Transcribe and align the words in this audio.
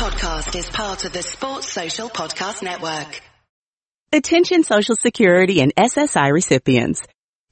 podcast 0.00 0.58
is 0.58 0.66
part 0.70 1.04
of 1.04 1.12
the 1.12 1.22
Sports 1.22 1.70
Social 1.70 2.08
Podcast 2.08 2.62
Network. 2.62 3.20
Attention 4.10 4.64
Social 4.64 4.96
Security 4.96 5.60
and 5.60 5.74
SSI 5.74 6.32
recipients. 6.32 7.02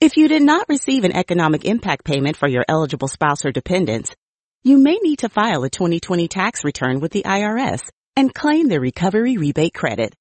If 0.00 0.16
you 0.16 0.28
did 0.28 0.40
not 0.40 0.66
receive 0.66 1.04
an 1.04 1.14
economic 1.14 1.66
impact 1.66 2.06
payment 2.06 2.38
for 2.38 2.48
your 2.48 2.64
eligible 2.66 3.08
spouse 3.08 3.44
or 3.44 3.52
dependents, 3.52 4.14
you 4.62 4.78
may 4.78 4.96
need 5.02 5.18
to 5.18 5.28
file 5.28 5.62
a 5.62 5.68
2020 5.68 6.26
tax 6.26 6.64
return 6.64 7.00
with 7.00 7.12
the 7.12 7.24
IRS 7.24 7.82
and 8.16 8.34
claim 8.34 8.68
the 8.68 8.80
recovery 8.80 9.36
rebate 9.36 9.74
credit. 9.74 10.14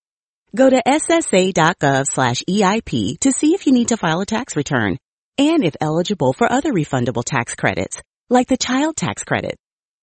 Go 0.53 0.69
to 0.69 0.83
ssa.gov 0.85 2.07
slash 2.07 2.43
EIP 2.43 3.19
to 3.19 3.31
see 3.31 3.53
if 3.53 3.65
you 3.65 3.71
need 3.71 3.87
to 3.87 3.95
file 3.95 4.19
a 4.19 4.25
tax 4.25 4.57
return 4.57 4.97
and 5.37 5.63
if 5.63 5.77
eligible 5.79 6.33
for 6.33 6.51
other 6.51 6.73
refundable 6.73 7.23
tax 7.23 7.55
credits, 7.55 8.01
like 8.29 8.49
the 8.49 8.57
child 8.57 8.97
tax 8.97 9.23
credit. 9.23 9.57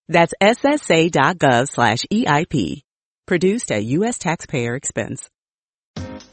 That's 0.08 0.34
ssa.gov 0.40 1.68
slash 1.68 2.04
EIP. 2.12 2.82
Produced 3.26 3.72
at 3.72 3.84
U.S. 3.84 4.18
taxpayer 4.18 4.74
expense. 4.74 5.30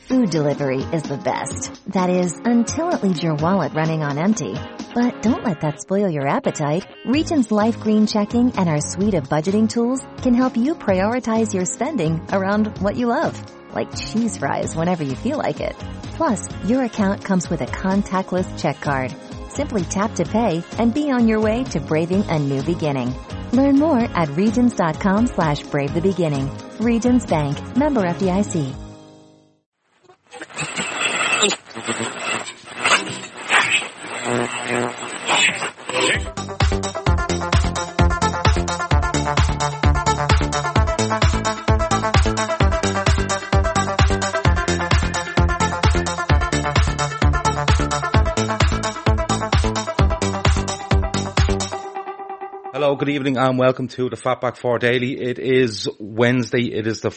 Food 0.08 0.30
delivery 0.30 0.82
is 0.92 1.04
the 1.04 1.18
best. 1.18 1.82
That 1.94 2.10
is, 2.10 2.38
until 2.44 2.90
it 2.90 3.02
leaves 3.02 3.24
your 3.24 3.36
wallet 3.36 3.74
running 3.74 4.04
on 4.04 4.18
empty. 4.18 4.54
But 4.94 5.22
don't 5.22 5.46
let 5.46 5.62
that 5.62 5.82
spoil 5.82 6.10
your 6.10 6.28
appetite. 6.28 6.86
Regions 7.06 7.50
Life 7.50 7.80
Green 7.80 8.08
Checking 8.08 8.52
and 8.58 8.68
our 8.68 8.82
suite 8.82 9.14
of 9.14 9.30
budgeting 9.30 9.70
tools 9.70 10.02
can 10.22 10.34
help 10.34 10.58
you 10.58 10.76
prioritize 10.76 11.54
your 11.54 11.64
spending 11.64 12.20
around 12.34 12.78
what 12.80 12.98
you 12.98 13.08
love, 13.08 13.42
like 13.74 13.96
cheese 13.96 14.38
fries 14.38 14.76
whenever 14.76 15.04
you 15.04 15.16
feel 15.16 15.38
like 15.38 15.62
it. 15.62 15.78
Plus, 16.18 16.46
your 16.66 16.84
account 16.84 17.24
comes 17.24 17.50
with 17.50 17.62
a 17.62 17.68
contactless 17.68 18.60
check 18.62 18.82
card. 18.82 19.16
Simply 19.54 19.84
tap 19.84 20.16
to 20.16 20.26
pay 20.26 20.64
and 20.78 20.94
be 20.94 21.12
on 21.12 21.28
your 21.28 21.42
way 21.42 21.64
to 21.66 21.80
braving 21.80 22.24
a 22.30 22.40
new 22.40 22.64
beginning. 22.64 23.14
Learn 23.52 23.78
more 23.78 24.00
at 24.00 24.30
regions.com 24.30 25.28
slash 25.28 25.62
brave 25.64 25.94
the 25.94 26.02
beginning. 26.02 26.50
Regions 26.80 27.26
Bank, 27.26 27.58
member 27.76 28.02
FDIC. 28.02 28.74
Good 53.02 53.10
evening 53.10 53.36
and 53.36 53.58
welcome 53.58 53.88
to 53.88 54.12
the 54.12 54.16
Fatback 54.16 54.56
4 54.58 54.78
Daily. 54.78 55.20
It 55.20 55.40
is 55.40 55.90
Wednesday, 55.98 56.72
it 56.72 56.86
is 56.86 57.02
the 57.02 57.10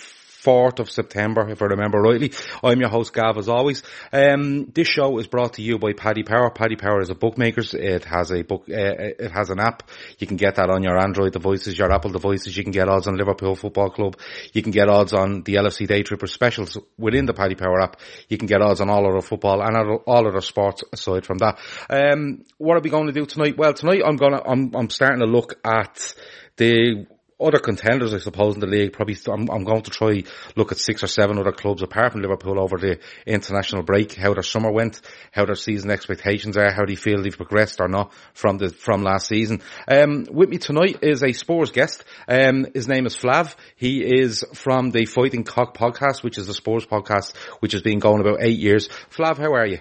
4th 0.44 0.78
of 0.78 0.90
September, 0.90 1.48
if 1.48 1.62
I 1.62 1.66
remember 1.66 2.00
rightly. 2.00 2.32
I'm 2.62 2.80
your 2.80 2.90
host, 2.90 3.12
Gav, 3.12 3.38
as 3.38 3.48
always. 3.48 3.82
Um, 4.12 4.66
this 4.66 4.88
show 4.88 5.18
is 5.18 5.26
brought 5.26 5.54
to 5.54 5.62
you 5.62 5.78
by 5.78 5.92
Paddy 5.92 6.22
Power. 6.22 6.50
Paddy 6.50 6.76
Power 6.76 7.00
is 7.00 7.10
a 7.10 7.14
bookmakers. 7.14 7.74
It 7.74 8.04
has 8.04 8.30
a 8.30 8.42
book, 8.42 8.64
uh, 8.68 9.14
it 9.18 9.30
has 9.30 9.50
an 9.50 9.60
app. 9.60 9.90
You 10.18 10.26
can 10.26 10.36
get 10.36 10.56
that 10.56 10.70
on 10.70 10.82
your 10.82 10.98
Android 10.98 11.32
devices, 11.32 11.78
your 11.78 11.90
Apple 11.92 12.10
devices. 12.10 12.56
You 12.56 12.62
can 12.62 12.72
get 12.72 12.88
odds 12.88 13.06
on 13.06 13.16
Liverpool 13.16 13.54
Football 13.54 13.90
Club. 13.90 14.18
You 14.52 14.62
can 14.62 14.72
get 14.72 14.88
odds 14.88 15.12
on 15.12 15.42
the 15.42 15.54
LFC 15.54 15.86
Day 15.86 16.02
Tripper 16.02 16.26
specials 16.26 16.76
within 16.98 17.26
the 17.26 17.34
Paddy 17.34 17.54
Power 17.54 17.80
app. 17.80 18.00
You 18.28 18.36
can 18.36 18.46
get 18.46 18.60
odds 18.60 18.80
on 18.80 18.90
all 18.90 19.08
other 19.08 19.22
football 19.22 19.62
and 19.62 20.00
all 20.06 20.28
other 20.28 20.40
sports 20.40 20.82
aside 20.92 21.24
from 21.24 21.38
that. 21.38 21.58
Um, 21.88 22.44
what 22.58 22.76
are 22.76 22.80
we 22.80 22.90
going 22.90 23.06
to 23.06 23.12
do 23.12 23.26
tonight? 23.26 23.56
Well, 23.56 23.72
tonight 23.72 24.02
I'm 24.04 24.16
gonna, 24.16 24.42
I'm, 24.44 24.74
I'm 24.74 24.90
starting 24.90 25.20
to 25.20 25.26
look 25.26 25.58
at 25.64 26.14
the 26.56 27.06
other 27.40 27.58
contenders, 27.58 28.14
I 28.14 28.18
suppose, 28.18 28.54
in 28.54 28.60
the 28.60 28.66
league. 28.66 28.92
Probably, 28.92 29.16
I'm, 29.26 29.50
I'm, 29.50 29.64
going 29.64 29.82
to 29.82 29.90
try 29.90 30.22
look 30.56 30.72
at 30.72 30.78
six 30.78 31.02
or 31.02 31.06
seven 31.06 31.38
other 31.38 31.52
clubs 31.52 31.82
apart 31.82 32.12
from 32.12 32.22
Liverpool 32.22 32.60
over 32.60 32.78
the 32.78 32.98
international 33.26 33.82
break. 33.82 34.14
How 34.14 34.34
their 34.34 34.42
summer 34.42 34.70
went, 34.70 35.00
how 35.32 35.44
their 35.44 35.54
season 35.54 35.90
expectations 35.90 36.56
are, 36.56 36.72
how 36.72 36.84
they 36.86 36.94
feel 36.94 37.22
they've 37.22 37.36
progressed 37.36 37.80
or 37.80 37.88
not 37.88 38.12
from 38.34 38.58
the 38.58 38.70
from 38.70 39.02
last 39.02 39.28
season. 39.28 39.62
Um, 39.88 40.26
with 40.30 40.48
me 40.48 40.58
tonight 40.58 40.98
is 41.02 41.22
a 41.22 41.32
Spurs 41.32 41.70
guest. 41.70 42.04
Um, 42.28 42.66
his 42.72 42.88
name 42.88 43.06
is 43.06 43.16
Flav. 43.16 43.54
He 43.76 44.02
is 44.02 44.44
from 44.54 44.90
the 44.90 45.06
Fighting 45.06 45.44
Cock 45.44 45.76
podcast, 45.76 46.22
which 46.22 46.38
is 46.38 46.48
a 46.48 46.54
Spurs 46.54 46.86
podcast, 46.86 47.36
which 47.60 47.72
has 47.72 47.82
been 47.82 47.98
going 47.98 48.20
about 48.20 48.42
eight 48.42 48.58
years. 48.58 48.88
Flav, 49.10 49.38
how 49.38 49.52
are 49.54 49.66
you? 49.66 49.80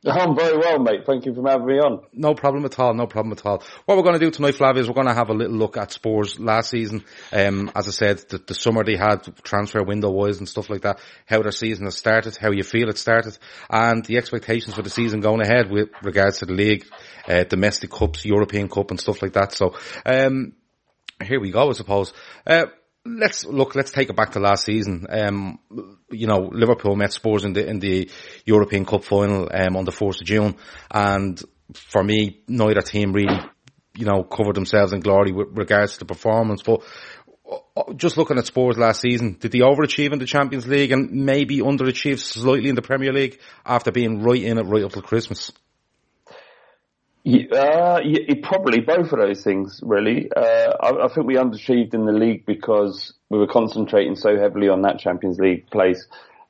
I'm 0.06 0.36
very 0.36 0.58
well, 0.58 0.78
mate. 0.78 1.04
Thank 1.06 1.26
you 1.26 1.34
for 1.34 1.42
having 1.48 1.66
me 1.66 1.78
on. 1.78 2.02
No 2.12 2.34
problem 2.34 2.64
at 2.64 2.78
all. 2.78 2.94
No 2.94 3.06
problem 3.06 3.32
at 3.32 3.44
all. 3.44 3.62
What 3.86 3.96
we're 3.96 4.04
going 4.04 4.18
to 4.18 4.24
do 4.24 4.30
tonight, 4.30 4.54
Flav, 4.54 4.76
is 4.76 4.86
we're 4.86 4.94
going 4.94 5.06
to 5.06 5.14
have 5.14 5.30
a 5.30 5.34
little 5.34 5.56
look 5.56 5.76
at 5.76 5.90
Spurs 5.90 6.38
last 6.38 6.70
season. 6.70 7.04
Um, 7.32 7.70
as 7.74 7.88
I 7.88 7.90
said, 7.90 8.18
the, 8.28 8.38
the 8.38 8.54
summer 8.54 8.84
they 8.84 8.96
had, 8.96 9.24
transfer 9.42 9.82
window 9.82 10.10
wise 10.10 10.38
and 10.38 10.48
stuff 10.48 10.70
like 10.70 10.82
that, 10.82 11.00
how 11.24 11.42
their 11.42 11.52
season 11.52 11.86
has 11.86 11.96
started, 11.96 12.36
how 12.36 12.50
you 12.50 12.62
feel 12.62 12.88
it 12.88 12.98
started, 12.98 13.36
and 13.70 14.04
the 14.04 14.18
expectations 14.18 14.74
for 14.74 14.82
the 14.82 14.90
season 14.90 15.20
going 15.20 15.40
ahead 15.40 15.70
with 15.70 15.88
regards 16.02 16.38
to 16.38 16.46
the 16.46 16.54
league, 16.54 16.86
uh, 17.26 17.44
domestic 17.44 17.90
cups, 17.90 18.24
European 18.24 18.68
Cup 18.68 18.90
and 18.90 19.00
stuff 19.00 19.22
like 19.22 19.32
that. 19.32 19.52
So, 19.52 19.74
um, 20.04 20.52
here 21.24 21.40
we 21.40 21.50
go, 21.50 21.70
I 21.70 21.72
suppose. 21.72 22.12
Uh, 22.46 22.66
let's 23.06 23.44
look. 23.44 23.74
Let's 23.74 23.90
take 23.90 24.10
it 24.10 24.16
back 24.16 24.32
to 24.32 24.40
last 24.40 24.64
season. 24.64 25.06
Um, 25.08 25.58
you 26.10 26.26
know, 26.26 26.50
Liverpool 26.52 26.96
met 26.96 27.12
Spurs 27.12 27.44
in 27.44 27.52
the 27.52 27.66
in 27.66 27.78
the 27.78 28.10
European 28.44 28.84
Cup 28.84 29.04
final 29.04 29.48
um, 29.52 29.76
on 29.76 29.84
the 29.84 29.92
fourth 29.92 30.20
of 30.20 30.26
June, 30.26 30.56
and 30.90 31.40
for 31.74 32.02
me, 32.02 32.40
neither 32.48 32.82
team 32.82 33.12
really, 33.12 33.38
you 33.96 34.04
know, 34.04 34.22
covered 34.22 34.54
themselves 34.54 34.92
in 34.92 35.00
glory 35.00 35.32
with 35.32 35.48
regards 35.52 35.94
to 35.94 35.98
the 36.00 36.04
performance. 36.04 36.62
But 36.62 36.82
uh, 37.76 37.92
just 37.94 38.16
looking 38.16 38.38
at 38.38 38.46
Spurs 38.46 38.78
last 38.78 39.00
season, 39.00 39.36
did 39.38 39.52
they 39.52 39.60
overachieve 39.60 40.12
in 40.12 40.18
the 40.18 40.26
Champions 40.26 40.66
League 40.66 40.92
and 40.92 41.10
maybe 41.10 41.58
underachieve 41.58 42.18
slightly 42.18 42.68
in 42.68 42.74
the 42.74 42.82
Premier 42.82 43.12
League 43.12 43.40
after 43.64 43.92
being 43.92 44.22
right 44.22 44.42
in 44.42 44.58
it 44.58 44.62
right 44.62 44.84
up 44.84 44.92
till 44.92 45.02
Christmas? 45.02 45.52
Uh, 47.26 48.00
yeah, 48.04 48.34
probably 48.40 48.80
both 48.80 49.10
of 49.12 49.18
those 49.18 49.42
things, 49.42 49.80
really. 49.82 50.30
Uh, 50.30 50.74
I, 50.80 51.06
I, 51.06 51.08
think 51.08 51.26
we 51.26 51.34
underachieved 51.34 51.92
in 51.92 52.06
the 52.06 52.12
league 52.12 52.46
because 52.46 53.14
we 53.30 53.38
were 53.38 53.48
concentrating 53.48 54.14
so 54.14 54.38
heavily 54.38 54.68
on 54.68 54.82
that 54.82 55.00
Champions 55.00 55.40
League 55.40 55.68
place. 55.68 56.06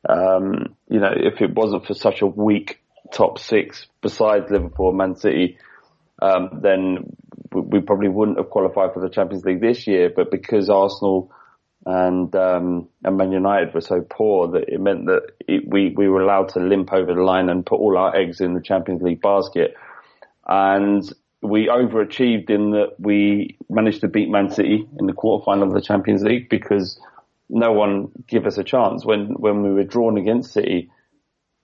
Um, 0.06 0.76
you 0.90 1.00
know, 1.00 1.12
if 1.14 1.40
it 1.40 1.54
wasn't 1.54 1.86
for 1.86 1.94
such 1.94 2.20
a 2.20 2.26
weak 2.26 2.78
top 3.10 3.38
six 3.38 3.86
besides 4.02 4.50
Liverpool 4.50 4.90
and 4.90 4.98
Man 4.98 5.16
City, 5.16 5.56
um, 6.20 6.60
then 6.62 7.16
we 7.52 7.80
probably 7.80 8.08
wouldn't 8.08 8.36
have 8.36 8.50
qualified 8.50 8.92
for 8.92 9.00
the 9.00 9.08
Champions 9.08 9.46
League 9.46 9.62
this 9.62 9.86
year. 9.86 10.12
But 10.14 10.30
because 10.30 10.68
Arsenal 10.68 11.32
and 11.86 12.34
um, 12.36 12.90
and 13.02 13.16
Man 13.16 13.32
United 13.32 13.72
were 13.72 13.80
so 13.80 14.02
poor 14.02 14.48
that 14.48 14.68
it 14.68 14.78
meant 14.78 15.06
that 15.06 15.22
it, 15.48 15.62
we 15.66 15.94
we 15.96 16.06
were 16.06 16.20
allowed 16.20 16.50
to 16.50 16.60
limp 16.60 16.92
over 16.92 17.14
the 17.14 17.22
line 17.22 17.48
and 17.48 17.64
put 17.64 17.80
all 17.80 17.96
our 17.96 18.14
eggs 18.14 18.42
in 18.42 18.52
the 18.52 18.60
Champions 18.60 19.00
League 19.00 19.22
basket 19.22 19.74
and 20.46 21.12
we 21.42 21.68
overachieved 21.68 22.50
in 22.50 22.70
that 22.70 22.94
we 22.98 23.56
managed 23.68 24.00
to 24.00 24.08
beat 24.08 24.28
Man 24.28 24.50
City 24.50 24.86
in 24.98 25.06
the 25.06 25.12
quarterfinal 25.12 25.68
of 25.68 25.74
the 25.74 25.80
Champions 25.80 26.22
League 26.22 26.48
because 26.48 27.00
no 27.48 27.72
one 27.72 28.08
gave 28.26 28.46
us 28.46 28.58
a 28.58 28.64
chance 28.64 29.04
when 29.04 29.34
when 29.34 29.62
we 29.62 29.72
were 29.72 29.84
drawn 29.84 30.18
against 30.18 30.52
City. 30.52 30.90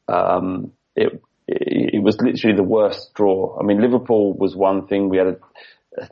Um, 0.08 0.72
it, 0.94 1.22
it, 1.46 2.02
was 2.02 2.20
literally 2.20 2.56
the 2.56 2.62
worst 2.62 3.14
draw. 3.14 3.58
I 3.58 3.64
mean, 3.64 3.80
Liverpool 3.80 4.34
was 4.34 4.54
one 4.54 4.86
thing. 4.86 5.08
We 5.08 5.18
had 5.18 5.26
a, 5.28 5.36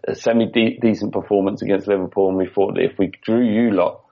a 0.08 0.14
semi 0.14 0.46
decent 0.80 1.12
performance 1.12 1.62
against 1.62 1.88
Liverpool, 1.88 2.28
and 2.28 2.38
we 2.38 2.48
thought 2.48 2.74
that 2.74 2.84
if 2.84 2.98
we 2.98 3.12
drew 3.22 3.44
you 3.44 3.72
lot, 3.72 4.02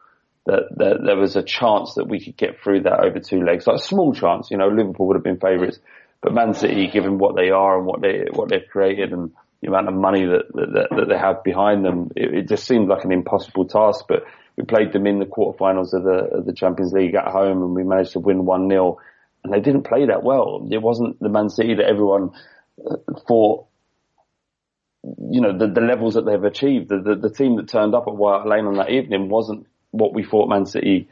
that, 0.47 0.65
that 0.77 0.97
there 1.05 1.17
was 1.17 1.37
a 1.37 1.43
chance 1.43 1.95
that 1.95 2.09
we 2.09 2.21
could 2.21 2.37
get 2.37 2.61
through 2.61 2.83
that 2.83 3.01
over 3.01 3.21
two 3.21 3.43
legs, 3.43 3.67
like 3.67 3.77
a 3.77 3.83
small 3.83 4.15
chance. 4.15 4.51
You 4.51 4.57
know, 4.57 4.69
Liverpool 4.69 5.07
would 5.07 5.17
have 5.17 5.25
been 5.25 5.41
favourites. 5.41 5.79
But 6.21 6.34
Man 6.34 6.55
City, 6.55 6.89
given 6.89 7.19
what 7.19 7.37
they 7.37 7.51
are 7.51 7.79
and 7.79 7.87
what 7.87 8.01
they 8.01 8.27
what 8.33 8.49
they've 8.49 8.69
created 8.71 9.12
and 9.12 9.31
the 9.62 9.69
amount 9.69 9.89
of 9.89 9.95
money 9.95 10.25
that 10.25 10.53
that, 10.53 10.89
that 10.91 11.09
they 11.09 11.19
have 11.19 11.45
behind 11.45 11.84
them, 11.84 12.11
it, 12.17 12.34
it, 12.34 12.49
just 12.49 12.67
seemed 12.67 12.89
like 12.89 13.05
an 13.05 13.12
impossible 13.12 13.67
task. 13.67 14.06
But 14.09 14.25
we 14.57 14.65
played 14.65 14.92
them 14.92 15.07
in 15.07 15.21
the 15.21 15.27
quarterfinals 15.27 15.92
of 15.92 16.03
the 16.03 16.39
of 16.39 16.47
the 16.47 16.53
Champions 16.53 16.92
League 16.92 17.15
at 17.15 17.28
home, 17.28 17.63
and 17.63 17.75
we 17.75 17.84
managed 17.84 18.13
to 18.13 18.21
win 18.21 18.45
one 18.45 18.69
0 18.69 18.98
And 19.45 19.53
they 19.53 19.60
didn't 19.60 19.84
play 19.84 20.07
that 20.07 20.25
well. 20.25 20.66
It 20.71 20.83
wasn't 20.83 21.21
the 21.21 21.28
Man 21.28 21.51
City 21.51 21.75
that 21.75 21.87
everyone 21.87 22.31
uh, 22.84 22.97
thought. 23.27 23.66
You 25.04 25.41
know 25.41 25.57
the, 25.57 25.69
the 25.69 25.81
levels 25.81 26.15
that 26.15 26.27
they've 26.27 26.42
achieved. 26.42 26.89
The, 26.89 26.98
the 26.98 27.15
the 27.15 27.31
team 27.31 27.57
that 27.57 27.69
turned 27.69 27.95
up 27.95 28.09
at 28.09 28.16
White 28.16 28.47
Lane 28.47 28.66
on 28.66 28.75
that 28.77 28.91
evening 28.91 29.28
wasn't 29.28 29.66
what 29.92 30.13
we 30.13 30.25
thought 30.25 30.48
Man 30.48 30.66
City 30.66 31.09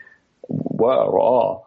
were 0.48 0.92
or 0.92 1.20
are 1.20 1.65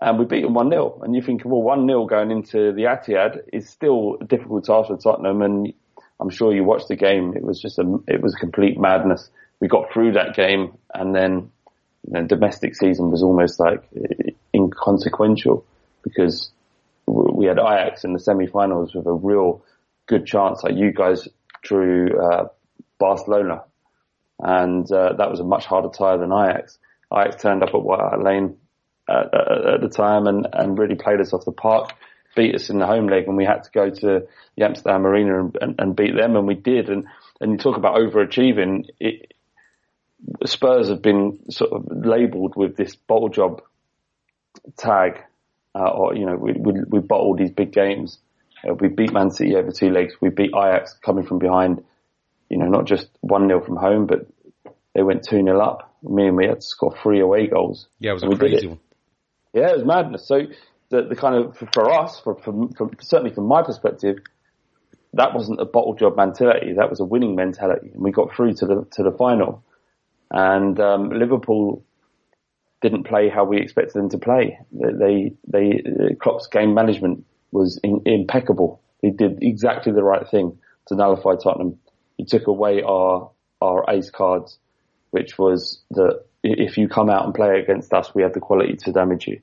and 0.00 0.18
we 0.18 0.24
beat 0.24 0.42
them 0.42 0.54
1-0. 0.54 1.02
And 1.02 1.14
you 1.14 1.22
think, 1.22 1.42
well, 1.44 1.62
1-0 1.62 2.08
going 2.08 2.30
into 2.30 2.72
the 2.72 2.82
Etihad 2.84 3.40
is 3.52 3.68
still 3.68 4.16
a 4.20 4.24
difficult 4.24 4.64
task 4.64 4.88
for 4.88 4.96
Tottenham. 4.96 5.42
And 5.42 5.72
I'm 6.20 6.30
sure 6.30 6.54
you 6.54 6.64
watched 6.64 6.88
the 6.88 6.96
game. 6.96 7.34
It 7.36 7.42
was 7.42 7.60
just 7.60 7.78
a, 7.78 7.98
it 8.06 8.22
was 8.22 8.34
a 8.34 8.38
complete 8.38 8.78
madness. 8.78 9.28
We 9.60 9.66
got 9.66 9.92
through 9.92 10.12
that 10.12 10.36
game 10.36 10.78
and 10.94 11.14
then 11.14 11.50
you 12.06 12.12
know, 12.12 12.24
domestic 12.26 12.76
season 12.76 13.10
was 13.10 13.22
almost 13.24 13.58
like 13.58 13.82
inconsequential 14.54 15.64
because 16.04 16.52
we 17.06 17.46
had 17.46 17.58
Ajax 17.58 18.04
in 18.04 18.12
the 18.12 18.20
semi-finals 18.20 18.94
with 18.94 19.06
a 19.06 19.12
real 19.12 19.64
good 20.06 20.26
chance. 20.26 20.62
Like 20.62 20.76
you 20.76 20.92
guys 20.92 21.26
drew, 21.62 22.08
uh, 22.20 22.48
Barcelona 23.00 23.64
and 24.40 24.90
uh, 24.92 25.14
that 25.14 25.30
was 25.30 25.40
a 25.40 25.44
much 25.44 25.66
harder 25.66 25.88
tie 25.88 26.16
than 26.16 26.32
Ajax. 26.32 26.78
Ajax 27.12 27.42
turned 27.42 27.64
up 27.64 27.70
at 27.74 27.82
White 27.82 28.00
Hart 28.00 28.22
Lane 28.22 28.56
at, 29.08 29.34
at, 29.34 29.74
at, 29.74 29.80
the 29.80 29.88
time 29.88 30.26
and, 30.26 30.46
and 30.52 30.78
really 30.78 30.94
played 30.94 31.20
us 31.20 31.32
off 31.32 31.44
the 31.44 31.52
park, 31.52 31.94
beat 32.36 32.54
us 32.54 32.70
in 32.70 32.78
the 32.78 32.86
home 32.86 33.06
leg, 33.06 33.26
and 33.26 33.36
we 33.36 33.44
had 33.44 33.64
to 33.64 33.70
go 33.70 33.90
to 33.90 34.26
the 34.56 34.64
Amsterdam 34.64 35.06
Arena 35.06 35.40
and, 35.40 35.58
and, 35.60 35.74
and 35.78 35.96
beat 35.96 36.14
them, 36.14 36.36
and 36.36 36.46
we 36.46 36.54
did. 36.54 36.88
And 36.88 37.06
and 37.40 37.52
you 37.52 37.58
talk 37.58 37.76
about 37.76 37.96
overachieving. 37.96 38.86
It, 38.98 39.34
Spurs 40.44 40.88
have 40.88 41.00
been 41.00 41.38
sort 41.50 41.72
of 41.72 41.86
labelled 41.90 42.54
with 42.56 42.76
this 42.76 42.96
bottle 42.96 43.28
job 43.28 43.62
tag, 44.76 45.22
uh, 45.74 45.88
or 45.88 46.14
you 46.16 46.26
know, 46.26 46.36
we, 46.36 46.52
we, 46.52 46.72
we 46.88 46.98
bottle 46.98 47.36
these 47.36 47.52
big 47.52 47.72
games. 47.72 48.18
Uh, 48.68 48.74
we 48.74 48.88
beat 48.88 49.12
Man 49.12 49.30
City 49.30 49.54
over 49.54 49.70
two 49.70 49.90
legs. 49.90 50.14
We 50.20 50.30
beat 50.30 50.50
Ajax 50.54 50.94
coming 51.04 51.24
from 51.24 51.38
behind. 51.38 51.84
You 52.48 52.58
know, 52.58 52.66
not 52.66 52.86
just 52.86 53.08
one 53.20 53.46
0 53.46 53.60
from 53.64 53.76
home, 53.76 54.06
but 54.06 54.26
they 54.94 55.02
went 55.02 55.22
two 55.22 55.42
0 55.42 55.60
up. 55.60 55.94
I 56.04 56.10
mean, 56.10 56.34
we 56.34 56.46
had 56.46 56.60
to 56.60 56.66
score 56.66 56.96
three 57.02 57.20
away 57.20 57.46
goals. 57.46 57.86
Yeah, 58.00 58.12
it 58.12 58.14
was 58.14 58.22
a 58.24 58.36
crazy 58.36 58.66
one. 58.68 58.80
Yeah, 59.58 59.70
it 59.70 59.76
was 59.76 59.84
madness. 59.84 60.26
So 60.26 60.42
the, 60.90 61.02
the 61.02 61.16
kind 61.16 61.34
of 61.34 61.56
for 61.56 61.90
us, 61.92 62.20
for, 62.20 62.36
for, 62.36 62.68
for 62.76 62.90
certainly 63.00 63.34
from 63.34 63.46
my 63.46 63.62
perspective, 63.62 64.18
that 65.14 65.34
wasn't 65.34 65.60
a 65.60 65.64
bottle 65.64 65.94
job 65.94 66.16
mentality. 66.16 66.74
That 66.76 66.90
was 66.90 67.00
a 67.00 67.04
winning 67.04 67.34
mentality, 67.34 67.90
and 67.92 68.02
we 68.02 68.10
got 68.10 68.34
through 68.34 68.54
to 68.54 68.66
the 68.66 68.86
to 68.92 69.02
the 69.02 69.12
final. 69.12 69.64
And 70.30 70.78
um, 70.78 71.10
Liverpool 71.10 71.84
didn't 72.82 73.04
play 73.04 73.28
how 73.28 73.44
we 73.44 73.58
expected 73.58 73.94
them 73.94 74.10
to 74.10 74.18
play. 74.18 74.58
They 74.72 75.32
they, 75.46 75.82
they 75.82 76.14
Klopp's 76.14 76.46
game 76.46 76.74
management 76.74 77.24
was 77.50 77.80
in, 77.82 78.02
impeccable. 78.04 78.80
He 79.02 79.10
did 79.10 79.42
exactly 79.42 79.92
the 79.92 80.02
right 80.02 80.28
thing 80.28 80.58
to 80.88 80.94
nullify 80.94 81.34
Tottenham. 81.42 81.78
He 82.16 82.24
took 82.24 82.46
away 82.46 82.82
our 82.82 83.30
our 83.60 83.84
ace 83.88 84.10
cards, 84.10 84.58
which 85.10 85.38
was 85.38 85.82
that 85.90 86.24
if 86.44 86.78
you 86.78 86.88
come 86.88 87.10
out 87.10 87.24
and 87.24 87.34
play 87.34 87.58
against 87.60 87.92
us, 87.92 88.14
we 88.14 88.22
have 88.22 88.32
the 88.32 88.40
quality 88.40 88.76
to 88.76 88.92
damage 88.92 89.26
you. 89.26 89.40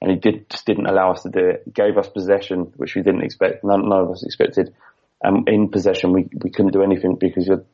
And 0.00 0.10
he 0.10 0.16
did 0.18 0.50
just 0.50 0.66
didn't 0.66 0.86
allow 0.86 1.12
us 1.12 1.22
to 1.22 1.30
do 1.30 1.48
it. 1.48 1.62
He 1.64 1.70
gave 1.70 1.96
us 1.96 2.08
possession, 2.08 2.72
which 2.76 2.94
we 2.94 3.02
didn't 3.02 3.24
expect. 3.24 3.64
None, 3.64 3.88
none 3.88 4.00
of 4.00 4.10
us 4.10 4.24
expected. 4.24 4.74
And 5.22 5.48
in 5.48 5.70
possession, 5.70 6.12
we, 6.12 6.28
we 6.42 6.50
couldn't 6.50 6.72
do 6.72 6.82
anything 6.82 7.16
because 7.16 7.46
your 7.46 7.64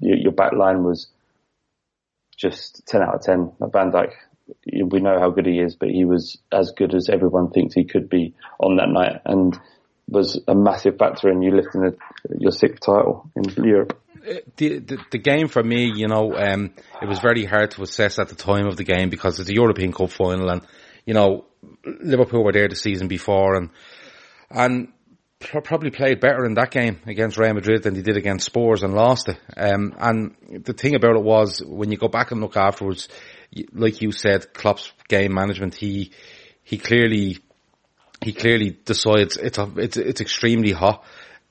your 0.00 0.32
back 0.32 0.54
line 0.54 0.82
was 0.82 1.08
just 2.38 2.86
10 2.86 3.02
out 3.02 3.16
of 3.16 3.22
10. 3.22 3.52
Van 3.70 3.92
Dijk, 3.92 4.12
we 4.90 5.00
know 5.00 5.18
how 5.18 5.30
good 5.30 5.46
he 5.46 5.58
is, 5.58 5.74
but 5.74 5.90
he 5.90 6.04
was 6.04 6.38
as 6.50 6.72
good 6.76 6.94
as 6.94 7.08
everyone 7.10 7.50
thinks 7.50 7.74
he 7.74 7.84
could 7.84 8.08
be 8.08 8.34
on 8.58 8.76
that 8.76 8.88
night 8.88 9.20
and 9.26 9.58
was 10.08 10.40
a 10.48 10.54
massive 10.54 10.96
factor 10.96 11.28
in 11.30 11.42
you 11.42 11.54
lifting 11.54 11.84
a, 11.84 11.90
your 12.38 12.52
sixth 12.52 12.80
title 12.80 13.30
in 13.36 13.64
Europe. 13.64 14.00
The, 14.56 14.78
the, 14.78 14.98
the 15.10 15.18
game 15.18 15.48
for 15.48 15.62
me, 15.62 15.92
you 15.94 16.08
know, 16.08 16.34
um, 16.34 16.72
it 17.02 17.06
was 17.08 17.18
very 17.20 17.44
hard 17.44 17.72
to 17.72 17.82
assess 17.82 18.18
at 18.18 18.28
the 18.28 18.34
time 18.34 18.66
of 18.66 18.76
the 18.76 18.84
game 18.84 19.10
because 19.10 19.38
it's 19.38 19.50
a 19.50 19.54
European 19.54 19.92
Cup 19.92 20.10
final 20.10 20.48
and, 20.48 20.62
you 21.04 21.14
know, 21.14 21.44
Liverpool 21.84 22.44
were 22.44 22.52
there 22.52 22.68
the 22.68 22.76
season 22.76 23.08
before 23.08 23.56
and, 23.56 23.70
and 24.50 24.92
probably 25.38 25.90
played 25.90 26.20
better 26.20 26.44
in 26.44 26.54
that 26.54 26.70
game 26.70 27.00
against 27.06 27.38
Real 27.38 27.54
Madrid 27.54 27.82
than 27.82 27.94
they 27.94 28.02
did 28.02 28.16
against 28.16 28.46
Spurs 28.46 28.82
and 28.82 28.94
lost 28.94 29.28
it. 29.28 29.38
Um, 29.56 29.94
and 29.98 30.64
the 30.64 30.72
thing 30.72 30.94
about 30.94 31.16
it 31.16 31.22
was 31.22 31.62
when 31.64 31.92
you 31.92 31.96
go 31.96 32.08
back 32.08 32.32
and 32.32 32.40
look 32.40 32.56
afterwards, 32.56 33.08
like 33.72 34.02
you 34.02 34.12
said, 34.12 34.52
Klopp's 34.52 34.92
game 35.08 35.32
management, 35.32 35.74
he, 35.74 36.12
he 36.64 36.76
clearly, 36.76 37.38
he 38.22 38.32
clearly 38.32 38.76
decides 38.84 39.36
it's 39.36 39.58
a, 39.58 39.70
it's, 39.76 39.96
it's 39.96 40.20
extremely 40.20 40.72
hot. 40.72 41.04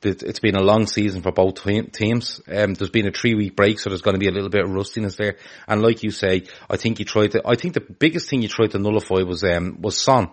It's 0.04 0.40
been 0.40 0.56
a 0.56 0.62
long 0.62 0.86
season 0.86 1.24
for 1.24 1.32
both 1.32 1.64
teams. 1.92 2.40
Um, 2.48 2.76
there's 2.76 2.92
been 2.92 3.08
a 3.08 3.12
three 3.12 3.34
week 3.34 3.56
break, 3.56 3.80
so 3.80 3.90
there's 3.90 4.04
going 4.04 4.14
to 4.14 4.20
be 4.20 4.28
a 4.28 4.32
little 4.32 4.50
bit 4.50 4.64
of 4.64 4.70
rustiness 4.70 5.16
there. 5.16 5.38
And 5.68 5.82
like 5.82 6.04
you 6.04 6.12
say, 6.12 6.44
I 6.70 6.78
think 6.78 7.00
you 7.00 7.06
tried 7.06 7.32
to, 7.32 7.42
I 7.44 7.56
think 7.56 7.74
the 7.74 7.82
biggest 7.82 8.30
thing 8.30 8.44
you 8.44 8.48
tried 8.48 8.72
to 8.72 8.80
nullify 8.80 9.24
was, 9.24 9.44
um, 9.44 9.82
was 9.82 10.00
Son 10.00 10.30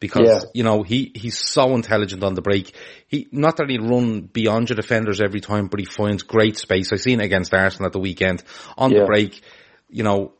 because 0.00 0.28
yeah. 0.28 0.40
you 0.54 0.62
know 0.62 0.82
he 0.82 1.12
he's 1.14 1.38
so 1.38 1.74
intelligent 1.74 2.22
on 2.22 2.34
the 2.34 2.42
break. 2.42 2.74
He 3.06 3.28
not 3.32 3.56
that 3.56 3.68
he 3.68 3.78
run 3.78 4.22
beyond 4.22 4.68
your 4.68 4.76
defenders 4.76 5.20
every 5.20 5.40
time, 5.40 5.66
but 5.68 5.80
he 5.80 5.86
finds 5.86 6.22
great 6.22 6.56
space. 6.56 6.92
I 6.92 6.96
seen 6.96 7.20
it 7.20 7.24
against 7.24 7.52
Arsenal 7.52 7.86
at 7.86 7.92
the 7.92 7.98
weekend 7.98 8.42
on 8.76 8.90
yeah. 8.90 9.00
the 9.00 9.06
break. 9.06 9.40
You 9.90 10.04
know, 10.04 10.32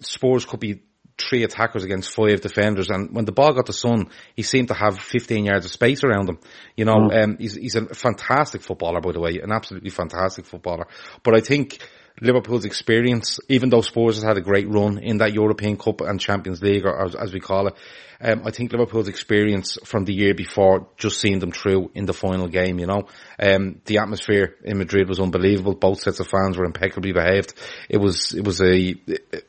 Spurs 0.00 0.44
could 0.44 0.60
be 0.60 0.82
three 1.18 1.44
attackers 1.44 1.84
against 1.84 2.12
five 2.12 2.40
defenders. 2.40 2.90
And 2.90 3.14
when 3.14 3.24
the 3.24 3.32
ball 3.32 3.54
got 3.54 3.66
to 3.66 3.72
Son, 3.72 4.10
he 4.34 4.42
seemed 4.42 4.68
to 4.68 4.74
have 4.74 4.98
15 4.98 5.46
yards 5.46 5.64
of 5.64 5.70
space 5.72 6.04
around 6.04 6.28
him. 6.28 6.38
You 6.76 6.84
know, 6.84 6.96
mm. 6.96 7.22
um, 7.22 7.36
he's, 7.38 7.54
he's 7.54 7.74
a 7.74 7.86
fantastic 7.94 8.62
footballer, 8.62 9.00
by 9.00 9.12
the 9.12 9.20
way, 9.20 9.38
an 9.42 9.52
absolutely 9.52 9.90
fantastic 9.90 10.46
footballer. 10.46 10.86
But 11.22 11.36
I 11.36 11.40
think 11.40 11.78
Liverpool's 12.20 12.64
experience, 12.64 13.38
even 13.48 13.68
though 13.68 13.82
Spurs 13.82 14.16
has 14.16 14.24
had 14.24 14.38
a 14.38 14.42
great 14.42 14.68
run 14.68 14.98
in 14.98 15.18
that 15.18 15.34
European 15.34 15.76
Cup 15.76 16.00
and 16.00 16.18
Champions 16.18 16.62
League, 16.62 16.86
or 16.86 17.04
as, 17.04 17.14
as 17.14 17.32
we 17.32 17.40
call 17.40 17.68
it, 17.68 17.74
um, 18.20 18.42
I 18.46 18.50
think 18.50 18.72
Liverpool's 18.72 19.08
experience 19.08 19.76
from 19.84 20.06
the 20.06 20.14
year 20.14 20.34
before 20.34 20.88
just 20.96 21.20
seeing 21.20 21.38
them 21.38 21.52
through 21.52 21.90
in 21.94 22.06
the 22.06 22.14
final 22.14 22.48
game, 22.48 22.78
you 22.78 22.86
know. 22.86 23.08
Um, 23.38 23.82
the 23.84 23.98
atmosphere 23.98 24.56
in 24.64 24.78
Madrid 24.78 25.08
was 25.08 25.20
unbelievable. 25.20 25.74
Both 25.74 26.00
sets 26.00 26.20
of 26.20 26.26
fans 26.26 26.56
were 26.56 26.64
impeccably 26.64 27.12
behaved. 27.12 27.52
It 27.90 27.98
was, 27.98 28.32
it 28.32 28.44
was 28.44 28.62
a, 28.62 28.94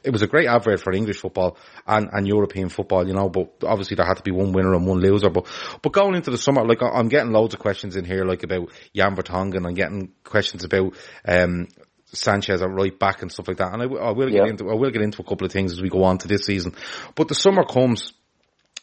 it 0.03 0.11
was 0.11 0.21
a 0.21 0.27
great 0.27 0.49
advert 0.49 0.81
for 0.81 0.91
English 0.91 1.19
football 1.19 1.57
and, 1.85 2.09
and 2.11 2.27
European 2.27 2.67
football, 2.67 3.07
you 3.07 3.13
know, 3.13 3.29
but 3.29 3.63
obviously 3.63 3.95
there 3.95 4.05
had 4.05 4.17
to 4.17 4.23
be 4.23 4.31
one 4.31 4.51
winner 4.51 4.73
and 4.73 4.85
one 4.85 4.99
loser. 4.99 5.29
But, 5.29 5.47
but 5.81 5.93
going 5.93 6.15
into 6.15 6.31
the 6.31 6.37
summer, 6.37 6.65
like 6.65 6.81
I'm 6.81 7.07
getting 7.07 7.31
loads 7.31 7.53
of 7.53 7.61
questions 7.61 7.95
in 7.95 8.03
here, 8.03 8.25
like 8.25 8.43
about 8.43 8.69
Jan 8.93 9.15
Vertonghen. 9.15 9.65
I'm 9.65 9.75
getting 9.75 10.11
questions 10.25 10.65
about, 10.65 10.93
um, 11.25 11.67
Sanchez 12.17 12.61
at 12.61 12.69
right 12.69 12.97
back 12.97 13.21
and 13.21 13.31
stuff 13.31 13.47
like 13.47 13.57
that. 13.57 13.73
And 13.73 13.81
I, 13.81 13.85
I 13.85 14.11
will 14.11 14.29
get 14.29 14.45
yeah. 14.45 14.49
into 14.49 14.69
I 14.69 14.75
will 14.75 14.91
get 14.91 15.01
into 15.01 15.21
a 15.21 15.25
couple 15.25 15.45
of 15.45 15.51
things 15.51 15.71
as 15.71 15.81
we 15.81 15.89
go 15.89 16.03
on 16.03 16.17
to 16.19 16.27
this 16.27 16.45
season. 16.45 16.73
But 17.15 17.27
the 17.27 17.35
summer 17.35 17.63
comes 17.63 18.13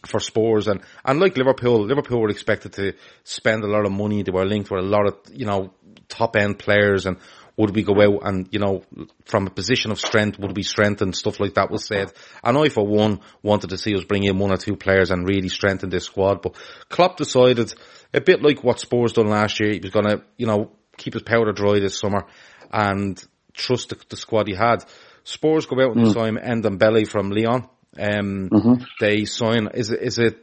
for 0.06 0.20
Spurs 0.20 0.68
and, 0.68 0.82
and 1.04 1.20
like 1.20 1.36
Liverpool, 1.36 1.84
Liverpool 1.84 2.20
were 2.20 2.28
expected 2.28 2.72
to 2.74 2.92
spend 3.24 3.64
a 3.64 3.68
lot 3.68 3.86
of 3.86 3.92
money. 3.92 4.22
They 4.22 4.32
were 4.32 4.44
linked 4.44 4.70
with 4.70 4.84
a 4.84 4.86
lot 4.86 5.06
of, 5.06 5.16
you 5.32 5.46
know, 5.46 5.72
top 6.08 6.36
end 6.36 6.58
players 6.58 7.06
and 7.06 7.16
would 7.56 7.74
we 7.74 7.84
go 7.84 8.00
out 8.02 8.26
and, 8.26 8.48
you 8.50 8.58
know, 8.58 8.82
from 9.26 9.46
a 9.46 9.50
position 9.50 9.92
of 9.92 10.00
strength, 10.00 10.38
would 10.38 10.56
we 10.56 10.64
strengthen 10.64 11.12
stuff 11.12 11.38
like 11.38 11.54
that 11.54 11.70
was 11.70 11.86
said. 11.86 12.12
And 12.42 12.58
I 12.58 12.68
for 12.68 12.86
one 12.86 13.20
wanted 13.42 13.70
to 13.70 13.78
see 13.78 13.94
us 13.94 14.04
bring 14.04 14.24
in 14.24 14.38
one 14.38 14.52
or 14.52 14.56
two 14.56 14.76
players 14.76 15.10
and 15.10 15.28
really 15.28 15.48
strengthen 15.48 15.88
this 15.88 16.04
squad. 16.04 16.42
But 16.42 16.56
Klopp 16.88 17.16
decided 17.16 17.72
a 18.12 18.20
bit 18.20 18.42
like 18.42 18.64
what 18.64 18.80
Spurs 18.80 19.12
done 19.12 19.28
last 19.28 19.60
year. 19.60 19.72
He 19.72 19.80
was 19.80 19.90
going 19.90 20.06
to, 20.06 20.22
you 20.36 20.46
know, 20.46 20.72
keep 20.96 21.14
his 21.14 21.22
powder 21.22 21.52
dry 21.52 21.78
this 21.78 21.98
summer 21.98 22.26
and 22.74 23.24
trust 23.54 23.90
the, 23.90 23.98
the 24.08 24.16
squad 24.16 24.48
he 24.48 24.54
had. 24.54 24.84
Spurs 25.22 25.66
go 25.66 25.80
out 25.80 25.96
and 25.96 26.06
mm. 26.06 26.12
sign 26.12 26.36
Ndombele 26.36 27.08
from 27.08 27.30
Lyon. 27.30 27.68
Um, 27.96 28.50
mm-hmm. 28.50 28.82
They 29.00 29.24
sign, 29.24 29.68
is 29.72 29.90
it, 29.90 30.02
is 30.02 30.18
it 30.18 30.38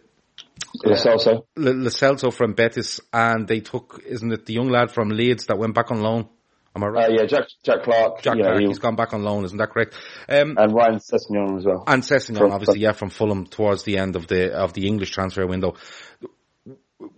Lo 0.85 0.93
Celso. 0.93 1.43
Lo 1.57 2.31
from 2.31 2.53
Betis, 2.53 3.01
and 3.11 3.47
they 3.47 3.59
took, 3.59 4.01
isn't 4.05 4.31
it 4.31 4.45
the 4.45 4.53
young 4.53 4.69
lad 4.69 4.89
from 4.91 5.09
Leeds 5.09 5.47
that 5.47 5.57
went 5.57 5.75
back 5.75 5.91
on 5.91 6.01
loan? 6.01 6.29
Am 6.73 6.83
I 6.85 6.87
right? 6.87 7.09
Uh, 7.09 7.13
yeah, 7.19 7.25
Jack, 7.25 7.47
Jack 7.63 7.83
Clarke. 7.83 8.21
Jack 8.21 8.37
Clarke, 8.37 8.61
he, 8.61 8.67
has 8.67 8.79
gone 8.79 8.95
back 8.95 9.13
on 9.13 9.23
loan, 9.23 9.43
isn't 9.43 9.57
that 9.57 9.71
correct? 9.71 9.93
Um, 10.29 10.55
and 10.57 10.73
Ryan 10.73 10.99
Sessegnon 10.99 11.57
as 11.57 11.65
well. 11.65 11.83
And 11.85 12.01
Sessegnon, 12.01 12.49
obviously, 12.49 12.79
yeah, 12.79 12.93
from 12.93 13.09
Fulham 13.09 13.45
towards 13.45 13.83
the 13.83 13.97
end 13.97 14.15
of 14.15 14.27
the, 14.27 14.53
of 14.53 14.71
the 14.71 14.87
English 14.87 15.11
transfer 15.11 15.45
window 15.45 15.75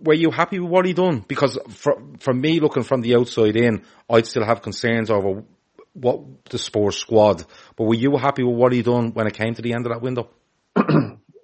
were 0.00 0.14
you 0.14 0.30
happy 0.30 0.58
with 0.58 0.70
what 0.70 0.86
he 0.86 0.92
done? 0.92 1.24
Because 1.26 1.58
for, 1.68 2.02
for 2.20 2.32
me, 2.34 2.60
looking 2.60 2.82
from 2.82 3.00
the 3.00 3.16
outside 3.16 3.56
in, 3.56 3.82
I'd 4.08 4.26
still 4.26 4.44
have 4.44 4.62
concerns 4.62 5.10
over 5.10 5.44
what 5.92 6.44
the 6.46 6.58
Spurs 6.58 6.96
squad. 6.96 7.44
But 7.76 7.84
were 7.84 7.94
you 7.94 8.16
happy 8.16 8.42
with 8.42 8.56
what 8.56 8.72
he 8.72 8.82
done 8.82 9.12
when 9.12 9.26
it 9.26 9.34
came 9.34 9.54
to 9.54 9.62
the 9.62 9.72
end 9.72 9.86
of 9.86 9.92
that 9.92 10.02
window? 10.02 10.28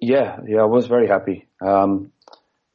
yeah, 0.01 0.39
yeah, 0.47 0.61
I 0.61 0.67
was 0.67 0.87
very 0.87 1.09
happy. 1.09 1.49
Um, 1.65 2.13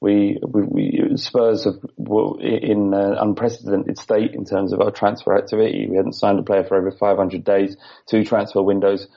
we, 0.02 0.40
we, 0.48 0.62
we, 0.62 1.18
Spurs 1.18 1.66
have, 1.66 1.80
were 1.98 2.40
in 2.42 2.94
an 2.94 3.16
unprecedented 3.18 3.98
state 3.98 4.34
in 4.34 4.46
terms 4.46 4.74
of 4.74 4.82
our 4.82 4.92
transfer 4.92 5.38
activity. 5.38 5.88
We 5.90 5.98
hadn't 5.98 6.14
signed 6.14 6.40
a 6.40 6.44
player 6.44 6.64
for 6.64 6.78
over 6.78 6.92
500 6.92 7.44
days, 7.44 7.76
two 8.08 8.24
transfer 8.24 8.62
windows. 8.62 9.08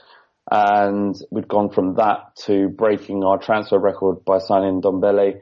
And 0.51 1.15
we'd 1.31 1.49
gone 1.49 1.71
from 1.71 1.97
that 1.97 2.37
to 2.47 2.69
breaking 2.69 3.23
our 3.23 3.37
transfer 3.37 3.79
record 3.79 4.25
by 4.25 4.39
signing 4.39 4.81
Ndombele 4.81 5.41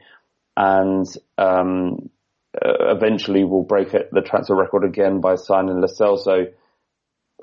and 0.57 1.05
um, 1.37 2.09
uh, 2.55 2.95
eventually 2.95 3.43
we'll 3.43 3.61
break 3.61 3.93
it, 3.93 4.09
the 4.11 4.21
transfer 4.21 4.55
record 4.55 4.83
again 4.83 5.21
by 5.21 5.35
signing 5.35 5.79
Lo 5.79 5.87
Celso. 5.87 6.51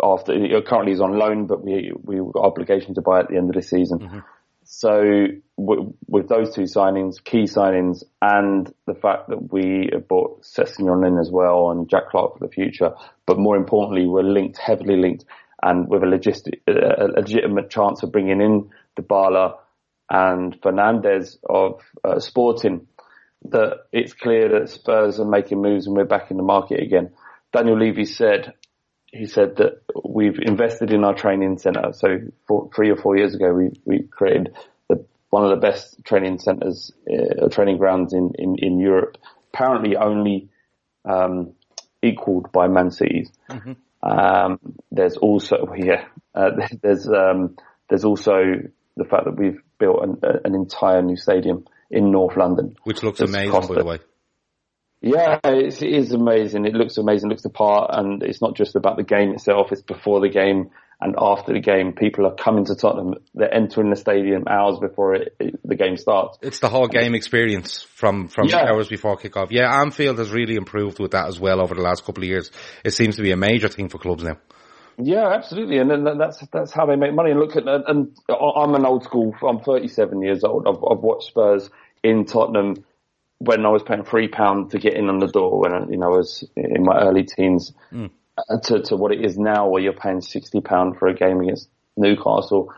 After 0.03 0.33
currently 0.67 0.93
he's 0.93 1.01
on 1.01 1.17
loan, 1.17 1.47
but 1.47 1.65
we 1.65 1.93
we 2.03 2.17
got 2.17 2.45
obligation 2.45 2.95
to 2.97 3.01
buy 3.01 3.21
at 3.21 3.29
the 3.29 3.37
end 3.37 3.49
of 3.49 3.55
the 3.55 3.63
season. 3.63 4.01
Mm-hmm. 4.01 4.19
So 4.65 5.05
w- 5.57 5.95
with 6.09 6.29
those 6.29 6.53
two 6.53 6.63
signings, 6.63 7.23
key 7.23 7.45
signings, 7.45 8.03
and 8.21 8.73
the 8.87 8.95
fact 8.95 9.29
that 9.29 9.53
we 9.53 9.91
have 9.93 10.09
bought 10.09 10.43
Sessegnon 10.43 11.07
in 11.07 11.19
as 11.19 11.31
well 11.31 11.71
and 11.71 11.89
Jack 11.89 12.09
Clarke 12.11 12.39
for 12.39 12.45
the 12.45 12.53
future, 12.53 12.95
but 13.25 13.39
more 13.39 13.57
importantly, 13.57 14.07
we're 14.07 14.23
linked, 14.25 14.59
heavily 14.59 14.97
linked, 14.97 15.27
and 15.63 15.89
with 15.89 16.03
a, 16.03 16.07
logistic, 16.07 16.61
a 16.67 17.07
legitimate 17.21 17.71
chance 17.71 18.03
of 18.03 18.11
bringing 18.11 18.41
in 18.41 18.71
Dybala 18.99 19.59
and 20.11 20.61
Fernandes 20.61 21.37
of 21.49 21.81
uh, 22.03 22.19
Sporting 22.19 22.89
that 23.51 23.87
it's 23.93 24.13
clear 24.13 24.49
that 24.49 24.71
Spurs 24.71 25.21
are 25.21 25.27
making 25.27 25.61
moves 25.61 25.87
and 25.87 25.97
we're 25.97 26.05
back 26.05 26.31
in 26.31 26.37
the 26.37 26.43
market 26.43 26.81
again. 26.81 27.11
Daniel 27.53 27.79
Levy 27.79 28.05
said 28.05 28.55
he 29.15 29.27
said 29.27 29.57
that 29.57 29.83
we've 30.05 30.39
invested 30.41 30.93
in 30.93 31.05
our 31.05 31.15
training 31.15 31.59
centre. 31.59 31.93
So 31.93 32.19
four, 32.49 32.69
three 32.75 32.91
or 32.91 32.97
four 32.97 33.17
years 33.17 33.35
ago, 33.35 33.53
we, 33.53 33.71
we 33.85 34.03
created 34.11 34.57
the, 34.89 35.05
one 35.31 35.45
of 35.45 35.51
the 35.51 35.65
best 35.65 36.05
training 36.05 36.41
centres, 36.41 36.93
uh, 37.09 37.49
training 37.49 37.79
grounds 37.79 38.13
in, 38.13 38.33
in, 38.37 38.57
in 38.59 38.81
Europe. 38.81 39.17
Apparently 39.53 39.97
only, 39.97 40.49
um, 41.05 41.53
equaled 42.03 42.51
by 42.51 42.67
Man 42.67 42.91
City's. 42.91 43.31
Mm-hmm. 43.49 43.73
Um, 44.03 44.59
there's 44.91 45.17
also, 45.17 45.73
yeah, 45.77 46.07
uh, 46.35 46.51
there's, 46.83 47.09
um, 47.09 47.57
there's 47.89 48.05
also 48.05 48.33
the 48.97 49.05
fact 49.05 49.27
that 49.27 49.37
we've 49.37 49.61
built 49.79 50.03
an, 50.03 50.19
an 50.45 50.55
entire 50.57 51.03
new 51.03 51.17
stadium 51.17 51.67
in 51.95 52.11
North 52.11 52.37
London. 52.37 52.77
Which 52.85 53.03
looks 53.03 53.21
amazing, 53.21 53.53
by 53.53 53.75
the 53.75 53.85
way. 53.85 53.99
Yeah, 55.01 55.39
it 55.45 55.83
is 55.83 56.13
amazing. 56.13 56.65
It 56.65 56.73
looks 56.73 56.97
amazing, 56.97 57.29
looks 57.29 57.43
the 57.43 57.51
part, 57.51 57.91
and 57.93 58.23
it's 58.23 58.41
not 58.41 58.57
just 58.57 58.75
about 58.75 58.97
the 58.97 59.03
game 59.03 59.31
itself, 59.31 59.71
it's 59.71 59.83
before 59.83 60.21
the 60.21 60.31
game 60.31 60.71
and 61.01 61.15
after 61.19 61.53
the 61.53 61.61
game. 61.61 61.93
People 61.93 62.27
are 62.27 62.35
coming 62.35 62.65
to 62.65 62.75
Tottenham, 62.75 63.15
they're 63.35 63.53
entering 63.53 63.91
the 63.91 63.97
stadium 63.97 64.45
hours 64.49 64.79
before 64.79 65.15
it, 65.15 65.37
it, 65.39 65.61
the 65.63 65.77
game 65.77 65.99
starts. 65.99 66.39
It's 66.41 66.61
the 66.61 66.71
whole 66.71 66.89
game 66.89 67.15
experience 67.15 67.83
from, 67.83 68.29
from 68.29 68.49
yeah. 68.49 68.65
hours 68.71 68.89
before 68.89 69.19
kickoff. 69.19 69.49
Yeah, 69.51 69.79
Anfield 69.83 70.19
has 70.19 70.33
really 70.33 70.55
improved 70.55 70.99
with 70.99 71.11
that 71.11 71.29
as 71.29 71.39
well 71.39 71.61
over 71.61 71.75
the 71.75 71.83
last 71.83 72.07
couple 72.07 72.23
of 72.23 72.29
years. 72.29 72.51
It 72.83 72.93
seems 72.93 73.17
to 73.17 73.23
be 73.23 73.31
a 73.31 73.37
major 73.37 73.69
thing 73.69 73.91
for 73.91 73.99
clubs 73.99 74.25
now. 74.25 74.39
Yeah, 74.97 75.29
absolutely, 75.35 75.79
and 75.79 75.91
then 75.91 76.05
that's 76.19 76.39
that's 76.53 76.73
how 76.73 76.87
they 76.87 76.95
make 76.95 77.13
money. 77.13 77.33
And 77.33 77.41
look 77.41 77.57
at 77.57 77.65
and 77.67 78.17
I'm 78.29 78.75
an 78.77 78.87
old 78.87 79.03
school. 79.03 79.35
I'm 79.43 79.59
37 79.59 80.23
years 80.23 80.45
old. 80.45 80.69
I've, 80.69 80.77
I've 80.77 81.03
watched 81.03 81.27
Spurs 81.27 81.69
in 82.05 82.27
Tottenham 82.27 82.85
when 83.39 83.67
I 83.67 83.71
was 83.71 83.83
paying 83.83 84.05
three 84.05 84.29
pound 84.29 84.71
to 84.71 84.79
get 84.79 84.95
in 84.95 85.09
on 85.09 85.19
the 85.19 85.27
door 85.27 85.59
when 85.61 85.75
I, 85.75 85.87
you 85.89 85.97
know 85.97 86.13
I 86.13 86.17
was 86.17 86.45
in 86.55 86.85
my 86.85 87.01
early 87.01 87.25
teens 87.25 87.73
mm. 87.93 88.11
to, 88.65 88.83
to 88.83 88.97
what 88.97 89.13
it 89.13 89.25
is 89.25 89.37
now 89.37 89.69
where 89.69 89.83
you're 89.83 89.93
paying 89.93 90.21
sixty 90.21 90.61
pound 90.61 90.99
for 90.99 91.09
a 91.09 91.15
game 91.15 91.41
against 91.41 91.69
Newcastle 91.97 92.73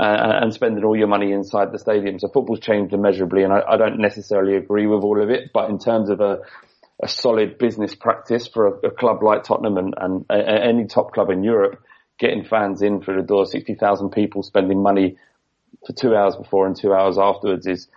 uh, 0.00 0.40
and 0.42 0.52
spending 0.52 0.84
all 0.84 0.96
your 0.96 1.08
money 1.08 1.32
inside 1.32 1.72
the 1.72 1.78
stadium. 1.78 2.18
So 2.18 2.28
football's 2.28 2.60
changed 2.60 2.94
immeasurably, 2.94 3.44
and 3.44 3.52
I, 3.52 3.62
I, 3.68 3.76
don't 3.76 3.98
necessarily 3.98 4.56
agree 4.56 4.86
with 4.86 5.04
all 5.04 5.22
of 5.22 5.30
it. 5.30 5.50
But 5.52 5.70
in 5.70 5.78
terms 5.78 6.08
of 6.08 6.20
a 6.20 6.40
a 7.02 7.08
solid 7.08 7.58
business 7.58 7.94
practice 7.94 8.46
for 8.46 8.66
a, 8.66 8.88
a 8.88 8.90
club 8.90 9.22
like 9.22 9.42
Tottenham 9.42 9.76
and, 9.76 9.94
and 9.96 10.24
a, 10.30 10.64
any 10.64 10.86
top 10.86 11.12
club 11.12 11.30
in 11.30 11.42
Europe, 11.42 11.82
getting 12.18 12.44
fans 12.44 12.80
in 12.82 13.02
through 13.02 13.16
the 13.16 13.26
door, 13.26 13.46
sixty 13.46 13.74
thousand 13.74 14.10
people 14.10 14.42
spending 14.42 14.82
money 14.82 15.16
for 15.86 15.92
two 15.92 16.14
hours 16.14 16.36
before 16.36 16.66
and 16.66 16.76
two 16.76 16.92
hours 16.92 17.18
afterwards 17.18 17.66
is 17.66 17.88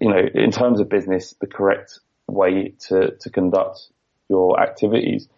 you 0.00 0.10
know, 0.10 0.20
in 0.34 0.50
terms 0.50 0.80
of 0.80 0.88
business, 0.88 1.34
the 1.40 1.46
correct 1.46 1.98
way 2.26 2.74
to, 2.88 3.12
to 3.20 3.30
conduct 3.30 3.80
your 4.28 4.60
activities. 4.60 5.28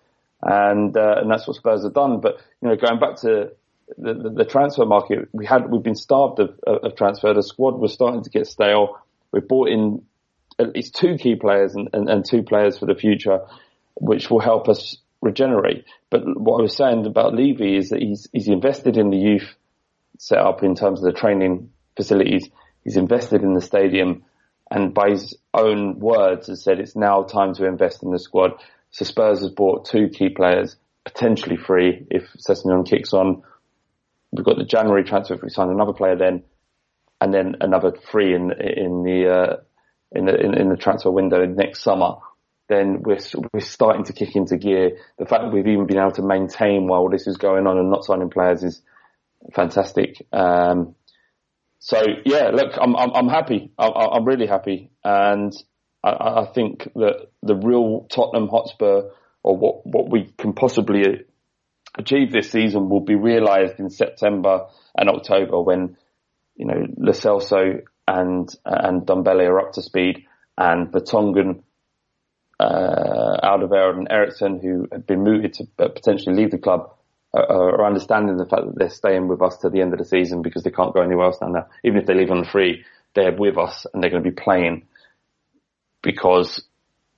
And, 0.43 0.97
uh, 0.97 1.17
and 1.19 1.31
that's 1.31 1.47
what 1.47 1.57
Spurs 1.57 1.85
have 1.85 1.95
done. 1.95 2.21
But, 2.21 2.41
you 2.63 2.69
know, 2.69 2.77
going 2.77 3.01
back 3.01 3.17
to 3.23 3.53
the, 3.97 4.15
the, 4.15 4.31
the 4.31 4.45
transfer 4.45 4.85
market, 4.85 5.29
we 5.33 5.47
had, 5.47 5.71
we've 5.71 5.83
been 5.83 5.95
starved 5.95 6.41
of, 6.41 6.59
of 6.67 6.97
transfer. 6.97 7.35
The 7.35 7.43
squad 7.43 7.79
was 7.79 7.93
starting 7.93 8.23
to 8.23 8.31
get 8.31 8.47
stale. 8.47 8.99
We've 9.33 9.47
bought 9.47 9.69
in 9.69 10.03
at 10.59 10.75
least 10.75 10.95
two 10.95 11.17
key 11.19 11.37
players 11.37 11.75
and, 11.75 11.89
and, 11.93 12.09
and 12.09 12.25
two 12.25 12.43
players 12.43 12.79
for 12.79 12.87
the 12.87 12.95
future, 12.95 13.41
which 13.95 14.31
will 14.31 14.41
help 14.41 14.69
us 14.69 14.99
regenerate. 15.21 15.85
But 16.11 16.23
what 16.25 16.59
I 16.59 16.63
was 16.63 16.77
saying 16.77 17.07
about 17.07 17.35
Levy 17.35 17.77
is 17.77 17.91
that 17.91 18.01
he's, 18.01 18.29
he's 18.33 18.49
invested 18.49 18.97
in 18.97 19.11
the 19.11 19.17
youth 19.17 19.55
setup 20.19 20.63
in 20.63 20.75
terms 20.75 21.01
of 21.01 21.13
the 21.13 21.19
training 21.19 21.71
facilities. 21.97 22.49
He's 22.89 22.97
invested 22.97 23.43
in 23.43 23.53
the 23.53 23.61
stadium 23.61 24.25
and 24.71 24.95
by 24.95 25.11
his 25.11 25.37
own 25.53 25.99
words 25.99 26.47
has 26.47 26.63
said 26.63 26.81
it's 26.81 26.97
now 26.97 27.23
time 27.23 27.53
to 27.57 27.67
invest 27.67 28.03
in 28.03 28.11
the 28.11 28.19
squad. 28.19 28.53
So 28.93 29.05
Spurs 29.05 29.41
has 29.41 29.51
bought 29.51 29.85
two 29.85 30.09
key 30.09 30.31
players, 30.31 30.75
potentially 31.05 31.59
free 31.59 32.07
if 32.11 32.33
Sessegnon 32.39 32.89
kicks 32.89 33.13
on. 33.13 33.43
We've 34.33 34.43
got 34.43 34.57
the 34.57 34.65
January 34.65 35.05
transfer 35.05 35.35
if 35.35 35.43
we 35.43 35.51
sign 35.51 35.69
another 35.69 35.93
player 35.93 36.17
then, 36.17 36.45
and 37.21 37.35
then 37.35 37.57
another 37.61 37.93
free 38.11 38.35
in 38.35 38.53
in 38.53 39.03
the 39.03 39.35
uh, 39.35 39.57
in 40.11 40.25
the 40.25 40.41
in, 40.41 40.55
in, 40.55 40.71
the 40.71 40.79
transfer 40.79 41.11
window 41.11 41.45
next 41.45 41.83
summer. 41.83 42.15
Then 42.71 43.03
we're 43.03 43.21
we're 43.53 43.61
starting 43.61 44.05
to 44.05 44.15
kick 44.15 44.35
into 44.35 44.57
gear. 44.57 44.97
The 45.19 45.27
fact 45.27 45.43
that 45.43 45.53
we've 45.53 45.67
even 45.67 45.87
been 45.87 45.99
able 45.99 46.13
to 46.13 46.23
maintain 46.23 46.87
while 46.87 47.11
this 47.11 47.27
is 47.27 47.37
going 47.37 47.67
on 47.67 47.77
and 47.77 47.91
not 47.91 48.07
signing 48.07 48.31
players 48.31 48.63
is 48.63 48.81
fantastic. 49.53 50.27
Um, 50.33 50.95
so 51.79 52.03
yeah, 52.25 52.51
look, 52.53 52.73
I'm 52.81 52.97
I'm, 52.97 53.11
I'm 53.15 53.29
happy. 53.29 53.71
I'm, 53.79 53.93
I'm, 53.95 54.25
really 54.25 54.47
happy, 54.47 54.91
and 55.05 55.53
I, 56.03 56.43
I, 56.43 56.47
think 56.53 56.89
that 56.95 57.29
the 57.43 57.55
real 57.55 58.07
Tottenham 58.11 58.49
Hotspur, 58.49 59.11
or 59.43 59.57
what 59.57 59.87
what 59.87 60.11
we 60.11 60.33
can 60.39 60.55
possibly 60.55 61.03
achieve 61.97 62.33
this 62.33 62.51
season, 62.51 62.89
will 62.89 63.05
be 63.05 63.15
realised 63.15 63.79
in 63.79 63.91
September 63.91 64.67
and 64.97 65.09
October 65.09 65.61
when 65.63 65.97
you 66.57 66.67
know 66.67 66.87
Lo 66.97 67.13
Celso 67.13 67.83
and 68.09 68.49
and 68.65 69.07
Ndombele 69.07 69.49
are 69.49 69.61
up 69.61 69.73
to 69.75 69.83
speed, 69.83 70.25
and 70.57 70.89
Vertonghen, 70.89 71.63
uh, 72.59 73.37
Alderweireld 73.45 73.99
and 73.99 74.09
Eriksen, 74.11 74.59
who 74.61 74.89
had 74.91 75.07
been 75.07 75.23
mooted 75.23 75.55
to 75.55 75.67
potentially 75.77 76.35
leave 76.35 76.51
the 76.51 76.59
club, 76.59 76.98
are 77.35 77.87
understanding 77.87 78.37
the 78.37 78.47
fact 78.47 78.67
that 78.67 78.79
they're 78.79 78.89
staying 78.91 79.29
with 79.29 79.43
us 79.43 79.59
to 79.59 79.71
the 79.71 79.81
end 79.81 79.93
of 79.93 79.99
the 79.99 80.05
season 80.05 80.43
because 80.43 80.63
they 80.63 80.71
can't 80.71 80.95
go 80.95 81.03
anywhere 81.03 81.27
else 81.27 81.39
down 81.39 81.53
now. 81.53 81.67
Even 81.85 82.01
if 82.01 82.07
they 82.07 82.15
leave 82.15 82.31
on 82.31 82.41
the 82.41 82.49
free, 82.49 82.85
they're 83.15 83.37
with 83.37 83.59
us 83.59 83.87
and 83.93 84.03
they're 84.03 84.11
going 84.11 84.23
to 84.23 84.31
be 84.31 84.35
playing 84.35 84.87
because 86.03 86.63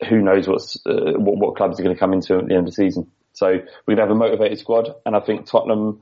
who 0.08 0.20
knows 0.20 0.48
what's 0.48 0.76
uh, 0.86 1.12
what, 1.16 1.38
what 1.38 1.56
clubs 1.56 1.78
are 1.78 1.82
going 1.82 1.94
to 1.94 2.00
come 2.00 2.12
into 2.12 2.38
at 2.38 2.46
the 2.46 2.54
end 2.54 2.66
of 2.66 2.74
the 2.74 2.82
season. 2.82 3.10
So 3.32 3.46
we're 3.46 3.96
going 3.96 3.98
to 3.98 4.02
have 4.02 4.10
a 4.10 4.14
motivated 4.14 4.58
squad, 4.58 4.88
and 5.06 5.14
I 5.14 5.20
think 5.20 5.46
Tottenham 5.46 6.00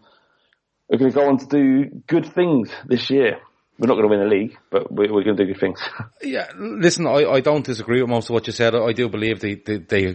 are 0.91 0.97
going 0.97 1.11
to 1.11 1.15
go 1.15 1.29
on 1.29 1.39
to 1.39 1.47
do 1.47 2.03
good 2.07 2.27
things 2.27 2.71
this 2.87 3.11
year. 3.11 3.39
We're 3.79 3.87
not 3.87 3.95
going 3.95 4.09
to 4.09 4.17
win 4.17 4.29
the 4.29 4.35
league, 4.35 4.59
but 4.71 4.91
we're, 4.91 5.07
going 5.09 5.37
to 5.37 5.45
do 5.45 5.53
good 5.53 5.61
things. 5.61 5.81
yeah, 6.23 6.49
listen, 6.57 7.07
I, 7.07 7.27
I 7.27 7.41
don't 7.41 7.65
disagree 7.65 8.01
with 8.01 8.11
most 8.11 8.29
of 8.29 8.35
what 8.35 8.47
you 8.47 8.53
said. 8.53 8.75
I 8.75 8.93
do 8.93 9.09
believe 9.09 9.39
they, 9.39 9.55
they, 9.55 9.77
they 9.77 10.15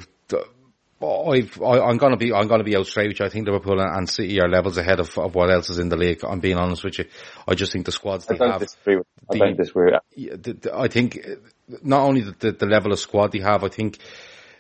I've, 1.04 1.62
I, 1.62 1.90
am 1.90 1.98
gonna 1.98 2.18
be, 2.18 2.34
I'm 2.34 2.48
gonna 2.48 2.64
be 2.64 2.76
out 2.76 2.88
straight 2.88 3.08
with 3.08 3.20
you. 3.20 3.26
I 3.26 3.30
think 3.30 3.46
Liverpool 3.46 3.80
and 3.80 4.10
City 4.10 4.40
are 4.40 4.48
levels 4.48 4.78
ahead 4.78 5.00
of, 5.00 5.18
of 5.18 5.36
what 5.36 5.50
else 5.50 5.70
is 5.70 5.80
in 5.80 5.90
the 5.90 5.98
league. 5.98 6.24
I'm 6.24 6.40
being 6.40 6.58
honest 6.58 6.84
with 6.84 7.00
you. 7.00 7.06
I 7.48 7.56
just 7.56 7.72
think 7.72 7.86
the 7.86 7.92
squads 7.92 8.26
they 8.26 8.40
I 8.40 8.52
have. 8.52 8.62
Disagree 8.62 8.98
with, 8.98 9.08
I 9.30 9.34
the, 9.34 9.40
don't 9.40 9.58
disagree 9.58 9.92
with 9.92 10.44
the, 10.44 10.54
the, 10.54 10.78
I 10.78 10.88
think 10.88 11.20
not 11.82 12.02
only 12.02 12.22
the, 12.22 12.52
the, 12.52 12.66
level 12.66 12.92
of 12.92 13.00
squad 13.00 13.32
they 13.32 13.40
have, 13.40 13.64
I 13.64 13.70
think 13.70 13.98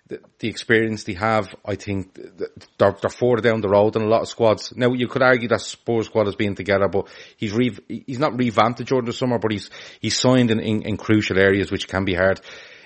the, 0.08 0.20
the 0.40 0.48
experience 0.50 1.04
they 1.04 1.14
have, 1.14 1.54
I 1.66 1.76
think 1.76 2.14
they're, 2.16 2.50
they're 2.92 3.10
further 3.10 3.42
down 3.42 3.62
the 3.62 3.70
road 3.70 3.94
than 3.94 4.04
a 4.04 4.08
lot 4.08 4.22
of 4.22 4.28
squads. 4.28 4.74
Now 4.76 4.94
you 4.94 5.08
could 5.08 5.22
argue 5.22 5.48
that 5.50 5.62
Spurs 5.62 6.08
squad 6.08 6.26
has 6.26 6.36
been 6.36 6.56
together, 6.56 6.88
but 6.88 7.08
he's 7.38 7.54
re, 7.54 7.78
he's 7.88 8.20
not 8.20 8.38
revamped 8.38 8.82
it 8.82 8.88
during 8.88 9.06
the 9.06 9.14
summer, 9.14 9.40
but 9.40 9.52
he's, 9.52 9.70
he's 10.02 10.20
signed 10.20 10.52
in, 10.52 10.60
in, 10.60 10.82
in 10.82 10.98
crucial 10.98 11.40
areas 11.40 11.72
which 11.72 11.88
can 11.88 12.06
be 12.06 12.16
hard 12.16 12.42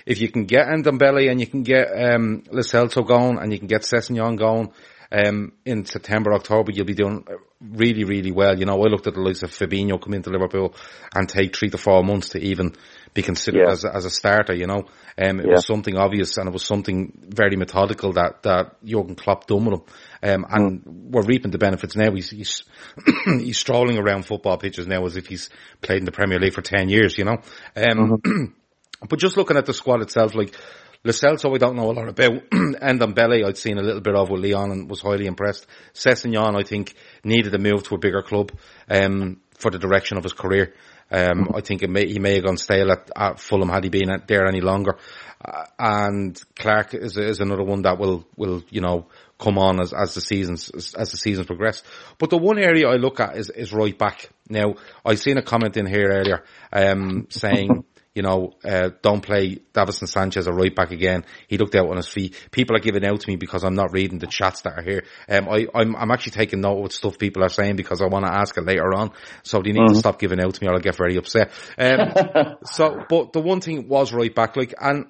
if 0.08 0.22
you 0.22 0.30
can 0.30 0.46
get 0.46 0.68
Ndombele 0.68 1.30
and 1.30 1.40
you 1.40 1.48
can 1.48 1.64
get 1.64 1.88
um, 1.90 2.44
Lo 2.50 2.62
Celso 2.62 3.06
going 3.06 3.38
and 3.38 3.52
you 3.52 3.60
can 3.60 3.68
get 3.68 3.82
Sessegnon 3.82 4.38
going 4.38 4.72
um, 5.12 5.52
in 5.66 5.86
September, 5.86 6.34
October, 6.34 6.72
you'll 6.72 6.86
be 6.86 6.94
doing 6.94 7.26
really, 7.60 8.06
really 8.06 8.32
well. 8.32 8.58
You 8.58 8.66
know, 8.66 8.82
I 8.82 8.88
looked 8.88 9.08
at 9.08 9.16
the 9.16 9.22
likes 9.22 9.44
of 9.44 9.52
Fabinho 9.52 10.02
come 10.02 10.14
into 10.14 10.30
Liverpool 10.30 10.74
and 11.14 11.28
take 11.28 11.56
three 11.56 11.70
to 11.70 11.78
four 11.78 12.04
months 12.04 12.30
to 12.30 12.40
even 12.40 12.74
be 13.14 13.22
considered 13.22 13.66
yeah. 13.66 13.72
as, 13.72 13.84
a, 13.84 13.96
as 13.96 14.06
a 14.06 14.10
starter, 14.10 14.54
you 14.54 14.68
know. 14.68 14.86
Um, 15.18 15.40
it 15.40 15.46
yeah. 15.46 15.54
was 15.54 15.66
something 15.66 15.98
obvious 15.98 16.38
and 16.38 16.48
it 16.48 16.54
was 16.54 16.66
something 16.66 17.12
very 17.30 17.58
methodical 17.58 18.14
that, 18.14 18.44
that 18.44 18.84
Jurgen 18.86 19.16
Klopp 19.16 19.48
done 19.48 19.66
with 19.66 19.82
him. 19.82 19.86
Um, 20.24 20.46
and 20.50 20.82
mm. 20.84 21.12
we're 21.12 21.24
reaping 21.24 21.52
the 21.52 21.58
benefits 21.58 21.98
now. 21.98 22.14
He's, 22.14 22.30
he's, 22.30 22.64
he's 23.26 23.58
strolling 23.58 23.98
around 23.98 24.26
football 24.26 24.58
pitches 24.58 24.88
now 24.88 25.06
as 25.06 25.18
if 25.18 25.28
he's 25.28 25.50
played 25.82 26.00
in 26.00 26.06
the 26.06 26.14
Premier 26.14 26.40
League 26.40 26.54
for 26.54 26.62
10 26.62 26.88
years, 26.88 27.18
you 27.18 27.26
know. 27.26 27.42
Um, 27.76 28.20
mm-hmm. 28.24 28.44
But 29.08 29.20
just 29.20 29.38
looking 29.38 29.58
at 29.58 29.66
the 29.66 29.74
squad 29.74 30.01
itself, 30.01 30.34
like 30.34 30.56
Lascelles, 31.04 31.44
Celso, 31.44 31.56
I 31.56 31.58
don't 31.58 31.75
know 31.75 31.92
a 31.92 31.94
lot 31.94 32.10
about. 32.10 32.32
Ndombele, 32.51 33.46
I'd 33.46 33.58
seen 33.58 33.77
a 33.77 33.84
little 33.84 34.01
bit 34.01 34.16
of 34.16 34.30
with 34.30 34.44
Lyon 34.44 34.72
and 34.72 34.89
was 34.89 35.01
highly 35.01 35.27
impressed. 35.27 35.68
Sessegnon, 35.94 36.60
I 36.60 36.63
think, 36.63 36.96
needed 37.24 37.54
a 37.54 37.60
move 37.60 37.84
to 37.84 37.96
a 37.96 38.00
bigger 38.00 38.22
club 38.22 38.51
um, 38.89 39.39
for 39.58 39.72
the 39.72 39.80
direction 39.80 40.18
of 40.18 40.24
his 40.24 40.34
career. 40.34 40.74
Um, 41.10 41.51
I 41.56 41.62
think 41.62 41.88
may, 41.88 42.06
he 42.08 42.20
may 42.20 42.36
have 42.36 42.44
gone 42.44 42.58
stale 42.58 42.92
at, 42.92 43.10
at 43.16 43.39
Fulham 43.39 43.70
had 43.70 43.84
he 43.84 43.89
been 43.89 44.10
there 44.27 44.46
any 44.46 44.60
longer. 44.60 44.98
Uh, 45.44 45.66
and 45.80 46.42
Clarke 46.56 46.96
is, 46.96 47.16
is 47.16 47.39
another 47.39 47.63
one 47.63 47.84
that 47.84 47.98
will, 47.98 48.25
will, 48.36 48.63
you 48.70 48.82
know, 48.82 49.08
come 49.39 49.58
on 49.58 49.80
as, 49.80 49.94
as 49.94 50.16
the 50.16 50.22
seasons, 50.22 50.70
as, 50.72 50.94
as 50.96 51.12
the 51.12 51.18
seasons 51.18 51.48
progress. 51.48 51.84
But 52.18 52.32
the 52.32 52.38
one 52.38 52.58
area 52.58 52.88
I 52.88 52.96
look 52.96 53.20
at 53.20 53.38
is, 53.38 53.50
is 53.50 53.72
right 53.72 53.98
back. 53.98 54.30
Now, 54.50 54.75
I 55.06 55.16
seen 55.16 55.38
a 55.38 55.44
comment 55.44 55.77
in 55.77 55.86
here 55.86 56.10
earlier, 56.10 56.44
um, 56.74 57.27
saying, 57.30 57.86
you 58.18 58.24
know, 58.24 58.54
uh, 58.64 58.90
don't 59.04 59.22
play 59.22 59.60
Davinson 59.76 60.08
Sanchez 60.08 60.48
a 60.48 60.52
right 60.52 60.76
back 60.76 60.90
again. 60.90 61.24
He 61.48 61.60
looked 61.60 61.76
out 61.76 61.88
on 61.88 61.98
his 61.98 62.08
feet. 62.08 62.36
People 62.50 62.76
are 62.76 62.80
giving 62.80 63.06
out 63.06 63.20
to 63.20 63.30
me 63.30 63.36
because 63.36 63.64
I'm 63.64 63.76
not 63.76 63.94
reading 63.94 64.18
the 64.18 64.26
chats 64.26 64.62
that 64.62 64.80
are 64.80 64.82
here. 64.82 65.04
Um, 65.30 65.48
I, 65.48 65.68
I'm, 65.76 65.96
I'm 65.96 66.10
actually 66.10 66.32
taking 66.32 66.62
note 66.62 66.78
of 66.78 66.80
what 66.80 66.94
stuff 66.94 67.20
people 67.20 67.44
are 67.44 67.50
saying 67.50 67.76
because 67.76 68.02
I 68.02 68.08
want 68.08 68.26
to 68.26 68.34
ask 68.34 68.58
it 68.58 68.66
later 68.66 68.92
on. 68.96 69.12
So 69.44 69.62
they 69.62 69.72
need 69.72 69.82
mm-hmm. 69.82 69.94
to 69.94 70.00
stop 70.00 70.18
giving 70.18 70.40
out 70.40 70.52
to 70.52 70.64
me 70.64 70.68
or 70.68 70.74
I'll 70.74 70.80
get 70.80 70.96
very 70.96 71.16
upset. 71.18 71.52
Um, 71.78 72.56
so, 72.66 73.06
but 73.08 73.34
the 73.34 73.40
one 73.40 73.62
thing 73.62 73.88
was 73.88 74.12
right 74.12 74.34
back, 74.34 74.58
like, 74.58 74.74
and 74.82 75.06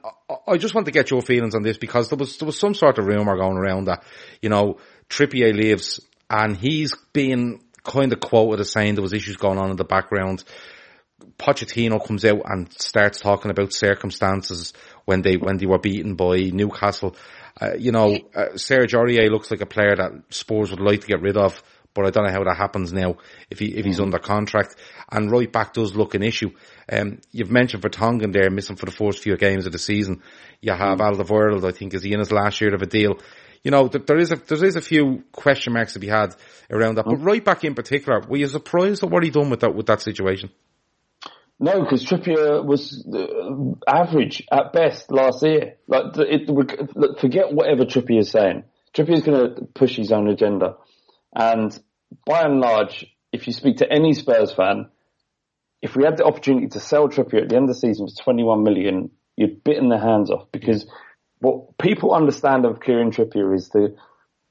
I 0.46 0.58
just 0.58 0.76
want 0.76 0.84
to 0.88 0.92
get 0.92 1.10
your 1.10 1.22
feelings 1.22 1.56
on 1.56 1.64
this 1.64 1.78
because 1.78 2.10
there 2.10 2.18
was, 2.18 2.38
there 2.40 2.46
was 2.46 2.60
some 2.60 2.74
sort 2.74 3.00
of 3.00 3.06
rumor 3.06 3.38
going 3.38 3.58
around 3.58 3.86
that, 3.86 4.04
you 4.42 4.50
know, 4.50 4.80
Trippier 5.10 5.56
leaves 5.56 6.02
and 6.30 6.58
he's 6.58 6.94
being 7.14 7.64
kind 7.86 8.12
of 8.12 8.20
quoted 8.20 8.60
as 8.60 8.70
saying 8.70 8.96
there 8.96 9.02
was 9.02 9.14
issues 9.14 9.38
going 9.38 9.60
on 9.60 9.72
in 9.72 9.78
the 9.78 9.86
background. 9.86 10.44
Pochettino 11.38 12.04
comes 12.06 12.26
out 12.26 12.42
and 12.46 12.72
starts 12.74 13.20
talking 13.20 13.52
about 13.52 13.74
circumstances 13.74 14.74
when 15.06 15.22
they 15.22 15.38
when 15.38 15.58
they 15.58 15.66
were 15.66 15.80
beaten 15.80 16.16
by 16.16 16.38
Newcastle. 16.54 17.16
Uh, 17.60 17.74
you 17.78 17.92
know, 17.92 18.18
uh, 18.36 18.56
Serge 18.56 18.94
Aurier 18.94 19.30
looks 19.30 19.50
like 19.50 19.62
a 19.62 19.66
player 19.66 19.96
that 19.96 20.12
Spurs 20.30 20.70
would 20.70 20.80
like 20.80 21.02
to 21.02 21.08
get 21.08 21.22
rid 21.22 21.38
of, 21.38 21.62
but 21.96 22.06
I 22.06 22.12
don't 22.12 22.26
know 22.26 22.32
how 22.32 22.44
that 22.44 22.58
happens 22.58 22.94
now 22.94 23.16
if 23.50 23.58
he 23.58 23.66
if 23.76 23.86
he's 23.86 24.00
mm. 24.00 24.04
under 24.04 24.20
contract. 24.20 24.76
And 25.12 25.32
right 25.32 25.52
back 25.52 25.74
does 25.74 25.96
look 25.96 26.14
an 26.14 26.22
issue. 26.22 26.52
Um, 26.92 27.20
you've 27.32 27.52
mentioned 27.52 27.82
Vertonghen 27.82 28.34
there 28.34 28.52
missing 28.52 28.76
for 28.76 28.86
the 28.86 28.92
first 28.92 29.24
few 29.24 29.36
games 29.38 29.66
of 29.66 29.72
the 29.72 29.80
season. 29.80 30.22
You 30.62 30.74
have 30.74 31.00
mm. 31.00 31.02
Alderweireld, 31.02 31.68
I 31.68 31.72
think, 31.72 31.96
is 31.96 32.04
he 32.04 32.14
in 32.14 32.20
his 32.20 32.32
last 32.32 32.62
year 32.62 32.76
of 32.76 32.82
a 32.84 32.86
deal? 32.86 33.20
You 33.64 33.72
know, 33.72 33.88
there 33.88 34.20
is 34.20 34.32
a 34.32 34.36
there 34.36 34.64
is 34.64 34.76
a 34.76 34.82
few 34.82 35.24
question 35.32 35.74
marks 35.74 35.94
to 35.94 36.00
be 36.00 36.08
had 36.08 36.36
around 36.70 36.96
that. 36.96 37.06
But 37.06 37.20
mm. 37.20 37.26
right 37.26 37.44
back 37.44 37.64
in 37.64 37.74
particular, 37.74 38.22
were 38.28 38.38
you 38.38 38.48
surprised 38.48 39.04
at 39.04 39.10
what 39.10 39.24
he 39.24 39.32
done 39.32 39.50
with 39.50 39.62
that 39.62 39.74
with 39.74 39.88
that 39.88 40.02
situation? 40.02 40.52
No, 41.60 41.82
because 41.82 42.04
Trippier 42.04 42.64
was 42.64 43.06
uh, 43.12 43.92
average 43.92 44.44
at 44.52 44.74
best 44.74 45.12
last 45.12 45.44
year. 45.44 45.78
Like, 45.88 46.16
it, 46.18 46.48
it, 46.48 47.20
forget 47.20 47.52
whatever 47.52 47.84
Trippier 47.84 48.20
is 48.20 48.30
saying. 48.30 48.64
Trippier 48.94 49.14
is 49.14 49.24
going 49.24 49.56
to 49.56 49.66
push 49.74 49.96
his 49.96 50.12
own 50.12 50.28
agenda, 50.28 50.76
and 51.36 51.78
by 52.26 52.44
and 52.44 52.60
large, 52.60 53.06
if 53.32 53.48
you 53.48 53.54
speak 53.54 53.78
to 53.78 53.92
any 53.92 54.14
Spurs 54.14 54.54
fan, 54.54 54.90
if 55.82 55.96
we 55.96 56.04
had 56.04 56.18
the 56.18 56.26
opportunity 56.26 56.68
to 56.70 56.80
sell 56.80 57.08
Trippier 57.10 57.42
at 57.42 57.50
the 57.50 57.56
end 57.56 57.70
of 57.70 57.76
the 57.76 57.80
season 57.80 58.08
for 58.08 58.24
21 58.24 58.64
million, 58.64 59.12
you'd 59.36 59.64
bitten 59.64 59.90
their 59.90 60.00
hands 60.00 60.30
off 60.30 60.52
because 60.52 60.88
what 61.40 61.78
people 61.78 62.14
understand 62.14 62.66
of 62.66 62.82
Kieran 62.82 63.12
Trippier 63.12 63.56
is 63.56 63.70
the 63.70 63.96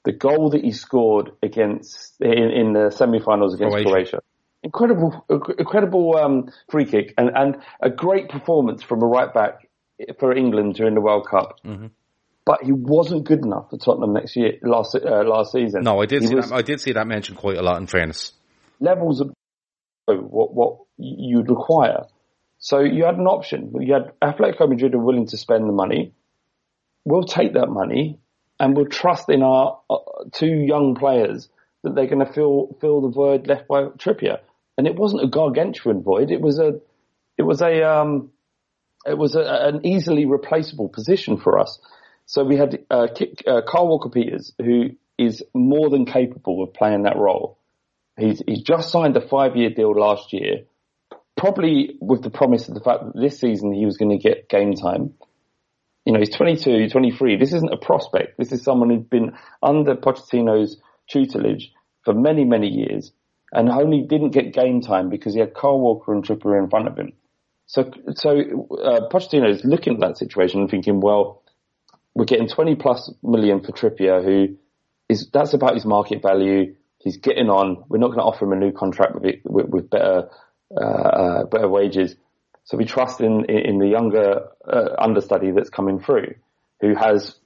the 0.04 0.12
goal 0.12 0.50
that 0.50 0.62
he 0.62 0.70
scored 0.70 1.32
against 1.42 2.14
in, 2.20 2.30
in 2.30 2.72
the 2.72 2.90
semi-finals 2.90 3.54
against 3.54 3.72
Croatia. 3.72 3.90
Croatia 3.90 4.20
incredible, 4.66 5.24
incredible 5.58 6.16
um, 6.16 6.50
free 6.68 6.84
kick 6.84 7.14
and, 7.16 7.30
and 7.34 7.56
a 7.80 7.88
great 7.88 8.28
performance 8.28 8.82
from 8.82 9.02
a 9.02 9.06
right 9.06 9.32
back 9.32 9.68
for 10.18 10.34
England 10.34 10.74
during 10.74 10.94
the 10.94 11.00
World 11.00 11.26
Cup. 11.30 11.60
Mm-hmm. 11.64 11.86
But 12.44 12.62
he 12.62 12.72
wasn't 12.72 13.24
good 13.24 13.44
enough 13.44 13.70
for 13.70 13.78
Tottenham 13.78 14.12
next 14.12 14.36
year, 14.36 14.58
last 14.62 14.94
uh, 14.94 15.24
last 15.24 15.52
season. 15.52 15.82
No, 15.82 16.00
I 16.00 16.06
did 16.06 16.22
he 16.22 16.28
see 16.28 16.34
that. 16.36 16.52
I 16.52 16.62
did 16.62 16.80
see 16.80 16.92
that 16.92 17.06
mentioned 17.06 17.38
quite 17.38 17.56
a 17.56 17.62
lot. 17.62 17.80
In 17.80 17.88
fairness, 17.88 18.32
levels 18.78 19.20
of 19.20 19.32
what 20.06 20.54
what 20.54 20.78
you'd 20.96 21.48
require. 21.48 22.04
So 22.58 22.80
you 22.80 23.04
had 23.04 23.16
an 23.16 23.26
option. 23.26 23.72
You 23.80 23.94
had 23.94 24.12
Atletico 24.22 24.68
Madrid 24.68 24.94
are 24.94 24.98
willing 24.98 25.26
to 25.26 25.36
spend 25.36 25.68
the 25.68 25.72
money. 25.72 26.14
We'll 27.04 27.24
take 27.24 27.54
that 27.54 27.68
money 27.68 28.20
and 28.60 28.76
we'll 28.76 28.86
trust 28.86 29.28
in 29.28 29.42
our 29.42 29.80
uh, 29.90 29.96
two 30.32 30.46
young 30.46 30.94
players 30.94 31.48
that 31.82 31.94
they're 31.94 32.06
going 32.06 32.24
to 32.24 32.32
fill 32.32 32.76
fill 32.80 33.00
the 33.00 33.10
void 33.10 33.48
left 33.48 33.66
by 33.66 33.82
Trippier 33.98 34.38
and 34.76 34.86
it 34.86 34.96
wasn't 34.96 35.24
a 35.24 35.28
gargantuan 35.28 36.02
void. 36.02 36.30
It 36.30 36.40
was 36.40 36.58
a, 36.58 36.80
it 37.38 37.42
was 37.42 37.62
a, 37.62 37.82
um, 37.82 38.30
it 39.06 39.16
was 39.16 39.34
a, 39.34 39.40
an 39.40 39.86
easily 39.86 40.26
replaceable 40.26 40.88
position 40.88 41.38
for 41.38 41.58
us. 41.58 41.78
So 42.26 42.44
we 42.44 42.56
had 42.56 42.84
uh, 42.90 43.06
uh, 43.46 43.62
Kyle 43.62 43.86
Walker 43.86 44.10
Peters, 44.10 44.52
who 44.58 44.90
is 45.18 45.42
more 45.54 45.90
than 45.90 46.04
capable 46.04 46.62
of 46.62 46.74
playing 46.74 47.04
that 47.04 47.16
role. 47.16 47.58
He's, 48.18 48.42
he's 48.46 48.62
just 48.62 48.90
signed 48.90 49.16
a 49.16 49.26
five-year 49.26 49.70
deal 49.70 49.92
last 49.92 50.32
year, 50.32 50.64
probably 51.36 51.96
with 52.00 52.22
the 52.22 52.30
promise 52.30 52.68
of 52.68 52.74
the 52.74 52.80
fact 52.80 53.04
that 53.04 53.20
this 53.20 53.38
season 53.38 53.72
he 53.72 53.84
was 53.84 53.96
going 53.96 54.10
to 54.10 54.22
get 54.22 54.48
game 54.48 54.74
time. 54.74 55.14
You 56.04 56.12
know, 56.12 56.18
he's 56.18 56.34
22, 56.34 56.88
23. 56.88 57.36
This 57.36 57.52
isn't 57.52 57.72
a 57.72 57.76
prospect. 57.76 58.38
This 58.38 58.52
is 58.52 58.62
someone 58.62 58.90
who's 58.90 59.04
been 59.04 59.32
under 59.62 59.94
Pochettino's 59.96 60.80
tutelage 61.10 61.72
for 62.04 62.14
many, 62.14 62.44
many 62.44 62.68
years 62.68 63.12
and 63.52 63.68
only 63.68 64.02
didn't 64.02 64.30
get 64.30 64.52
game 64.52 64.80
time 64.80 65.08
because 65.08 65.34
he 65.34 65.40
had 65.40 65.54
Carl 65.54 65.80
Walker 65.80 66.12
and 66.12 66.24
Trippier 66.24 66.62
in 66.62 66.68
front 66.68 66.88
of 66.88 66.96
him. 66.96 67.12
So, 67.66 67.90
so 68.14 68.30
uh, 68.30 69.08
Pochettino 69.08 69.50
is 69.50 69.64
looking 69.64 69.94
at 69.94 70.00
that 70.00 70.18
situation 70.18 70.60
and 70.60 70.70
thinking, 70.70 71.00
well, 71.00 71.42
we're 72.14 72.24
getting 72.24 72.48
20 72.48 72.76
plus 72.76 73.12
million 73.22 73.60
for 73.62 73.72
Trippier, 73.72 74.24
who 74.24 74.56
is 75.08 75.28
that's 75.32 75.52
about 75.52 75.74
his 75.74 75.84
market 75.84 76.22
value. 76.22 76.74
He's 76.98 77.18
getting 77.18 77.48
on. 77.48 77.84
We're 77.88 77.98
not 77.98 78.08
going 78.08 78.18
to 78.18 78.24
offer 78.24 78.44
him 78.44 78.52
a 78.52 78.56
new 78.56 78.72
contract 78.72 79.14
with 79.14 79.24
it, 79.24 79.40
with, 79.44 79.68
with, 79.68 79.90
better 79.90 80.28
uh, 80.76 80.84
uh, 80.84 81.44
better 81.44 81.68
wages. 81.68 82.16
So 82.64 82.76
we 82.76 82.84
trust 82.84 83.20
in 83.20 83.44
in 83.48 83.78
the 83.78 83.86
younger 83.86 84.48
uh, 84.66 84.88
understudy 84.98 85.52
that's 85.52 85.70
coming 85.70 86.00
through, 86.00 86.34
who 86.80 86.94
has 86.94 87.36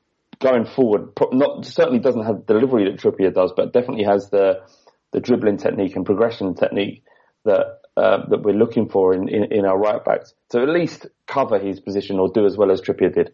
going 0.40 0.64
forward, 0.64 1.10
not 1.32 1.66
certainly 1.66 1.98
doesn't 1.98 2.24
have 2.24 2.46
the 2.46 2.54
delivery 2.54 2.90
that 2.90 3.00
Trippier 3.00 3.32
does, 3.32 3.52
but 3.54 3.72
definitely 3.72 4.04
has 4.04 4.30
the 4.30 4.62
the 5.12 5.20
dribbling 5.20 5.56
technique 5.56 5.96
and 5.96 6.06
progression 6.06 6.54
technique 6.54 7.02
that 7.44 7.80
uh, 7.96 8.26
that 8.28 8.42
we're 8.42 8.54
looking 8.54 8.88
for 8.88 9.12
in, 9.12 9.28
in, 9.28 9.52
in, 9.52 9.64
our 9.64 9.76
right 9.76 10.04
backs 10.04 10.32
to 10.50 10.60
at 10.60 10.68
least 10.68 11.06
cover 11.26 11.58
his 11.58 11.80
position 11.80 12.18
or 12.18 12.28
do 12.32 12.46
as 12.46 12.56
well 12.56 12.70
as 12.70 12.80
Trippier 12.80 13.12
did. 13.12 13.32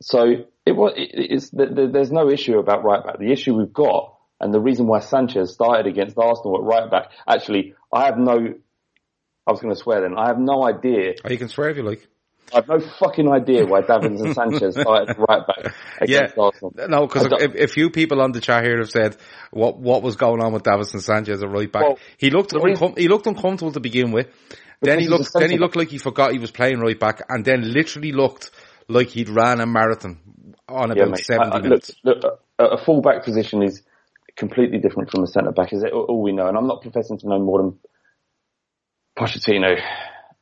So 0.00 0.46
it 0.64 0.72
was 0.72 0.92
it's 0.96 1.50
there's 1.52 2.10
no 2.10 2.30
issue 2.30 2.58
about 2.58 2.84
right 2.84 3.04
back. 3.04 3.18
The 3.18 3.32
issue 3.32 3.54
we've 3.54 3.72
got 3.72 4.16
and 4.40 4.52
the 4.52 4.60
reason 4.60 4.86
why 4.86 5.00
Sanchez 5.00 5.52
started 5.52 5.86
against 5.86 6.18
Arsenal 6.18 6.56
at 6.58 6.62
right 6.62 6.90
back. 6.90 7.10
Actually, 7.26 7.74
I 7.92 8.06
have 8.06 8.18
no. 8.18 8.54
I 9.46 9.52
was 9.52 9.60
going 9.60 9.74
to 9.74 9.80
swear 9.80 10.00
then. 10.00 10.18
I 10.18 10.26
have 10.26 10.38
no 10.38 10.66
idea. 10.66 11.14
Oh, 11.24 11.30
you 11.30 11.38
can 11.38 11.48
swear 11.48 11.70
if 11.70 11.76
you 11.76 11.84
like. 11.84 12.06
I 12.52 12.56
have 12.56 12.68
no 12.68 12.80
fucking 12.80 13.30
idea 13.30 13.66
why 13.66 13.82
Davinson 13.82 14.34
Sanchez 14.34 14.74
started 14.80 15.16
right 15.18 15.46
back 15.46 15.74
against 16.00 16.36
yeah. 16.36 16.42
Arsenal. 16.42 16.72
No, 16.88 17.06
because 17.06 17.26
a, 17.26 17.64
a, 17.64 17.66
few 17.66 17.90
people 17.90 18.20
on 18.20 18.32
the 18.32 18.40
chat 18.40 18.64
here 18.64 18.78
have 18.78 18.90
said 18.90 19.16
what 19.50 19.78
what 19.78 20.02
was 20.02 20.16
going 20.16 20.42
on 20.42 20.52
with 20.52 20.62
Davinson 20.62 21.00
Sanchez 21.00 21.42
at 21.42 21.48
right 21.48 21.70
back. 21.70 21.82
Well, 21.82 21.98
he 22.18 22.30
looked 22.30 22.52
reason, 22.52 22.94
he 22.96 23.08
looked 23.08 23.26
uncomfortable 23.26 23.72
to 23.72 23.80
begin 23.80 24.12
with. 24.12 24.28
Then 24.80 25.00
he 25.00 25.08
looked 25.08 25.32
then 25.34 25.50
he 25.50 25.58
looked 25.58 25.76
like 25.76 25.88
he 25.88 25.98
forgot 25.98 26.32
he 26.32 26.38
was 26.38 26.50
playing 26.50 26.80
right 26.80 26.98
back, 26.98 27.22
and 27.28 27.44
then 27.44 27.72
literally 27.72 28.12
looked 28.12 28.50
like 28.88 29.08
he'd 29.08 29.28
ran 29.28 29.60
a 29.60 29.66
marathon 29.66 30.20
on 30.68 30.90
about 30.90 31.18
seventy 31.18 31.60
minutes. 31.62 31.92
Look, 32.04 32.22
look, 32.22 32.40
a 32.58 32.78
full 32.78 33.00
back 33.00 33.24
position 33.24 33.62
is 33.62 33.82
completely 34.36 34.78
different 34.78 35.10
from 35.10 35.24
a 35.24 35.26
centre 35.26 35.52
back. 35.52 35.72
Is 35.72 35.82
it 35.82 35.92
all 35.92 36.22
we 36.22 36.32
know? 36.32 36.46
And 36.46 36.56
I'm 36.56 36.66
not 36.66 36.82
professing 36.82 37.18
to 37.18 37.28
know 37.28 37.38
more 37.38 37.62
than 37.62 37.78
Pochettino 39.18 39.80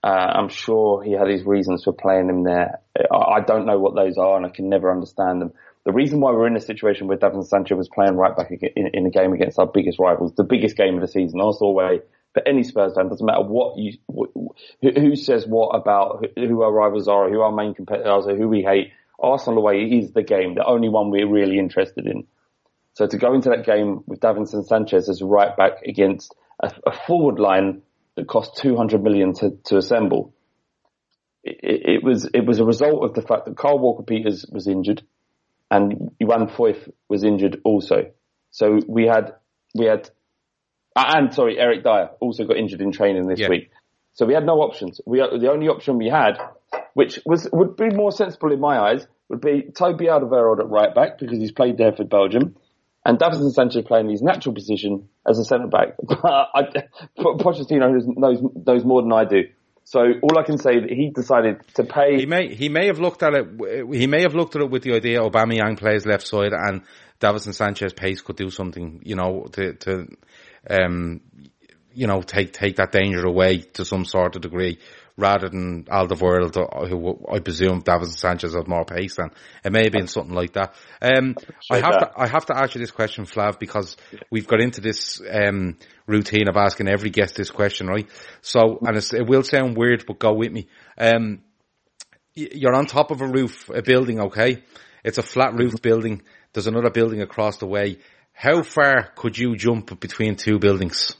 uh, 0.05 0.33
I'm 0.35 0.51
sure 0.51 1.03
he 1.03 1.13
had 1.13 1.29
his 1.29 1.45
reasons 1.45 1.85
for 1.85 1.95
playing 1.95 2.29
him 2.29 2.45
there. 2.45 2.81
I, 3.11 3.41
don't 3.41 3.65
know 3.65 3.79
what 3.79 3.95
those 3.95 4.19
are, 4.19 4.37
and 4.37 4.45
I 4.45 4.51
can 4.51 4.69
never 4.69 4.91
understand 4.91 5.41
them. 5.41 5.55
The 5.87 5.93
reason 5.93 6.21
why 6.21 6.33
we're 6.33 6.47
in 6.47 6.57
a 6.57 6.61
situation 6.61 7.07
where 7.07 7.17
Davinson 7.17 7.47
Sanchez 7.47 7.79
was 7.79 7.89
playing 7.89 8.15
right 8.15 8.37
back 8.37 8.51
in, 8.51 8.91
in, 8.93 9.07
a 9.07 9.11
game 9.11 9.33
against 9.33 9.59
our 9.59 9.67
biggest 9.67 9.99
rivals, 9.99 10.35
the 10.35 10.45
biggest 10.45 10.77
game 10.77 10.97
of 10.97 11.01
the 11.01 11.09
season, 11.09 11.41
also 11.41 11.65
away 11.65 12.01
for 12.35 12.47
any 12.47 12.65
Spurs 12.65 12.95
fan, 12.95 13.09
doesn't 13.09 13.25
matter 13.25 13.45
what 13.45 13.79
you, 13.79 13.97
what, 14.05 14.29
who 14.83 15.17
says 15.17 15.47
what 15.47 15.75
about 15.75 16.27
who 16.37 16.63
our 16.63 16.73
rivals 16.73 17.09
are, 17.09 17.31
who 17.31 17.41
our 17.41 17.53
main 17.53 17.73
competitors 17.73 18.27
are, 18.27 18.37
who 18.37 18.49
we 18.49 18.61
hate. 18.61 18.91
Arsenal 19.19 19.61
away 19.61 19.85
is 19.85 20.13
the 20.13 20.23
game, 20.23 20.55
the 20.55 20.67
only 20.67 20.91
one 20.91 21.11
we're 21.11 21.31
really 21.31 21.59
interested 21.59 22.07
in. 22.07 22.27
So 22.93 23.07
to 23.07 23.17
go 23.17 23.33
into 23.33 23.49
that 23.49 23.65
game 23.65 24.05
with 24.07 24.21
Davinson 24.21 24.67
Sanchez 24.67 25.09
as 25.09 25.23
right 25.23 25.57
back 25.57 25.83
against 25.87 26.35
a, 26.63 26.71
a 26.87 26.93
forward 26.93 27.39
line 27.39 27.81
that 28.17 28.29
cost 28.29 28.57
200 28.59 29.03
million 29.03 29.35
to, 29.35 29.59
to 29.65 29.77
assemble. 29.77 30.35
It, 31.43 31.97
it, 31.97 32.05
was, 32.05 32.29
it 32.33 32.47
was 32.47 32.61
a 32.61 32.65
result 32.65 33.05
of 33.05 33.15
the 33.15 33.23
fact 33.23 33.47
that 33.47 33.57
Carl 33.57 33.79
Walker 33.79 34.03
Peters 34.03 34.47
was 34.51 34.67
injured 34.67 35.03
and 35.71 36.13
Juan 36.21 36.49
Foyth 36.49 36.91
was 37.09 37.25
injured 37.25 37.61
also. 37.65 38.11
So 38.51 38.79
we 38.87 39.07
had, 39.07 39.35
we 39.75 39.87
had, 39.87 40.09
and 40.97 41.35
sorry, 41.35 41.59
Eric 41.59 41.83
Dier 41.83 42.11
also 42.21 42.45
got 42.45 42.57
injured 42.57 42.81
in 42.81 42.93
training 42.93 43.27
this 43.27 43.41
yeah. 43.41 43.49
week. 43.49 43.71
So 44.13 44.27
we 44.27 44.35
had 44.35 44.47
no 44.47 44.61
options. 44.61 45.01
We, 45.05 45.19
the 45.19 45.51
only 45.51 45.69
option 45.69 45.99
we 45.99 46.09
had, 46.09 46.39
which 46.95 47.19
was, 47.27 47.49
would 47.53 47.77
be 47.77 47.91
more 47.91 48.13
sensible 48.13 48.53
in 48.53 48.61
my 48.61 48.79
eyes, 48.79 49.07
would 49.29 49.41
be 49.41 49.71
Toby 49.77 50.07
Alderweireld 50.07 50.61
at 50.61 50.69
right 50.69 50.95
back 50.95 51.19
because 51.19 51.39
he's 51.39 51.51
played 51.51 51.79
there 51.79 51.93
for 51.93 52.05
Belgium 52.05 52.55
and 53.05 53.19
Davinson 53.19 53.53
Sanchez 53.53 53.85
playing 53.87 54.09
his 54.09 54.23
natural 54.23 54.55
position 54.55 55.09
as 55.29 55.39
a 55.39 55.45
centre 55.45 55.67
back. 55.67 55.97
But 56.07 56.25
I, 56.25 56.63
Pochettino 57.19 57.91
knows, 58.17 58.41
knows 58.57 58.85
more 58.85 59.03
than 59.03 59.13
I 59.13 59.25
do. 59.25 59.43
So 59.85 60.01
all 60.23 60.39
I 60.39 60.43
can 60.45 60.57
say 60.57 60.81
that 60.81 60.91
he 60.91 61.11
decided 61.11 61.57
to 61.75 61.85
pay. 61.85 62.17
He 62.17 62.25
may 62.25 62.55
he 62.55 62.71
may 62.71 62.87
have 62.87 62.99
looked 62.99 63.23
at 63.23 63.35
it. 63.35 63.47
He 63.93 64.07
may 64.07 64.23
have 64.23 64.35
looked 64.35 64.57
at 64.57 64.63
it 64.63 64.71
with 64.71 64.83
the 64.83 64.95
idea 64.95 65.21
Aubameyang 65.21 65.79
plays 65.79 66.07
left 66.07 66.27
side 66.27 66.53
and 66.55 66.83
Davinson 67.21 67.55
Sanchez 67.55 67.93
pace 67.93 68.23
could 68.23 68.37
do 68.37 68.49
something. 68.49 69.03
You 69.05 69.17
know 69.17 69.47
to 69.53 69.75
to 69.75 70.09
um 70.71 71.21
you 71.93 72.07
know 72.07 72.23
take 72.23 72.55
take 72.55 72.77
that 72.77 72.93
danger 72.93 73.27
away 73.27 73.59
to 73.75 73.85
some 73.85 74.07
sort 74.07 74.37
of 74.37 74.43
degree 74.43 74.79
rather 75.17 75.49
than 75.49 75.85
Alderweireld, 75.85 76.89
who 76.89 77.25
I 77.33 77.39
presume 77.39 77.83
Davinson 77.83 78.19
Sanchez 78.19 78.55
has 78.55 78.67
more 78.67 78.85
pace 78.85 79.17
than. 79.17 79.31
It 79.65 79.71
may 79.71 79.85
have 79.85 79.93
been 79.93 80.09
something 80.09 80.35
like 80.35 80.55
that. 80.55 80.75
Um, 81.01 81.37
I 81.71 81.77
have 81.77 81.93
that. 81.93 82.13
to, 82.15 82.21
I 82.21 82.27
have 82.27 82.47
to 82.47 82.57
ask 82.57 82.75
you 82.75 82.81
this 82.81 82.91
question, 82.91 83.25
Flav, 83.25 83.59
because 83.59 83.97
we've 84.31 84.49
got 84.49 84.61
into 84.61 84.81
this, 84.81 85.21
um, 85.31 85.79
routine 86.07 86.49
of 86.49 86.57
asking 86.57 86.89
every 86.89 87.11
guest 87.11 87.37
this 87.37 87.51
question, 87.51 87.87
right? 87.87 88.09
So, 88.43 88.79
and 88.83 88.97
it's, 88.97 89.15
it 89.15 89.27
will 89.27 89.45
sound 89.45 89.77
weird, 89.77 90.05
but 90.07 90.19
go 90.19 90.33
with 90.33 90.51
me. 90.51 90.69
Um, 90.99 91.43
you're 92.35 92.75
on 92.75 92.87
top 92.87 93.13
of 93.13 93.21
a 93.21 93.29
roof, 93.29 93.69
a 93.69 93.83
building, 93.83 94.21
okay? 94.21 94.65
It's 95.05 95.19
a 95.19 95.23
flat 95.23 95.55
roof 95.55 95.81
building. 95.81 96.23
There's 96.53 96.67
another 96.67 96.91
building 96.91 97.23
across 97.23 97.59
the 97.59 97.67
way. 97.67 97.99
How 98.33 98.63
far 98.63 99.13
could 99.15 99.39
you 99.39 99.57
jump 99.57 100.01
between 100.01 100.35
two 100.35 100.59
buildings? 100.59 101.15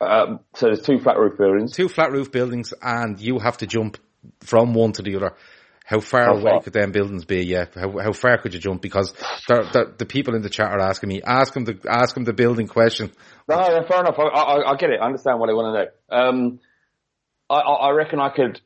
Um, 0.00 0.40
so 0.54 0.66
there's 0.66 0.82
two 0.82 0.98
flat 0.98 1.18
roof 1.18 1.36
buildings. 1.38 1.72
Two 1.72 1.88
flat 1.88 2.12
roof 2.12 2.30
buildings 2.30 2.72
and 2.80 3.20
you 3.20 3.38
have 3.38 3.58
to 3.58 3.66
jump 3.66 3.98
from 4.40 4.74
one 4.74 4.92
to 4.92 5.02
the 5.02 5.16
other. 5.16 5.34
How 5.84 6.00
far 6.00 6.24
How 6.24 6.32
away 6.34 6.50
far? 6.50 6.62
could 6.62 6.72
them 6.74 6.92
buildings 6.92 7.24
be? 7.24 7.46
Yeah. 7.46 7.64
How, 7.74 7.96
how 7.98 8.12
far 8.12 8.36
could 8.38 8.52
you 8.52 8.60
jump? 8.60 8.82
Because 8.82 9.14
they're, 9.48 9.64
they're, 9.72 9.94
the 9.96 10.04
people 10.04 10.34
in 10.34 10.42
the 10.42 10.50
chat 10.50 10.70
are 10.70 10.80
asking 10.80 11.08
me, 11.08 11.22
ask 11.22 11.54
them 11.54 11.64
the, 11.64 11.78
ask 11.88 12.14
them 12.14 12.24
the 12.24 12.34
building 12.34 12.68
question. 12.68 13.10
No, 13.48 13.56
no, 13.56 13.82
fair 13.88 14.00
enough. 14.00 14.18
I, 14.18 14.22
I, 14.24 14.72
I 14.72 14.76
get 14.76 14.90
it. 14.90 15.00
I 15.00 15.06
understand 15.06 15.40
what 15.40 15.46
they 15.46 15.54
want 15.54 15.74
to 16.10 16.14
know. 16.14 16.28
Um, 16.28 16.60
I, 17.48 17.54
I 17.54 17.88
I 17.88 17.90
reckon 17.92 18.20
I 18.20 18.28
could 18.28 18.60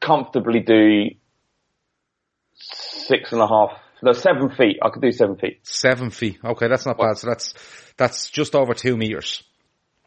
comfortably 0.00 0.60
do 0.60 1.10
six 2.54 3.32
and 3.32 3.42
a 3.42 3.46
half, 3.46 3.72
no, 4.02 4.12
seven 4.12 4.48
feet. 4.56 4.78
I 4.82 4.88
could 4.88 5.02
do 5.02 5.12
seven 5.12 5.36
feet. 5.36 5.60
Seven 5.64 6.08
feet. 6.10 6.38
Okay. 6.42 6.68
That's 6.68 6.86
not 6.86 6.96
bad. 6.96 7.18
So 7.18 7.26
that's, 7.28 7.52
that's 7.98 8.30
just 8.30 8.54
over 8.54 8.72
two 8.72 8.96
meters. 8.96 9.42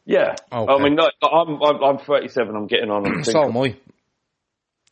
Yeah. 0.06 0.36
Okay. 0.52 0.74
I 0.74 0.84
mean, 0.84 0.96
no, 0.96 1.10
I'm, 1.24 1.62
I'm, 1.62 1.84
I'm 1.84 1.98
37. 2.00 2.56
I'm 2.56 2.68
getting 2.68 2.90
on. 2.90 3.06
I'm 3.06 3.24
So 3.24 3.44
am 3.44 3.58
I. 3.58 3.76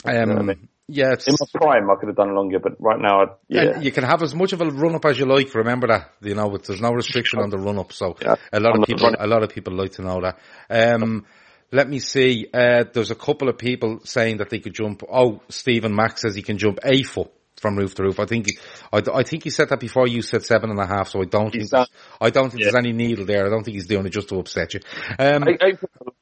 what 0.04 0.16
I 0.16 0.24
Um, 0.24 0.46
mean? 0.48 0.70
yeah, 0.88 1.14
in 1.28 1.36
my 1.40 1.46
prime, 1.54 1.90
I 1.90 1.96
could 2.00 2.08
have 2.08 2.16
done 2.16 2.34
longer, 2.34 2.58
but 2.60 2.74
right 2.80 3.00
now, 3.00 3.22
I, 3.22 3.26
yeah. 3.48 3.80
You 3.80 3.92
can 3.92 4.04
have 4.04 4.24
as 4.24 4.34
much 4.34 4.54
of 4.54 4.62
a 4.62 4.66
run 4.70 4.96
up 4.96 5.06
as 5.06 5.20
you 5.20 5.26
like. 5.26 5.54
Remember 5.54 5.88
that, 5.88 6.10
you 6.22 6.34
know, 6.34 6.58
there's 6.58 6.82
no 6.82 6.92
restriction 6.92 7.40
on 7.40 7.50
the 7.52 7.58
run 7.60 7.78
up. 7.78 7.94
So 7.94 8.16
Yeah. 8.22 8.36
a 8.52 8.60
lot 8.60 8.76
I'm 8.76 8.82
of 8.82 8.88
people, 8.88 9.06
running. 9.06 9.22
a 9.22 9.28
lot 9.28 9.44
of 9.44 9.50
people 9.50 9.74
like 9.74 9.92
to 9.94 10.02
know 10.02 10.22
that. 10.22 10.40
Um, 10.70 11.26
let 11.72 11.88
me 11.88 12.00
see. 12.00 12.48
Uh, 12.52 12.86
there's 12.92 13.12
a 13.12 13.16
couple 13.16 13.50
of 13.50 13.58
people 13.60 14.00
saying 14.04 14.38
that 14.38 14.50
they 14.50 14.60
could 14.60 14.74
jump. 14.74 15.04
Oh, 15.12 15.42
Stephen 15.50 15.94
Max 15.96 16.22
says 16.22 16.34
he 16.34 16.42
can 16.42 16.58
jump 16.58 16.80
eight 16.84 17.06
foot 17.06 17.32
from 17.60 17.76
roof 17.78 17.96
to 17.96 18.04
roof. 18.04 18.20
I 18.20 18.26
think, 18.26 18.48
I, 18.92 19.02
I 19.14 19.24
think 19.24 19.44
he 19.44 19.50
said 19.50 19.70
that 19.70 19.80
before 19.80 20.08
you 20.08 20.22
said 20.22 20.44
seven 20.46 20.70
and 20.70 20.80
a 20.80 20.86
half. 20.88 21.10
So 21.10 21.22
I 21.22 21.26
don't 21.26 21.52
think, 21.52 21.62
He's 21.64 21.72
done- 21.72 21.88
I 22.20 22.30
don't 22.30 22.50
think 22.50 22.62
Yeah. 22.62 22.72
there's 22.72 22.86
any 22.86 22.94
needle 22.94 23.26
there. 23.26 23.46
I 23.46 23.50
don't 23.50 23.64
think 23.64 23.76
he's 23.76 23.88
doing 23.88 24.06
it 24.06 24.12
just 24.12 24.30
to 24.30 24.40
upset 24.40 24.74
you. 24.74 24.80
Um, 25.18 25.44
foot 25.44 25.62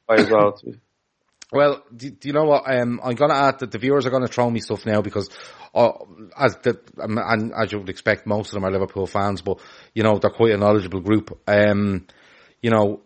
away 0.08 0.22
as 0.22 0.30
well. 0.30 0.52
too. 0.52 0.74
well, 1.52 1.82
do, 1.94 2.10
do 2.10 2.28
you 2.28 2.34
know 2.34 2.44
what? 2.44 2.64
Um, 2.70 3.00
I'm 3.02 3.14
going 3.14 3.30
to 3.30 3.36
add 3.36 3.60
that 3.60 3.70
the 3.70 3.78
viewers 3.78 4.04
are 4.06 4.10
going 4.10 4.26
to 4.26 4.32
throw 4.32 4.50
me 4.50 4.60
stuff 4.60 4.84
now 4.84 5.00
because, 5.00 5.30
uh, 5.74 5.92
as 6.38 6.56
the, 6.62 6.78
um, 7.00 7.18
and 7.18 7.52
as 7.54 7.72
you 7.72 7.78
would 7.78 7.88
expect, 7.88 8.26
most 8.26 8.48
of 8.48 8.54
them 8.54 8.64
are 8.64 8.70
Liverpool 8.70 9.06
fans, 9.06 9.40
but 9.42 9.58
you 9.94 10.02
know 10.02 10.18
they're 10.18 10.30
quite 10.30 10.52
a 10.52 10.56
knowledgeable 10.58 11.00
group. 11.00 11.38
Um, 11.46 12.06
you 12.60 12.70
know, 12.70 13.00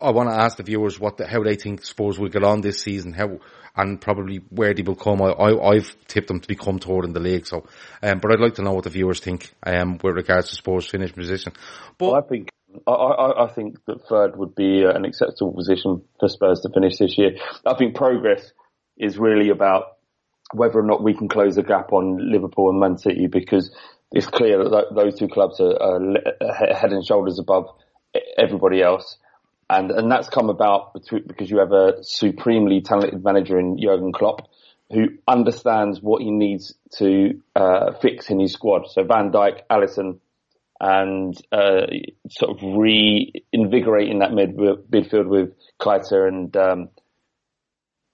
I 0.00 0.10
want 0.10 0.30
to 0.30 0.40
ask 0.40 0.56
the 0.56 0.62
viewers 0.62 0.98
what 0.98 1.18
the, 1.18 1.26
how 1.26 1.42
they 1.42 1.56
think 1.56 1.84
Spurs 1.84 2.18
will 2.18 2.28
get 2.28 2.42
on 2.42 2.60
this 2.60 2.80
season, 2.82 3.12
how 3.12 3.38
and 3.76 4.00
probably 4.00 4.38
where 4.50 4.74
they 4.74 4.82
will 4.82 4.96
come. 4.96 5.22
I, 5.22 5.30
I 5.30 5.72
I've 5.74 5.94
tipped 6.06 6.28
them 6.28 6.40
to 6.40 6.48
become 6.48 6.78
third 6.78 7.04
in 7.04 7.12
the 7.12 7.20
league, 7.20 7.46
so 7.46 7.66
um, 8.02 8.18
but 8.18 8.32
I'd 8.32 8.40
like 8.40 8.54
to 8.54 8.62
know 8.62 8.72
what 8.72 8.84
the 8.84 8.90
viewers 8.90 9.20
think 9.20 9.52
um 9.64 9.98
with 10.02 10.16
regards 10.16 10.50
to 10.50 10.56
Spurs' 10.56 10.86
finish 10.86 11.12
position. 11.12 11.52
But 11.98 12.06
Well, 12.06 12.22
I 12.22 12.28
think 12.28 12.50
I, 12.86 12.92
I, 12.92 13.44
I 13.44 13.52
think 13.52 13.84
that 13.86 14.06
third 14.08 14.36
would 14.36 14.54
be 14.54 14.84
uh, 14.84 14.92
an 14.92 15.04
acceptable 15.04 15.52
position 15.52 16.02
for 16.18 16.28
Spurs 16.28 16.60
to 16.60 16.70
finish 16.72 16.98
this 16.98 17.18
year. 17.18 17.36
I 17.66 17.74
think 17.74 17.94
progress 17.94 18.52
is 18.96 19.18
really 19.18 19.50
about 19.50 19.96
whether 20.52 20.78
or 20.78 20.84
not 20.84 21.02
we 21.02 21.14
can 21.14 21.28
close 21.28 21.56
the 21.56 21.62
gap 21.62 21.92
on 21.92 22.32
Liverpool 22.32 22.70
and 22.70 22.80
Man 22.80 22.98
City 22.98 23.26
because 23.26 23.70
it's 24.12 24.26
clear 24.26 24.58
that 24.58 24.86
those 24.94 25.18
two 25.18 25.28
clubs 25.28 25.60
are, 25.60 25.76
are 25.80 26.74
head 26.74 26.92
and 26.92 27.06
shoulders 27.06 27.38
above 27.38 27.66
everybody 28.36 28.82
else. 28.82 29.16
And, 29.70 29.92
and 29.92 30.10
that's 30.10 30.28
come 30.28 30.50
about 30.50 30.94
because 31.28 31.48
you 31.48 31.58
have 31.58 31.70
a 31.70 32.02
supremely 32.02 32.80
talented 32.80 33.22
manager 33.22 33.56
in 33.56 33.78
Jurgen 33.80 34.12
Klopp 34.12 34.48
who 34.90 35.10
understands 35.28 36.00
what 36.02 36.22
he 36.22 36.32
needs 36.32 36.74
to 36.96 37.40
uh, 37.54 37.92
fix 38.02 38.30
in 38.30 38.40
his 38.40 38.52
squad. 38.52 38.88
So 38.90 39.04
Van 39.04 39.30
Dijk, 39.30 39.60
Alisson, 39.70 40.18
and 40.80 41.40
uh, 41.52 41.86
sort 42.30 42.56
of 42.56 42.76
reinvigorating 42.76 44.18
that 44.18 44.32
mid 44.32 44.56
midfield 44.56 45.28
with 45.28 45.52
Keita 45.80 46.26
and 46.26 46.56
um, 46.56 46.88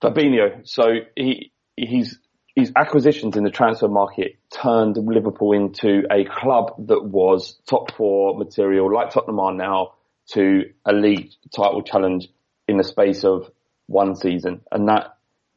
Fabinho. 0.02 0.68
So 0.68 0.84
he 1.16 1.52
he's 1.76 2.18
his 2.54 2.72
acquisitions 2.74 3.36
in 3.36 3.44
the 3.44 3.50
transfer 3.50 3.88
market 3.88 4.38
turned 4.50 4.96
Liverpool 4.96 5.52
into 5.52 6.02
a 6.10 6.24
club 6.24 6.72
that 6.88 7.04
was 7.04 7.56
top 7.68 7.92
four 7.92 8.36
material, 8.36 8.92
like 8.92 9.10
Tottenham 9.10 9.40
are 9.40 9.54
now, 9.54 9.92
to 10.32 10.64
a 10.84 10.92
league 10.92 11.30
title 11.54 11.82
challenge 11.82 12.28
in 12.68 12.76
the 12.76 12.84
space 12.84 13.24
of 13.24 13.50
one 13.86 14.16
season, 14.16 14.62
and 14.70 14.88
that 14.88 15.16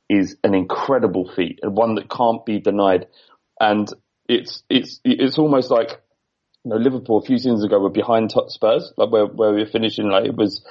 is 0.10 0.36
an 0.44 0.56
incredible 0.56 1.32
feat 1.36 1.60
and 1.62 1.76
one 1.76 1.96
that 1.96 2.10
can't 2.10 2.46
be 2.46 2.60
denied. 2.60 3.08
And 3.60 3.92
it's 4.28 4.64
it's 4.70 5.00
it's 5.04 5.38
almost 5.38 5.72
like 5.72 6.02
you 6.64 6.72
know, 6.72 6.78
Liverpool 6.78 7.20
a 7.20 7.26
few 7.26 7.38
seasons 7.38 7.64
ago 7.64 7.80
were 7.80 7.90
behind 7.90 8.32
Spurs, 8.48 8.94
like 8.98 9.12
where 9.12 9.26
where 9.26 9.54
we 9.54 9.62
were 9.62 9.70
finishing. 9.70 10.10
Like 10.10 10.26
it 10.26 10.36
was, 10.36 10.64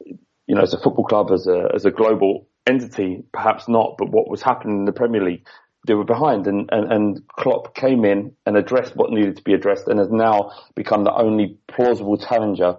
you 0.00 0.54
know, 0.54 0.62
as 0.62 0.74
a 0.74 0.78
football 0.78 1.04
club, 1.04 1.30
as 1.30 1.46
a 1.46 1.68
as 1.74 1.84
a 1.84 1.90
global 1.90 2.48
entity, 2.66 3.24
perhaps 3.32 3.68
not. 3.68 3.96
But 3.98 4.10
what 4.10 4.28
was 4.28 4.42
happening 4.42 4.78
in 4.78 4.84
the 4.84 4.92
Premier 4.92 5.22
League, 5.22 5.46
they 5.86 5.94
were 5.94 6.04
behind, 6.04 6.46
and 6.46 6.68
and, 6.72 6.92
and 6.92 7.28
Klopp 7.28 7.74
came 7.74 8.04
in 8.04 8.36
and 8.44 8.56
addressed 8.56 8.96
what 8.96 9.10
needed 9.10 9.36
to 9.36 9.42
be 9.42 9.54
addressed, 9.54 9.88
and 9.88 9.98
has 9.98 10.10
now 10.10 10.52
become 10.74 11.04
the 11.04 11.14
only 11.14 11.58
plausible 11.68 12.18
challenger 12.18 12.76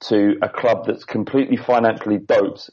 to 0.00 0.36
a 0.42 0.48
club 0.48 0.86
that's 0.86 1.04
completely 1.04 1.56
financially 1.56 2.18
doped. 2.18 2.70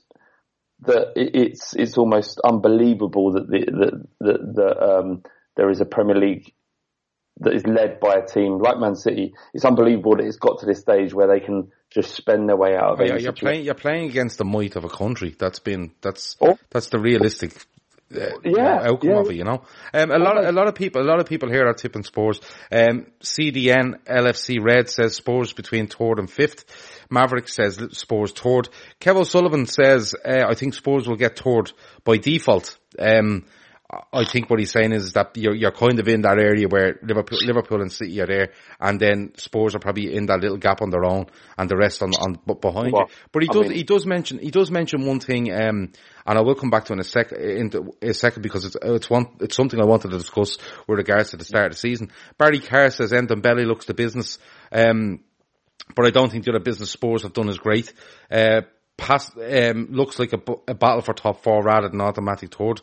That 0.81 1.13
it's 1.15 1.73
it's 1.73 1.97
almost 1.97 2.39
unbelievable 2.43 3.31
that 3.33 3.47
the 3.47 3.59
that 3.59 4.07
that, 4.19 4.55
that 4.55 4.83
um, 4.83 5.23
there 5.55 5.69
is 5.69 5.79
a 5.81 5.85
Premier 5.85 6.15
League 6.17 6.53
that 7.39 7.53
is 7.53 7.65
led 7.65 7.99
by 7.99 8.15
a 8.15 8.25
team 8.25 8.59
like 8.59 8.77
Man 8.77 8.95
City. 8.95 9.33
It's 9.53 9.65
unbelievable 9.65 10.17
that 10.17 10.25
it's 10.25 10.37
got 10.37 10.59
to 10.59 10.65
this 10.65 10.79
stage 10.79 11.13
where 11.13 11.27
they 11.27 11.39
can 11.39 11.71
just 11.91 12.13
spend 12.13 12.47
their 12.47 12.55
way 12.57 12.75
out 12.75 12.93
of 12.93 12.99
Oh, 12.99 13.03
yeah, 13.03 13.11
you're 13.11 13.19
situation. 13.19 13.45
playing. 13.45 13.65
You're 13.65 13.73
playing 13.73 14.09
against 14.09 14.37
the 14.37 14.45
might 14.45 14.75
of 14.75 14.83
a 14.83 14.89
country. 14.89 15.35
That's 15.37 15.59
been 15.59 15.91
that's 16.01 16.35
Oh. 16.41 16.57
that's 16.69 16.89
the 16.89 16.99
realistic. 16.99 17.65
Uh, 18.13 18.19
you 18.43 18.51
know, 18.51 18.57
Yeah, 18.57 18.79
outcome 18.89 19.09
yeah. 19.09 19.19
of 19.19 19.29
it, 19.31 19.35
you 19.35 19.43
know. 19.43 19.63
Um, 19.93 20.11
a 20.11 20.19
lot 20.19 20.37
of 20.37 20.45
a 20.45 20.51
lot 20.51 20.67
of 20.67 20.75
people, 20.75 21.01
a 21.01 21.03
lot 21.09 21.19
of 21.19 21.25
people 21.27 21.49
here 21.49 21.65
are 21.67 21.73
tipping 21.73 22.03
Spurs. 22.03 22.39
Um, 22.71 23.07
CDN 23.21 23.95
LFC 24.05 24.59
Red 24.63 24.89
says 24.89 25.15
Spurs 25.15 25.53
between 25.53 25.87
third 25.87 26.19
and 26.19 26.29
fifth. 26.29 26.65
Maverick 27.09 27.47
says 27.49 27.81
Spurs 27.91 28.31
third. 28.31 28.69
Kevin 28.99 29.25
Sullivan 29.25 29.65
says 29.65 30.13
uh, 30.23 30.45
I 30.47 30.53
think 30.53 30.73
Spurs 30.75 31.07
will 31.07 31.15
get 31.17 31.39
third 31.39 31.71
by 32.03 32.17
default. 32.17 32.77
Um, 32.99 33.45
I 34.11 34.25
think 34.25 34.49
what 34.49 34.57
he's 34.59 34.71
saying 34.71 34.93
is 34.93 35.13
that 35.13 35.37
you're 35.37 35.53
you're 35.53 35.71
kind 35.71 35.99
of 35.99 36.07
in 36.07 36.21
that 36.21 36.39
area 36.39 36.67
where 36.67 36.97
Liverpool, 37.03 37.37
Liverpool 37.45 37.81
and 37.81 37.91
City 37.91 38.19
are 38.19 38.25
there, 38.25 38.51
and 38.79 38.99
then 38.99 39.33
Spurs 39.37 39.75
are 39.75 39.79
probably 39.79 40.15
in 40.15 40.25
that 40.25 40.39
little 40.39 40.57
gap 40.57 40.81
on 40.81 40.89
their 40.89 41.05
own, 41.05 41.27
and 41.57 41.69
the 41.69 41.77
rest 41.77 42.01
on 42.01 42.09
on 42.13 42.39
behind 42.59 42.91
Well, 42.93 43.03
you. 43.07 43.15
But 43.31 43.43
he 43.43 43.49
I 43.49 43.53
does 43.53 43.67
mean- 43.67 43.77
he 43.77 43.83
does 43.83 44.05
mention 44.07 44.39
he 44.39 44.49
does 44.49 44.71
mention 44.71 45.05
one 45.05 45.19
thing, 45.19 45.51
um, 45.53 45.91
and 46.25 46.37
I 46.37 46.41
will 46.41 46.55
come 46.55 46.71
back 46.71 46.85
to 46.85 46.93
it 46.93 46.95
in 46.95 46.99
a 47.01 47.03
sec 47.03 47.31
in 47.31 47.71
a 48.01 48.13
second 48.13 48.41
because 48.41 48.65
it's 48.65 48.75
it's 48.81 49.09
one 49.09 49.27
it's 49.39 49.55
something 49.55 49.79
I 49.79 49.85
wanted 49.85 50.09
to 50.11 50.17
discuss 50.17 50.57
with 50.87 50.97
regards 50.97 51.29
to 51.31 51.37
the 51.37 51.45
start 51.45 51.67
of 51.67 51.71
the 51.73 51.77
season. 51.77 52.11
Barry 52.39 52.59
Carr 52.59 52.89
says 52.89 53.11
Belly 53.11 53.65
looks 53.65 53.85
the 53.85 53.93
business, 53.93 54.39
um, 54.71 55.19
but 55.95 56.07
I 56.07 56.09
don't 56.09 56.31
think 56.31 56.45
the 56.45 56.51
other 56.51 56.59
business 56.59 56.89
Spurs 56.89 57.21
have 57.21 57.33
done 57.33 57.49
is 57.49 57.59
great. 57.59 57.93
Uh, 58.31 58.61
past, 58.97 59.33
um, 59.37 59.89
looks 59.91 60.17
like 60.19 60.33
a, 60.33 60.39
a 60.67 60.73
battle 60.73 61.01
for 61.01 61.13
top 61.13 61.43
four 61.43 61.61
rather 61.61 61.89
than 61.89 62.01
automatic 62.01 62.55
third. 62.55 62.81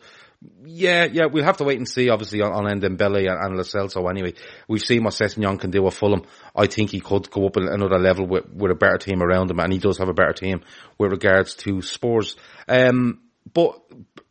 Yeah, 0.64 1.04
yeah, 1.04 1.26
we'll 1.26 1.44
have 1.44 1.58
to 1.58 1.64
wait 1.64 1.78
and 1.78 1.88
see, 1.88 2.08
obviously, 2.08 2.40
on, 2.40 2.52
on 2.52 2.80
Dembele 2.80 3.30
and, 3.30 3.38
and 3.38 3.56
Lo 3.56 3.62
Celso 3.62 4.08
anyway. 4.10 4.34
We've 4.66 4.82
seen 4.82 5.04
what 5.04 5.14
Sessegnon 5.14 5.60
can 5.60 5.70
do 5.70 5.82
with 5.82 5.94
Fulham. 5.94 6.24
I 6.56 6.66
think 6.66 6.90
he 6.90 7.00
could 7.00 7.30
go 7.30 7.46
up 7.46 7.56
another 7.56 7.98
level 7.98 8.26
with, 8.26 8.48
with 8.52 8.70
a 8.70 8.74
better 8.74 8.98
team 8.98 9.22
around 9.22 9.50
him, 9.50 9.60
and 9.60 9.72
he 9.72 9.78
does 9.78 9.98
have 9.98 10.08
a 10.08 10.14
better 10.14 10.32
team 10.32 10.62
with 10.98 11.12
regards 11.12 11.54
to 11.56 11.82
Spurs. 11.82 12.36
Um, 12.68 13.20
but 13.52 13.80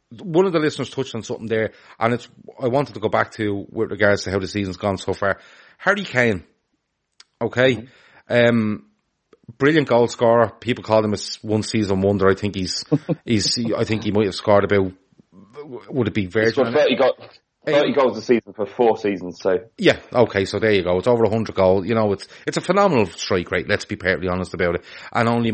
one 0.09 0.45
of 0.45 0.53
the 0.53 0.59
listeners 0.59 0.89
touched 0.89 1.15
on 1.15 1.23
something 1.23 1.47
there, 1.47 1.71
and 1.99 2.13
it's, 2.13 2.27
I 2.59 2.67
wanted 2.67 2.93
to 2.95 2.99
go 2.99 3.09
back 3.09 3.31
to 3.33 3.65
with 3.69 3.91
regards 3.91 4.23
to 4.23 4.31
how 4.31 4.39
the 4.39 4.47
season's 4.47 4.77
gone 4.77 4.97
so 4.97 5.13
far. 5.13 5.39
Harry 5.77 6.03
Kane, 6.03 6.43
okay, 7.41 7.87
um, 8.29 8.87
brilliant 9.57 9.87
goal 9.87 10.07
scorer. 10.07 10.51
People 10.59 10.83
call 10.83 11.03
him 11.03 11.13
a 11.13 11.17
one 11.41 11.63
season 11.63 12.01
wonder. 12.01 12.29
I 12.29 12.35
think 12.35 12.55
he's, 12.55 12.83
he's, 13.25 13.57
I 13.73 13.83
think 13.85 14.03
he 14.03 14.11
might 14.11 14.25
have 14.25 14.35
scored 14.35 14.65
about, 14.65 14.91
would 15.65 16.07
it 16.07 16.13
be 16.13 16.23
He's 16.23 16.33
Virgin? 16.33 16.65
got 16.65 16.73
30, 16.73 16.95
go- 16.95 17.15
30 17.65 17.93
goals 17.93 18.17
a 18.17 18.21
season 18.21 18.53
for 18.53 18.65
four 18.65 18.97
seasons, 18.97 19.39
so. 19.41 19.59
Yeah, 19.77 19.99
okay, 20.11 20.45
so 20.45 20.59
there 20.59 20.71
you 20.71 20.83
go. 20.83 20.97
It's 20.97 21.07
over 21.07 21.23
100 21.23 21.55
goals. 21.55 21.85
You 21.85 21.95
know, 21.95 22.11
it's, 22.13 22.27
it's 22.47 22.57
a 22.57 22.61
phenomenal 22.61 23.05
strike 23.05 23.51
rate, 23.51 23.67
let's 23.69 23.85
be 23.85 23.95
perfectly 23.95 24.29
honest 24.29 24.53
about 24.53 24.75
it. 24.75 24.85
And 25.11 25.29
only 25.29 25.51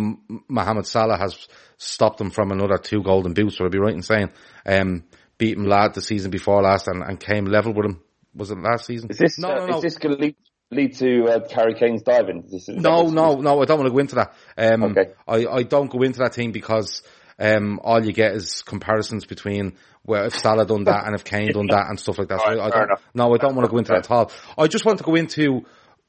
Mohamed 0.48 0.88
Salah 0.88 1.18
has 1.18 1.48
stopped 1.78 2.22
him 2.22 2.32
from 2.32 2.52
another 2.52 2.78
two 2.78 3.04
golden 3.04 3.34
boots, 3.34 3.60
would 3.60 3.68
I 3.68 3.70
be 3.70 3.80
right 3.80 3.94
in 3.94 4.02
saying? 4.02 4.30
Um, 4.66 5.04
beat 5.38 5.58
him 5.58 5.66
lad 5.66 5.94
the 5.94 6.02
season 6.02 6.32
before 6.32 6.62
last 6.62 6.88
and, 6.88 7.04
and 7.04 7.20
came 7.20 7.46
level 7.46 7.74
with 7.74 7.86
him. 7.86 8.02
Was 8.34 8.52
it 8.52 8.58
last 8.58 8.86
season? 8.86 9.10
Is 9.10 9.18
this, 9.18 9.40
no, 9.40 9.50
uh, 9.50 9.56
no, 9.56 9.66
no. 9.66 9.78
Is 9.78 9.84
this 9.84 9.98
going 9.98 10.16
to 10.16 10.22
lead, 10.22 10.36
lead 10.72 10.96
to 10.98 11.26
uh, 11.26 11.40
Harry 11.54 11.74
Kane's 11.74 12.04
diving? 12.04 12.44
Is 12.46 12.52
this, 12.52 12.70
is 12.70 12.76
No, 12.78 13.10
no, 13.10 13.36
no, 13.36 13.62
I 13.62 13.66
don't 13.66 13.80
want 13.80 13.88
to 13.88 13.94
go 13.94 14.00
into 14.00 14.16
that. 14.16 14.34
Um, 14.58 14.84
Okay. 14.84 15.12
I, 15.28 15.46
I 15.48 15.64
don't 15.64 15.90
go 15.92 16.02
into 16.04 16.20
that 16.20 16.34
thing 16.36 16.52
because, 16.52 17.02
um, 17.40 17.80
all 17.84 18.04
you 18.06 18.14
get 18.14 18.34
is 18.34 18.62
comparisons 18.64 19.26
between 19.26 19.76
well, 20.06 20.26
if 20.26 20.38
Salah 20.40 20.66
done 20.66 20.86
that 20.86 21.06
and 21.06 21.14
if 21.16 21.24
Kane 21.26 21.52
done 21.52 21.68
that 21.68 21.88
and 21.90 22.00
stuff 22.00 22.18
like 22.18 22.30
that. 22.30 22.40
So 22.40 22.46
Alright, 22.46 22.60
I, 22.60 22.70
don't, 22.70 22.84
enough. 22.90 23.02
no, 23.14 23.34
I 23.34 23.38
don't 23.38 23.56
want 23.56 23.66
to 23.66 23.72
go 23.72 23.78
into 23.78 23.90
that 23.92 24.06
at 24.06 24.12
all. 24.12 24.32
I 24.58 24.68
just 24.68 24.86
want 24.86 25.00
to 25.00 25.04
go 25.04 25.16
into, 25.16 25.66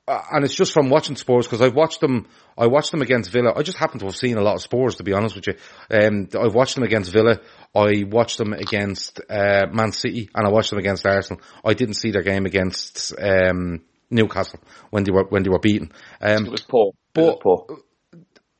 uh, 0.06 0.22
and 0.30 0.44
it's 0.44 0.54
just 0.54 0.72
from 0.72 0.88
watching 0.88 1.16
Spurs 1.16 1.46
because 1.48 1.60
I've 1.60 1.74
watched 1.74 2.00
them. 2.00 2.28
I 2.56 2.68
watched 2.68 2.92
them 2.92 3.02
against 3.02 3.32
Villa. 3.32 3.52
I 3.56 3.62
just 3.62 3.76
happen 3.76 3.98
to 3.98 4.06
have 4.06 4.14
seen 4.16 4.36
a 4.38 4.40
lot 4.40 4.54
of 4.54 4.62
Spurs, 4.62 4.94
to 4.96 5.02
be 5.02 5.12
honest 5.14 5.34
with 5.34 5.48
you. 5.48 5.54
Um, 5.90 6.28
I've 6.40 6.54
watched 6.54 6.76
them 6.76 6.84
against 6.84 7.12
Villa. 7.12 7.40
I 7.74 8.04
watched 8.06 8.38
them 8.38 8.52
against 8.52 9.20
uh, 9.28 9.66
Man 9.72 9.90
City, 9.90 10.30
and 10.32 10.46
I 10.46 10.50
watched 10.50 10.70
them 10.70 10.78
against 10.78 11.04
Arsenal. 11.04 11.42
I 11.64 11.74
didn't 11.74 11.94
see 11.94 12.12
their 12.12 12.22
game 12.22 12.46
against 12.46 13.12
um, 13.20 13.80
Newcastle 14.10 14.60
when 14.90 15.02
they 15.02 15.10
were 15.10 15.24
when 15.28 15.42
they 15.42 15.50
were 15.50 15.58
beaten. 15.58 15.90
Um, 16.20 16.46
It 16.46 16.52
was 16.52 16.62
poor. 16.62 16.90
It 16.90 16.94
But- 17.14 17.24
was 17.24 17.38
poor. 17.42 17.78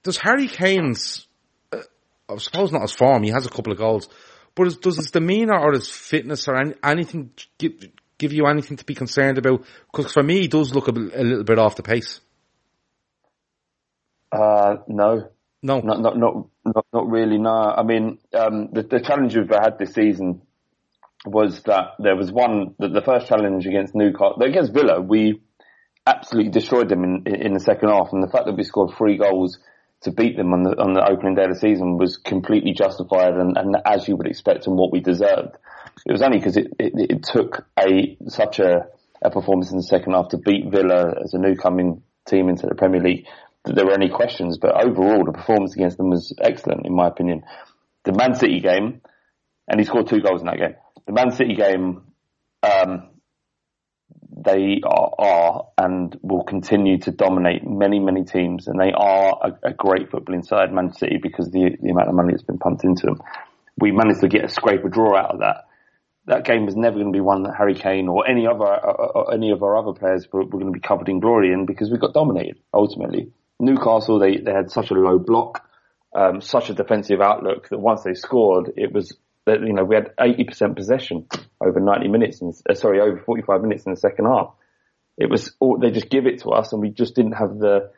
does 0.03 0.19
Harry 0.19 0.49
Kane's, 0.49 1.28
I 2.29 2.37
suppose 2.37 2.73
not 2.73 2.83
his 2.83 2.93
form, 2.93 3.23
he 3.23 3.31
has 3.31 3.47
a 3.47 3.51
couple 3.51 3.73
of 3.73 3.79
goals, 3.79 4.09
but 4.55 4.67
is, 4.67 4.77
does 4.77 4.97
his 4.97 5.11
demeanour 5.11 5.59
or 5.59 5.73
his 5.73 5.91
fitness 5.91 6.47
or 6.49 6.57
any, 6.57 6.75
anything 6.83 7.31
give, 7.59 7.73
give 8.19 8.33
you 8.33 8.47
anything 8.47 8.77
to 8.77 8.85
be 8.85 8.95
concerned 8.95 9.39
about? 9.39 9.65
Because 9.91 10.13
for 10.13 10.23
me, 10.23 10.41
he 10.41 10.49
does 10.49 10.75
look 10.75 10.89
a, 10.89 10.93
a 10.93 11.25
little 11.25 11.45
bit 11.45 11.59
off 11.59 11.77
the 11.77 11.83
pace. 11.83 12.21
Uh, 14.31 14.77
no. 14.89 15.31
No. 15.63 15.81
Not, 15.81 16.01
not, 16.01 16.19
not, 16.19 16.47
not, 16.65 16.87
not 16.93 17.11
really, 17.11 17.39
no. 17.39 17.51
I 17.51 17.83
mean, 17.83 18.19
um, 18.35 18.69
the, 18.73 18.83
the 18.83 19.01
challenge 19.01 19.37
we've 19.37 19.49
had 19.49 19.79
this 19.79 19.95
season 19.95 20.43
was 21.25 21.63
that 21.63 21.95
there 21.99 22.15
was 22.15 22.31
one, 22.31 22.75
the, 22.79 22.89
the 22.89 23.03
first 23.03 23.27
challenge 23.27 23.67
against 23.67 23.95
Newcastle, 23.95 24.43
against 24.43 24.73
Villa, 24.73 25.01
we 25.01 25.41
absolutely 26.07 26.51
destroyed 26.51 26.89
them 26.89 27.05
in, 27.05 27.27
in 27.27 27.53
the 27.55 27.61
second 27.61 27.89
half. 27.89 28.13
And 28.13 28.23
the 28.23 28.31
fact 28.31 28.47
that 28.47 28.57
we 28.57 28.63
scored 28.63 28.95
three 28.97 29.17
goals 29.17 29.59
to 30.03 30.13
beat 30.13 30.37
them 30.37 30.53
on 30.53 30.63
the, 30.63 30.71
on 30.81 30.93
the 30.93 31.05
opening 31.05 31.35
day 31.35 31.45
of 31.45 31.51
the 31.51 31.59
season 31.59 31.97
was 31.97 32.19
completely 32.19 32.73
justified 32.73 33.35
and, 33.35 33.57
and 33.57 33.77
as 33.85 34.07
you 34.07 34.17
would 34.17 34.29
expect 34.29 34.67
and 34.67 34.77
what 34.77 34.93
we 34.93 35.01
deserved. 35.01 35.57
It 36.07 36.13
was 36.13 36.23
only 36.23 36.39
because 36.39 36.57
it, 36.57 36.69
it, 36.79 36.93
it 37.11 37.23
took 37.25 37.67
a, 37.79 38.17
such 38.29 38.61
a, 38.61 38.87
a 39.21 39.31
performance 39.31 39.71
in 39.71 39.77
the 39.77 39.83
second 39.83 40.13
half 40.13 40.29
to 40.29 40.39
beat 40.39 40.71
Villa 40.71 41.15
as 41.23 41.35
a 41.35 41.39
new 41.39 41.57
coming 41.57 42.03
team 42.27 42.49
into 42.49 42.67
the 42.67 42.75
Premier 42.75 43.01
League 43.01 43.27
that 43.65 43.75
there 43.75 43.85
were 43.85 43.95
any 43.95 44.09
questions. 44.09 44.59
But 44.59 44.81
overall, 44.81 45.25
the 45.25 45.33
performance 45.33 45.75
against 45.75 45.97
them 45.97 46.11
was 46.11 46.33
excellent, 46.41 46.87
in 46.87 46.95
my 46.95 47.09
opinion. 47.09 47.43
The 48.05 48.13
Man 48.13 48.35
City 48.35 48.61
game, 48.61 49.01
and 49.67 49.81
he 49.81 49.85
scored 49.85 50.09
two 50.09 50.21
goals 50.21 50.41
in 50.41 50.47
that 50.47 50.59
game. 50.59 50.75
The 51.07 51.13
Man 51.13 51.33
City 51.33 51.55
game, 51.55 52.03
um, 52.63 53.11
they 54.37 54.81
are, 54.85 55.15
are 55.19 55.69
and 55.79 56.19
will 56.23 56.45
continue 56.45 56.99
to 56.99 57.11
dominate 57.11 57.67
many, 57.67 57.99
many 57.99 58.25
teams, 58.25 58.69
and 58.69 58.79
they 58.79 58.93
are 58.93 59.39
a, 59.43 59.69
a 59.69 59.73
great 59.73 60.11
footballing 60.11 60.45
side, 60.45 60.73
Man 60.73 60.93
City, 60.93 61.19
because 61.23 61.51
the, 61.51 61.77
the 61.81 61.91
amount 61.91 62.09
of 62.09 62.15
money 62.15 62.33
that's 62.33 62.43
been 62.43 62.59
pumped 62.59 62.85
into 62.85 63.07
them. 63.07 63.21
We 63.79 63.93
managed 63.93 64.21
to 64.21 64.29
get 64.29 64.45
a 64.45 64.49
scrape 64.49 64.85
a 64.85 64.89
draw 64.89 65.17
out 65.17 65.35
of 65.35 65.41
that. 65.41 65.65
That 66.27 66.45
game 66.45 66.67
was 66.67 66.77
never 66.77 66.97
going 66.97 67.11
to 67.11 67.17
be 67.17 67.23
one 67.23 67.45
that 67.45 67.55
Harry 67.57 67.75
Kane 67.75 68.09
or 68.09 68.29
any 68.29 68.47
other 68.47 68.67
uh, 68.67 68.93
uh, 68.93 69.23
any 69.33 69.51
of 69.51 69.63
our 69.63 69.79
other 69.79 69.99
players 69.99 70.27
were, 70.31 70.45
were 70.45 70.59
going 70.61 70.67
to 70.67 70.73
be 70.73 70.81
covered 70.81 71.09
in 71.09 71.21
glory 71.21 71.53
in 71.53 71.65
because 71.65 71.91
we 71.91 71.97
got 71.97 72.13
dominated 72.13 72.59
ultimately. 72.75 73.33
Newcastle 73.59 74.19
they 74.19 74.37
they 74.37 74.53
had 74.53 74.71
such 74.71 74.91
a 74.91 74.95
low 74.95 75.19
block, 75.19 75.67
um, 76.15 76.43
such 76.43 76.69
a 76.69 76.75
defensive 76.75 77.23
outlook 77.23 77.71
that 77.71 77.79
once 77.79 78.03
they 78.03 78.13
scored, 78.13 78.73
it 78.77 78.93
was 78.93 79.17
that 79.49 79.61
you 79.61 79.73
know 79.73 79.85
we 79.85 79.95
had 79.95 80.13
eighty 80.21 80.45
percent 80.45 80.77
possession 80.77 81.27
over 81.61 81.81
ninety 81.81 82.09
minutes, 82.09 82.41
and 82.41 82.55
uh, 82.69 82.75
sorry 82.75 83.01
over 83.01 83.19
forty 83.19 83.43
five 83.43 83.63
minutes 83.63 83.85
in 83.85 83.93
the 83.93 84.01
second 84.01 84.27
half. 84.27 84.55
It 85.17 85.29
was 85.29 85.53
all, 85.59 85.79
they 85.79 85.91
just 85.91 86.11
give 86.11 86.27
it 86.27 86.43
to 86.43 86.51
us, 86.51 86.73
and 86.73 86.81
we 86.81 86.91
just 86.91 87.15
didn't 87.15 87.33
have 87.33 87.59
the 87.59 87.91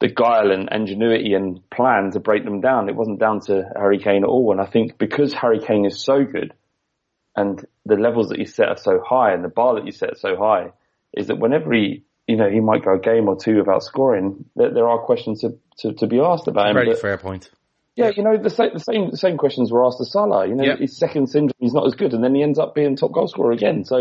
the 0.00 0.08
guile 0.08 0.50
and 0.50 0.68
ingenuity 0.70 1.32
and 1.34 1.68
plan 1.70 2.10
to 2.12 2.20
break 2.20 2.44
them 2.44 2.60
down. 2.60 2.88
It 2.88 2.96
wasn't 2.96 3.18
down 3.18 3.40
to 3.46 3.70
Harry 3.74 3.98
Kane 3.98 4.24
at 4.24 4.28
all, 4.28 4.52
and 4.52 4.60
I 4.60 4.66
think 4.66 4.98
because 4.98 5.32
Harry 5.32 5.60
Kane 5.60 5.86
is 5.86 6.02
so 6.02 6.24
good, 6.24 6.52
and 7.34 7.64
the 7.84 7.96
levels 7.96 8.28
that 8.28 8.38
you 8.38 8.46
set 8.46 8.68
are 8.68 8.76
so 8.76 9.00
high, 9.04 9.32
and 9.32 9.44
the 9.44 9.48
bar 9.48 9.74
that 9.74 9.86
you 9.86 9.92
set 9.92 10.18
so 10.18 10.36
high, 10.36 10.72
is 11.12 11.28
that 11.28 11.38
whenever 11.38 11.72
he 11.72 12.04
you 12.26 12.36
know 12.36 12.48
he 12.50 12.60
might 12.60 12.84
go 12.84 12.94
a 12.94 12.98
game 12.98 13.28
or 13.28 13.36
two 13.36 13.58
without 13.58 13.82
scoring, 13.82 14.44
there, 14.54 14.72
there 14.72 14.88
are 14.88 14.98
questions 14.98 15.40
to, 15.42 15.58
to, 15.78 15.92
to 15.94 16.06
be 16.06 16.20
asked 16.20 16.48
about 16.48 16.68
him. 16.68 16.74
Very 16.74 16.94
fair 16.94 17.18
point. 17.18 17.50
Yeah, 17.96 18.10
you 18.14 18.22
know, 18.22 18.36
the 18.36 18.50
same, 18.50 18.70
the 18.74 18.80
same, 18.80 19.10
the 19.10 19.16
same 19.16 19.38
questions 19.38 19.72
were 19.72 19.84
asked 19.84 19.98
to 19.98 20.04
Salah. 20.04 20.46
You 20.46 20.54
know, 20.54 20.64
his 20.78 20.96
second 20.96 21.28
syndrome, 21.28 21.56
he's 21.58 21.72
not 21.72 21.86
as 21.86 21.94
good, 21.94 22.12
and 22.12 22.22
then 22.22 22.34
he 22.34 22.42
ends 22.42 22.58
up 22.58 22.74
being 22.74 22.94
top 22.94 23.12
goal 23.12 23.26
scorer 23.26 23.52
again. 23.52 23.84
So, 23.84 23.98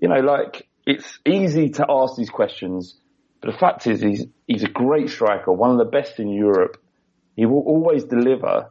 you 0.00 0.08
know, 0.08 0.20
like, 0.20 0.68
it's 0.86 1.18
easy 1.26 1.70
to 1.70 1.86
ask 1.88 2.16
these 2.16 2.30
questions, 2.30 2.94
but 3.42 3.50
the 3.50 3.58
fact 3.58 3.88
is 3.88 4.00
he's, 4.00 4.24
he's 4.46 4.62
a 4.62 4.68
great 4.68 5.10
striker, 5.10 5.52
one 5.52 5.72
of 5.72 5.78
the 5.78 5.84
best 5.84 6.20
in 6.20 6.28
Europe. 6.28 6.80
He 7.34 7.44
will 7.44 7.62
always 7.62 8.04
deliver 8.04 8.70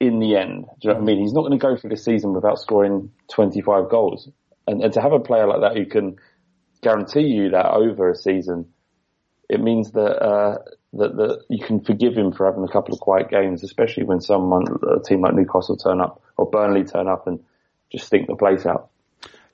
in 0.00 0.20
the 0.20 0.36
end. 0.36 0.64
Do 0.80 0.88
you 0.88 0.90
know 0.90 1.00
what 1.00 1.02
I 1.02 1.06
mean? 1.06 1.20
He's 1.20 1.32
not 1.32 1.42
going 1.42 1.58
to 1.58 1.64
go 1.64 1.76
through 1.76 1.90
the 1.90 1.96
season 1.96 2.32
without 2.32 2.58
scoring 2.58 3.10
25 3.30 3.90
goals. 3.90 4.30
And, 4.66 4.82
and 4.82 4.92
to 4.94 5.02
have 5.02 5.12
a 5.12 5.20
player 5.20 5.46
like 5.46 5.60
that 5.60 5.76
who 5.76 5.86
can 5.86 6.16
guarantee 6.82 7.26
you 7.26 7.50
that 7.50 7.66
over 7.72 8.10
a 8.10 8.16
season, 8.16 8.66
it 9.50 9.60
means 9.60 9.90
that, 9.92 10.22
uh, 10.22 10.58
that, 10.94 11.16
that 11.16 11.44
you 11.48 11.64
can 11.64 11.80
forgive 11.80 12.14
him 12.14 12.32
for 12.32 12.46
having 12.46 12.64
a 12.64 12.72
couple 12.72 12.94
of 12.94 13.00
quiet 13.00 13.30
games, 13.30 13.62
especially 13.62 14.04
when 14.04 14.20
someone, 14.20 14.64
a 14.96 15.02
team 15.02 15.20
like 15.20 15.34
Newcastle 15.34 15.76
turn 15.76 16.00
up 16.00 16.22
or 16.36 16.50
Burnley 16.50 16.84
turn 16.84 17.08
up 17.08 17.26
and 17.26 17.40
just 17.92 18.06
stink 18.06 18.26
the 18.26 18.36
place 18.36 18.64
out. 18.66 18.90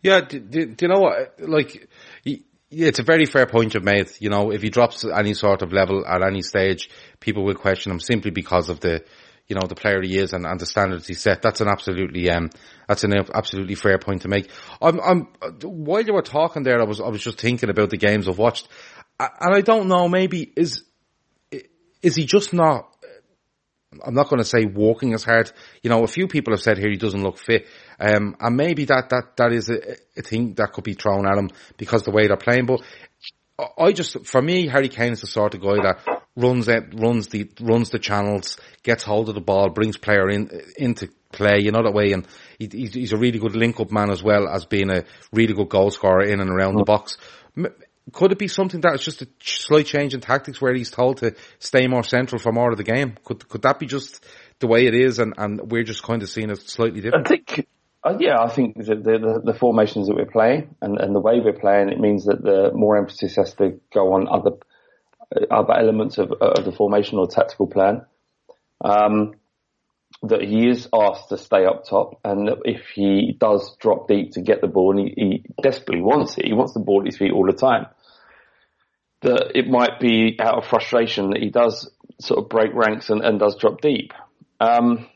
Yeah, 0.02 0.20
do, 0.20 0.38
do, 0.38 0.66
do 0.66 0.86
you 0.86 0.92
know 0.92 1.00
what? 1.00 1.34
Like, 1.40 1.88
it's 2.70 2.98
a 2.98 3.04
very 3.04 3.26
fair 3.26 3.46
point 3.46 3.74
you've 3.74 3.84
made. 3.84 4.10
You 4.18 4.28
know, 4.30 4.52
if 4.52 4.62
he 4.62 4.68
drops 4.68 5.04
any 5.04 5.34
sort 5.34 5.62
of 5.62 5.72
level 5.72 6.04
at 6.06 6.22
any 6.22 6.42
stage, 6.42 6.90
people 7.20 7.44
will 7.44 7.54
question 7.54 7.90
him 7.90 8.00
simply 8.00 8.30
because 8.30 8.68
of 8.68 8.80
the, 8.80 9.04
you 9.48 9.56
know, 9.56 9.66
the 9.66 9.74
player 9.74 10.02
he 10.02 10.18
is 10.18 10.32
and, 10.32 10.46
and 10.46 10.60
the 10.60 10.66
standards 10.66 11.06
he 11.06 11.14
set. 11.14 11.42
That's 11.42 11.60
an 11.60 11.68
absolutely, 11.68 12.30
um, 12.30 12.50
that's 12.86 13.04
an 13.04 13.14
absolutely 13.34 13.74
fair 13.74 13.98
point 13.98 14.22
to 14.22 14.28
make. 14.28 14.50
I'm, 14.80 15.00
I'm, 15.00 15.28
while 15.62 16.02
you 16.02 16.12
were 16.12 16.22
talking 16.22 16.62
there, 16.62 16.80
I 16.80 16.84
was, 16.84 17.00
I 17.00 17.08
was 17.08 17.22
just 17.22 17.40
thinking 17.40 17.70
about 17.70 17.90
the 17.90 17.96
games 17.96 18.28
I've 18.28 18.38
watched, 18.38 18.68
and 19.18 19.54
I 19.54 19.60
don't 19.60 19.88
know, 19.88 20.08
maybe 20.08 20.52
is, 20.56 20.82
is 22.04 22.16
he 22.16 22.24
just 22.26 22.52
not 22.52 22.94
I'm 24.04 24.14
not 24.14 24.28
going 24.28 24.40
to 24.40 24.44
say 24.44 24.64
walking 24.64 25.14
as 25.14 25.24
hard. 25.24 25.50
You 25.82 25.90
know, 25.90 26.02
a 26.02 26.08
few 26.08 26.26
people 26.26 26.52
have 26.52 26.60
said 26.60 26.78
here 26.78 26.90
he 26.90 26.96
doesn't 26.96 27.22
look 27.22 27.38
fit, 27.38 27.66
um, 28.00 28.36
and 28.40 28.56
maybe 28.56 28.84
that 28.86 29.10
that 29.10 29.36
that 29.36 29.52
is 29.52 29.70
a, 29.70 29.96
a 30.16 30.22
thing 30.22 30.54
that 30.54 30.72
could 30.72 30.84
be 30.84 30.94
thrown 30.94 31.26
at 31.26 31.38
him 31.38 31.50
because 31.76 32.02
the 32.02 32.10
way 32.10 32.26
they're 32.26 32.36
playing. 32.36 32.66
But 32.66 32.82
I- 33.78 33.92
just, 33.92 34.26
for 34.26 34.42
me, 34.42 34.66
Harry 34.66 34.88
Kane 34.88 35.12
is 35.12 35.20
the 35.20 35.26
sort 35.26 35.54
of 35.54 35.60
guy 35.60 35.76
that 35.76 36.22
runs 36.36 36.68
it, 36.68 36.94
runs 36.94 37.28
the 37.28 37.50
runs 37.60 37.90
the 37.90 37.98
channels, 37.98 38.58
gets 38.82 39.04
hold 39.04 39.28
of 39.28 39.34
the 39.34 39.40
ball, 39.40 39.70
brings 39.70 39.96
player 39.96 40.28
in 40.28 40.50
into 40.76 41.08
play. 41.32 41.60
You 41.60 41.72
know 41.72 41.82
that 41.82 41.94
way, 41.94 42.12
and 42.12 42.26
he, 42.58 42.68
he's, 42.70 42.94
he's 42.94 43.12
a 43.12 43.16
really 43.16 43.38
good 43.38 43.56
link 43.56 43.80
up 43.80 43.92
man 43.92 44.10
as 44.10 44.22
well 44.22 44.48
as 44.48 44.64
being 44.64 44.90
a 44.90 45.04
really 45.32 45.54
good 45.54 45.68
goal 45.68 45.90
scorer 45.90 46.24
in 46.24 46.40
and 46.40 46.50
around 46.50 46.74
the 46.76 46.84
box. 46.84 47.16
Could 48.12 48.32
it 48.32 48.38
be 48.38 48.48
something 48.48 48.80
that 48.82 48.94
is 48.94 49.04
just 49.04 49.22
a 49.22 49.28
slight 49.40 49.86
change 49.86 50.14
in 50.14 50.20
tactics 50.20 50.60
where 50.60 50.74
he's 50.74 50.90
told 50.90 51.18
to 51.18 51.34
stay 51.58 51.86
more 51.86 52.04
central 52.04 52.38
for 52.38 52.52
more 52.52 52.70
of 52.70 52.76
the 52.76 52.84
game? 52.84 53.16
Could 53.24 53.48
could 53.48 53.62
that 53.62 53.78
be 53.78 53.86
just 53.86 54.24
the 54.60 54.66
way 54.66 54.86
it 54.86 54.94
is, 54.94 55.18
and, 55.18 55.34
and 55.38 55.70
we're 55.70 55.84
just 55.84 56.02
kind 56.02 56.22
of 56.22 56.28
seeing 56.28 56.50
it 56.50 56.68
slightly 56.68 57.00
different? 57.00 57.26
I 57.26 57.28
think, 57.28 57.66
uh, 58.04 58.16
yeah, 58.20 58.40
I 58.40 58.48
think 58.50 58.76
the, 58.76 58.96
the, 58.96 59.40
the 59.44 59.58
formations 59.58 60.08
that 60.08 60.16
we're 60.16 60.26
playing 60.26 60.76
and, 60.82 61.00
and 61.00 61.14
the 61.14 61.20
way 61.20 61.40
we're 61.40 61.58
playing, 61.58 61.88
it 61.88 61.98
means 61.98 62.26
that 62.26 62.42
the 62.42 62.70
more 62.74 62.98
emphasis 62.98 63.36
has 63.36 63.54
to 63.54 63.80
go 63.92 64.12
on 64.12 64.28
other 64.28 64.56
other 65.50 65.72
elements 65.72 66.18
of, 66.18 66.30
of 66.32 66.64
the 66.64 66.72
formation 66.72 67.18
or 67.18 67.26
tactical 67.26 67.66
plan. 67.66 68.04
Um, 68.84 69.32
that 70.28 70.42
he 70.42 70.68
is 70.68 70.88
asked 70.92 71.28
to 71.28 71.38
stay 71.38 71.64
up 71.64 71.84
top, 71.88 72.20
and 72.24 72.50
if 72.64 72.88
he 72.94 73.36
does 73.38 73.76
drop 73.80 74.08
deep 74.08 74.32
to 74.32 74.42
get 74.42 74.60
the 74.60 74.66
ball, 74.66 74.98
and 74.98 75.08
he, 75.08 75.14
he 75.16 75.62
desperately 75.62 76.02
wants 76.02 76.36
it, 76.38 76.46
he 76.46 76.52
wants 76.52 76.74
the 76.74 76.80
ball 76.80 77.00
at 77.00 77.06
his 77.06 77.18
feet 77.18 77.32
all 77.32 77.46
the 77.46 77.52
time. 77.52 77.86
That 79.22 79.52
it 79.54 79.68
might 79.68 80.00
be 80.00 80.36
out 80.38 80.58
of 80.58 80.66
frustration 80.66 81.30
that 81.30 81.40
he 81.40 81.50
does 81.50 81.90
sort 82.20 82.42
of 82.42 82.48
break 82.48 82.74
ranks 82.74 83.10
and, 83.10 83.24
and 83.24 83.38
does 83.38 83.56
drop 83.56 83.80
deep. 83.80 84.12
Um, 84.60 85.06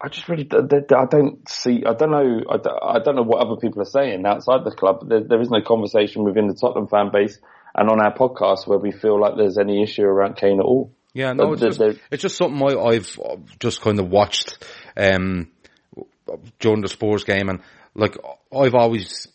I 0.00 0.08
just 0.08 0.28
really, 0.28 0.48
I 0.52 1.06
don't 1.06 1.48
see, 1.48 1.82
I 1.86 1.94
don't 1.94 2.10
know, 2.10 2.42
I 2.50 2.56
don't, 2.58 2.78
I 2.82 2.98
don't 2.98 3.16
know 3.16 3.22
what 3.22 3.46
other 3.46 3.56
people 3.56 3.80
are 3.80 3.86
saying 3.86 4.26
outside 4.26 4.64
the 4.64 4.70
club. 4.70 5.08
There, 5.08 5.22
there 5.22 5.40
is 5.40 5.50
no 5.50 5.62
conversation 5.62 6.24
within 6.24 6.48
the 6.48 6.54
Tottenham 6.54 6.88
fan 6.88 7.10
base 7.12 7.38
and 7.74 7.90
on 7.90 8.00
our 8.00 8.14
podcast 8.14 8.66
where 8.66 8.78
we 8.78 8.90
feel 8.90 9.20
like 9.20 9.36
there's 9.36 9.58
any 9.58 9.82
issue 9.82 10.02
around 10.02 10.36
Kane 10.36 10.58
at 10.58 10.64
all. 10.64 10.95
Yeah, 11.16 11.32
no, 11.32 11.54
it's 11.54 11.62
just, 11.62 11.80
it's 12.10 12.22
just 12.22 12.36
something 12.36 12.62
I, 12.62 12.76
I've 12.78 13.58
just 13.58 13.80
kind 13.80 13.98
of 13.98 14.10
watched 14.10 14.62
um, 14.98 15.50
during 16.58 16.82
the 16.82 16.88
Spurs 16.88 17.24
game, 17.24 17.48
and 17.48 17.60
like 17.94 18.18
I've 18.54 18.74
always 18.74 19.26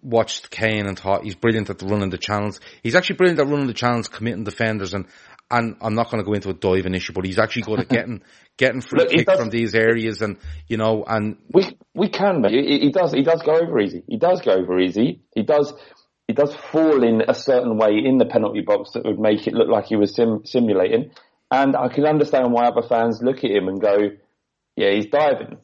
watched 0.00 0.50
Kane 0.50 0.86
and 0.86 0.96
thought 0.96 1.24
he's 1.24 1.34
brilliant 1.34 1.70
at 1.70 1.82
running 1.82 2.10
the 2.10 2.18
channels. 2.18 2.60
He's 2.84 2.94
actually 2.94 3.16
brilliant 3.16 3.40
at 3.40 3.48
running 3.48 3.66
the 3.66 3.74
channels, 3.74 4.06
committing 4.06 4.44
defenders, 4.44 4.94
and 4.94 5.06
and 5.50 5.76
I'm 5.80 5.94
not 5.94 6.10
going 6.10 6.22
to 6.22 6.26
go 6.26 6.34
into 6.34 6.50
a 6.50 6.54
diving 6.54 6.94
issue, 6.94 7.12
but 7.12 7.24
he's 7.24 7.38
actually 7.38 7.62
good 7.62 7.80
at 7.80 7.88
getting 7.88 8.22
getting 8.56 8.80
free 8.80 9.00
Look, 9.00 9.10
he 9.10 9.16
kick 9.18 9.26
does- 9.26 9.40
from 9.40 9.50
these 9.50 9.74
areas, 9.74 10.22
and 10.22 10.38
you 10.68 10.76
know, 10.76 11.04
and 11.04 11.36
We 11.52 11.76
we 11.94 12.10
can, 12.10 12.42
mate. 12.42 12.52
He, 12.52 12.78
he 12.78 12.90
does. 12.92 13.12
He 13.12 13.22
does 13.22 13.42
go 13.42 13.54
over 13.56 13.80
easy. 13.80 14.04
He 14.06 14.18
does 14.18 14.40
go 14.40 14.52
over 14.52 14.78
easy. 14.80 15.20
He 15.34 15.42
does. 15.42 15.74
He 16.26 16.34
does 16.34 16.54
fall 16.54 17.02
in 17.02 17.22
a 17.28 17.34
certain 17.34 17.76
way 17.76 17.98
in 18.02 18.18
the 18.18 18.24
penalty 18.24 18.62
box 18.62 18.92
that 18.92 19.04
would 19.04 19.18
make 19.18 19.46
it 19.46 19.54
look 19.54 19.68
like 19.68 19.86
he 19.86 19.96
was 19.96 20.14
sim- 20.14 20.44
simulating. 20.44 21.10
And 21.50 21.76
I 21.76 21.88
can 21.88 22.06
understand 22.06 22.52
why 22.52 22.64
other 22.64 22.86
fans 22.86 23.22
look 23.22 23.44
at 23.44 23.50
him 23.50 23.68
and 23.68 23.80
go, 23.80 24.10
"Yeah, 24.76 24.90
he's 24.90 25.06
diving." 25.06 25.58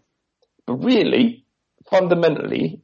But 0.66 0.84
really, 0.84 1.46
fundamentally, 1.90 2.82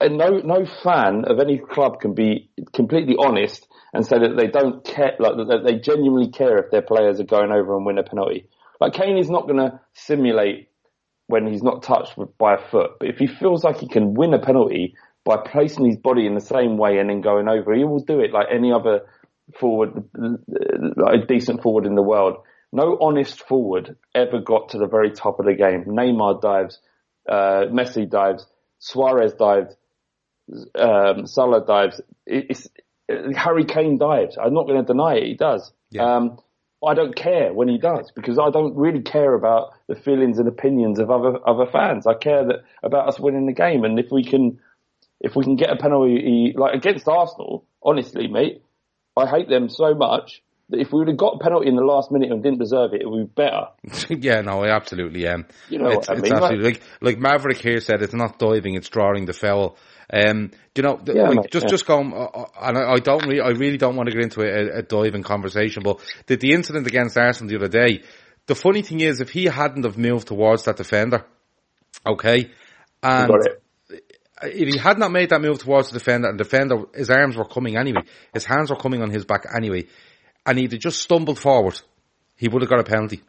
and 0.00 0.18
no 0.18 0.38
no 0.38 0.66
fan 0.66 1.24
of 1.24 1.40
any 1.40 1.58
club 1.58 2.00
can 2.00 2.14
be 2.14 2.50
completely 2.72 3.16
honest 3.18 3.66
and 3.92 4.06
say 4.06 4.18
that 4.18 4.36
they 4.36 4.46
don't 4.46 4.84
care, 4.84 5.16
like 5.18 5.36
that 5.36 5.62
they 5.64 5.78
genuinely 5.78 6.30
care 6.30 6.58
if 6.58 6.70
their 6.70 6.82
players 6.82 7.20
are 7.20 7.24
going 7.24 7.50
over 7.50 7.74
and 7.76 7.86
win 7.86 7.98
a 7.98 8.02
penalty. 8.02 8.48
Like 8.80 8.92
Kane 8.92 9.16
is 9.16 9.30
not 9.30 9.48
going 9.48 9.58
to 9.58 9.80
simulate 9.94 10.68
when 11.26 11.46
he's 11.46 11.62
not 11.62 11.82
touched 11.82 12.14
by 12.38 12.54
a 12.54 12.70
foot. 12.70 12.92
But 13.00 13.08
if 13.08 13.18
he 13.18 13.26
feels 13.26 13.64
like 13.64 13.78
he 13.78 13.88
can 13.88 14.14
win 14.14 14.34
a 14.34 14.38
penalty 14.38 14.94
by 15.28 15.36
placing 15.36 15.84
his 15.84 15.96
body 15.98 16.26
in 16.26 16.34
the 16.34 16.40
same 16.40 16.78
way 16.78 16.98
and 16.98 17.10
then 17.10 17.20
going 17.20 17.48
over, 17.48 17.74
he 17.74 17.84
will 17.84 18.00
do 18.00 18.20
it 18.20 18.32
like 18.32 18.46
any 18.50 18.72
other 18.72 19.02
forward, 19.60 19.90
like 20.16 21.22
a 21.22 21.26
decent 21.26 21.62
forward 21.62 21.86
in 21.86 21.94
the 21.94 22.02
world. 22.02 22.38
No 22.72 22.96
honest 23.00 23.46
forward 23.46 23.96
ever 24.14 24.40
got 24.40 24.70
to 24.70 24.78
the 24.78 24.86
very 24.86 25.10
top 25.10 25.38
of 25.40 25.46
the 25.46 25.54
game. 25.54 25.84
Neymar 25.84 26.40
dives, 26.40 26.80
uh, 27.28 27.64
Messi 27.78 28.08
dives, 28.08 28.46
Suarez 28.78 29.34
dives, 29.34 29.74
um, 30.74 31.26
Salah 31.26 31.64
dives. 31.66 32.00
It- 32.26 32.46
It's, 32.50 32.68
Harry 33.36 33.64
Kane 33.64 33.96
dives. 33.98 34.36
I'm 34.36 34.52
not 34.52 34.66
going 34.66 34.80
to 34.84 34.86
deny 34.92 35.14
it. 35.14 35.24
He 35.24 35.34
does. 35.34 35.72
Yeah. 35.90 36.16
Um, 36.16 36.38
I 36.86 36.92
don't 36.94 37.16
care 37.16 37.52
when 37.54 37.66
he 37.68 37.78
does 37.78 38.12
because 38.14 38.38
I 38.38 38.50
don't 38.50 38.76
really 38.76 39.00
care 39.00 39.32
about 39.34 39.70
the 39.88 39.96
feelings 39.96 40.38
and 40.38 40.46
opinions 40.46 40.98
of 41.00 41.10
other 41.10 41.38
other 41.48 41.66
fans. 41.72 42.06
I 42.06 42.14
care 42.14 42.44
that 42.46 42.58
about 42.82 43.08
us 43.08 43.18
winning 43.18 43.46
the 43.46 43.54
game, 43.54 43.84
and 43.84 43.98
if 43.98 44.12
we 44.12 44.22
can, 44.22 44.60
if 45.20 45.34
we 45.34 45.44
can 45.44 45.56
get 45.56 45.70
a 45.70 45.76
penalty 45.76 46.54
like 46.56 46.74
against 46.74 47.08
Arsenal, 47.08 47.64
honestly, 47.82 48.28
mate, 48.28 48.62
I 49.16 49.26
hate 49.26 49.48
them 49.48 49.68
so 49.68 49.94
much 49.94 50.42
that 50.70 50.80
if 50.80 50.92
we 50.92 50.98
would 50.98 51.08
have 51.08 51.16
got 51.16 51.36
a 51.36 51.38
penalty 51.38 51.68
in 51.68 51.76
the 51.76 51.82
last 51.82 52.10
minute 52.12 52.30
and 52.30 52.42
didn't 52.42 52.58
deserve 52.58 52.92
it, 52.92 53.00
it 53.00 53.10
would 53.10 53.34
be 53.34 53.42
better. 53.42 53.68
yeah, 54.10 54.42
no, 54.42 54.62
I 54.62 54.74
absolutely 54.74 55.26
am. 55.26 55.46
You 55.68 55.78
know 55.78 55.88
it's, 55.88 56.08
what 56.08 56.10
I 56.10 56.12
it's 56.14 56.22
mean, 56.22 56.32
absolutely 56.34 56.70
like 56.70 56.82
like 57.00 57.18
Maverick 57.18 57.58
here 57.58 57.80
said, 57.80 58.02
it's 58.02 58.14
not 58.14 58.38
diving, 58.38 58.74
it's 58.74 58.88
drawing 58.88 59.24
the 59.24 59.32
foul. 59.32 59.76
Um, 60.10 60.52
you 60.74 60.82
know, 60.82 61.00
Yeah, 61.04 61.24
like, 61.24 61.36
mate, 61.36 61.50
just 61.50 61.66
yeah. 61.66 61.70
just 61.70 61.86
going, 61.86 62.12
uh, 62.14 62.16
uh, 62.16 62.46
and 62.62 62.78
I, 62.78 62.92
I 62.92 62.98
don't 62.98 63.26
really, 63.26 63.40
I 63.40 63.50
really 63.50 63.76
don't 63.76 63.96
want 63.96 64.08
to 64.08 64.14
get 64.14 64.22
into 64.22 64.40
a, 64.40 64.78
a 64.78 64.82
diving 64.82 65.22
conversation, 65.22 65.82
but 65.82 66.00
the, 66.26 66.36
the 66.36 66.52
incident 66.52 66.86
against 66.86 67.16
Arsenal 67.18 67.50
the 67.50 67.56
other 67.56 67.68
day, 67.68 68.02
the 68.46 68.54
funny 68.54 68.80
thing 68.80 69.00
is, 69.00 69.20
if 69.20 69.30
he 69.30 69.44
hadn't 69.44 69.84
have 69.84 69.98
moved 69.98 70.28
towards 70.28 70.64
that 70.64 70.76
defender, 70.76 71.26
okay, 72.06 72.50
and. 73.02 73.30
If 74.42 74.68
he 74.72 74.78
had 74.78 74.98
not 74.98 75.12
made 75.12 75.30
that 75.30 75.40
move 75.40 75.58
towards 75.58 75.90
the 75.90 75.98
defender, 75.98 76.28
and 76.28 76.38
the 76.38 76.44
defender, 76.44 76.84
his 76.94 77.10
arms 77.10 77.36
were 77.36 77.44
coming 77.44 77.76
anyway, 77.76 78.02
his 78.32 78.44
hands 78.44 78.70
were 78.70 78.76
coming 78.76 79.02
on 79.02 79.10
his 79.10 79.24
back 79.24 79.44
anyway, 79.54 79.86
and 80.46 80.58
he'd 80.58 80.72
have 80.72 80.80
just 80.80 81.00
stumbled 81.02 81.38
forward, 81.38 81.80
he 82.36 82.48
would 82.48 82.62
have 82.62 82.70
got 82.70 82.80
a 82.80 82.84
penalty. 82.84 83.22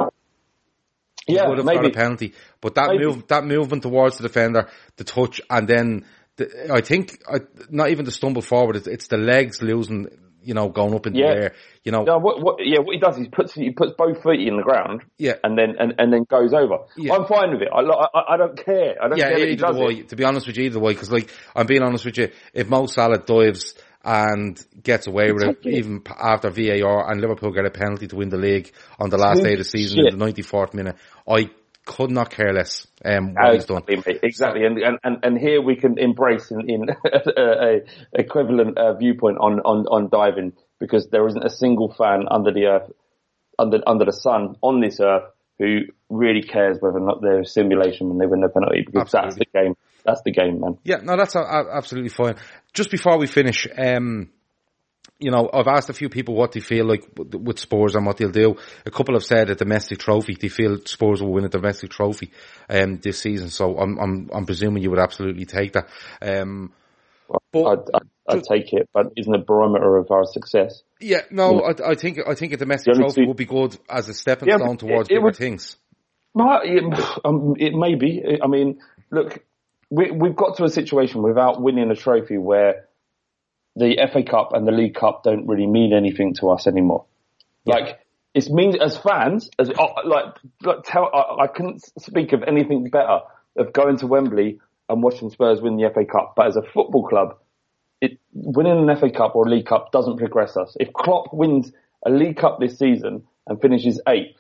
He 1.26 1.36
Yeah, 1.36 1.48
would 1.48 1.58
have 1.60 1.68
got 1.68 1.76
maybe. 1.76 1.88
a 1.90 1.92
penalty. 1.92 2.34
But 2.62 2.76
that 2.76 2.90
Maybe. 2.90 3.06
move, 3.06 3.28
that 3.28 3.46
movement 3.46 3.84
towards 3.84 4.18
the 4.18 4.24
defender, 4.24 4.68
the 4.98 5.04
touch, 5.04 5.42
and 5.50 5.68
then 5.68 6.06
the, 6.38 6.74
I 6.74 6.82
think 6.82 7.22
I, 7.28 7.40
not 7.70 7.90
even 7.92 8.06
the 8.06 8.12
stumble 8.12 8.42
forward. 8.42 8.76
It's, 8.78 8.88
it's 8.88 9.08
the 9.08 9.18
legs 9.18 9.62
losing, 9.62 10.08
you 10.44 10.54
know, 10.54 10.70
going 10.70 10.94
up 10.96 11.06
in 11.08 11.16
Yeah. 11.16 11.34
the 11.34 11.42
air. 11.42 11.54
You 11.84 11.92
know, 11.92 12.04
No, 12.04 12.18
what, 12.18 12.42
what, 12.42 12.56
yeah, 12.60 12.80
what 12.80 12.94
he 12.94 13.00
does 13.00 13.18
is 13.18 13.28
puts 13.32 13.54
he 13.54 13.72
puts 13.72 13.94
both 13.98 14.22
feet 14.24 14.48
in 14.48 14.58
the 14.58 14.64
ground, 14.64 15.02
Yeah. 15.18 15.34
and 15.44 15.58
then 15.58 15.76
and, 15.80 15.94
and 15.98 16.14
then 16.14 16.24
goes 16.30 16.54
over. 16.54 16.80
Yeah. 16.98 17.14
I'm 17.16 17.26
fine 17.26 17.52
with 17.52 17.62
it. 17.62 17.70
I, 17.74 17.82
I 17.82 18.34
I 18.34 18.38
don't 18.38 18.58
care. 18.64 18.96
I 19.02 19.08
don't 19.08 19.18
yeah, 19.18 19.30
care 19.30 19.48
either 19.48 19.74
way. 19.74 19.94
it. 20.00 20.10
To 20.10 20.16
be 20.16 20.24
honest 20.24 20.48
with 20.48 20.58
you, 20.58 20.66
either 20.66 20.80
way, 20.80 20.94
because 20.94 21.12
like 21.12 21.30
I'm 21.56 21.66
being 21.68 21.82
honest 21.84 22.06
with 22.06 22.18
you, 22.18 22.30
if 22.54 22.70
Mo 22.70 22.86
Salah 22.86 23.18
dives 23.20 23.76
and 24.04 24.58
gets 24.82 25.08
away 25.08 25.32
with 25.32 25.44
it, 25.44 25.58
even 25.66 26.02
after 26.18 26.50
VAR, 26.50 27.12
and 27.12 27.20
Liverpool 27.20 27.52
get 27.52 27.66
a 27.66 27.70
penalty 27.70 28.08
to 28.08 28.16
win 28.16 28.30
the 28.30 28.38
league 28.38 28.72
on 28.98 29.10
the 29.10 29.18
last 29.18 29.44
day 29.44 29.54
of 29.54 29.58
the 29.60 29.66
season 29.66 29.98
Shit. 30.06 30.14
in 30.14 30.20
the 30.20 30.26
94th 30.26 30.74
minute, 30.74 30.96
I 31.28 31.50
could 31.90 32.12
not 32.12 32.30
care 32.30 32.54
less. 32.54 32.86
Um, 33.04 33.34
what 33.34 33.56
he's 33.56 33.66
done. 33.66 33.84
Exactly. 33.88 34.20
Exactly, 34.22 34.66
and, 34.66 35.00
and 35.04 35.18
and 35.24 35.38
here 35.38 35.60
we 35.62 35.76
can 35.76 35.98
embrace 35.98 36.52
in, 36.52 36.70
in 36.70 36.90
a, 37.06 37.42
a 37.42 37.80
equivalent 38.14 38.78
uh, 38.78 38.94
viewpoint 38.94 39.38
on, 39.40 39.60
on 39.62 39.88
on 39.88 40.10
diving 40.10 40.54
because 40.80 41.08
there 41.10 41.28
isn't 41.28 41.44
a 41.44 41.50
single 41.50 41.92
fan 41.92 42.26
under 42.30 42.54
the 42.54 42.66
earth, 42.66 42.92
under 43.58 43.80
under 43.88 44.06
the 44.06 44.14
sun 44.14 44.56
on 44.62 44.82
this 44.82 45.00
earth 45.02 45.24
who 45.58 45.80
really 46.10 46.44
cares 46.44 46.78
whether 46.80 46.98
or 46.98 47.06
not 47.06 47.22
there's 47.22 47.52
simulation 47.52 48.08
when 48.08 48.20
they 48.20 48.28
win 48.28 48.42
the 48.42 48.50
penalty 48.50 48.84
because 48.86 49.12
that's 49.12 49.36
the 49.36 49.46
game. 49.54 49.76
That's 50.06 50.22
the 50.24 50.32
game, 50.32 50.62
man. 50.62 50.78
Yeah, 50.84 50.98
no, 51.04 51.18
that's 51.18 51.36
a, 51.36 51.40
a- 51.40 51.76
absolutely 51.76 52.10
fine. 52.10 52.36
Just 52.74 52.92
before 52.92 53.18
we 53.18 53.28
finish, 53.28 53.68
um, 53.78 54.30
you 55.20 55.32
know, 55.32 55.50
I've 55.54 55.68
asked 55.68 55.90
a 55.90 55.94
few 55.94 56.08
people 56.10 56.34
what 56.36 56.54
they 56.54 56.62
feel 56.62 56.86
like 56.86 57.04
with, 57.18 57.60
Spurs 57.60 57.96
and 57.96 58.06
what 58.06 58.18
they'll 58.18 58.32
do. 58.32 58.56
A 58.86 58.92
couple 58.92 59.16
have 59.16 59.24
said 59.26 59.50
a 59.50 59.56
domestic 59.56 60.00
trophy. 60.00 60.38
They 60.40 60.48
feel 60.48 60.78
Spurs 60.86 61.22
will 61.22 61.34
win 61.34 61.44
a 61.46 61.50
domestic 61.50 61.92
trophy 61.92 62.32
um, 62.70 62.98
this 63.00 63.20
season. 63.20 63.50
So 63.50 63.78
I'm, 63.78 63.98
I'm, 64.00 64.30
I'm 64.34 64.46
presuming 64.46 64.82
you 64.82 64.90
would 64.92 65.00
absolutely 65.00 65.46
take 65.46 65.74
that. 65.74 65.90
Um, 66.22 66.72
but 67.52 67.64
I'd, 67.66 67.80
I'd, 67.94 68.38
I'd 68.38 68.44
take 68.44 68.72
it, 68.74 68.90
but 68.94 69.08
isn't 69.18 69.34
a 69.36 69.40
barometer 69.44 69.98
of 69.98 70.10
our 70.10 70.24
success. 70.26 70.82
yeah, 71.00 71.22
no, 71.30 71.62
I, 71.62 71.92
I 71.92 71.96
think 71.96 72.20
I 72.28 72.34
think 72.34 72.54
a 72.54 72.58
domestic 72.58 72.96
trophy 72.96 73.22
two- 73.22 73.28
would 73.28 73.38
be 73.38 73.46
good 73.46 73.78
as 73.90 74.08
a 74.10 74.14
stepping 74.14 74.48
Yeah, 74.50 74.58
stone 74.58 74.78
towards 74.78 75.10
it- 75.10 75.14
it 75.14 75.16
bigger 75.16 75.22
would- 75.26 75.36
things. 75.36 75.76
Well, 76.34 76.62
it, 76.64 76.84
um, 77.26 77.56
it 77.58 77.74
may 77.74 77.96
be. 77.96 78.24
I 78.42 78.48
mean, 78.48 78.80
look, 79.12 79.44
we, 79.90 80.12
we've 80.12 80.36
got 80.36 80.58
to 80.58 80.64
a 80.64 80.70
situation 80.70 81.24
without 81.24 81.60
winning 81.62 81.90
a 81.92 81.96
trophy 81.96 82.38
where 82.38 82.86
the 83.80 83.98
FA 84.12 84.24
Cup 84.24 84.52
and 84.54 84.68
the 84.68 84.72
League 84.72 84.96
Cup 84.96 85.24
don't 85.24 85.48
really 85.48 85.68
mean 85.68 85.94
anything 85.94 86.34
to 86.36 86.50
us 86.50 86.68
anymore. 86.68 87.06
Like, 87.66 88.00
it's 88.34 88.50
means 88.50 88.76
as 88.80 88.98
fans, 88.98 89.50
as 89.58 89.70
uh, 89.70 89.88
like, 90.06 90.26
like 90.64 90.84
tell, 90.84 91.10
I, 91.14 91.44
I 91.44 91.48
couldn't 91.48 91.82
speak 92.00 92.34
of 92.34 92.44
anything 92.44 92.90
better 92.90 93.20
of 93.58 93.74
going 93.74 93.98
to 93.98 94.08
Wembley 94.08 94.60
and 94.88 95.04
watching 95.04 95.30
Spurs 95.30 95.62
win 95.62 95.78
the 95.78 95.90
FA 95.94 96.06
Cup. 96.06 96.34
But 96.36 96.48
as 96.48 96.56
a 96.56 96.62
football 96.62 97.08
club, 97.08 97.38
it, 98.02 98.20
winning 98.34 98.90
an 98.90 98.98
FA 98.98 99.10
Cup 99.10 99.36
or 99.36 99.48
a 99.48 99.50
League 99.50 99.66
Cup 99.66 99.92
doesn't 99.92 100.18
progress 100.18 100.58
us. 100.58 100.76
If 100.80 100.94
Klopp 100.94 101.34
wins 101.34 101.72
a 102.06 102.10
League 102.10 102.38
Cup 102.38 102.60
this 102.60 102.78
season 102.78 103.24
and 103.48 103.62
finishes 103.62 104.02
eighth, 104.08 104.38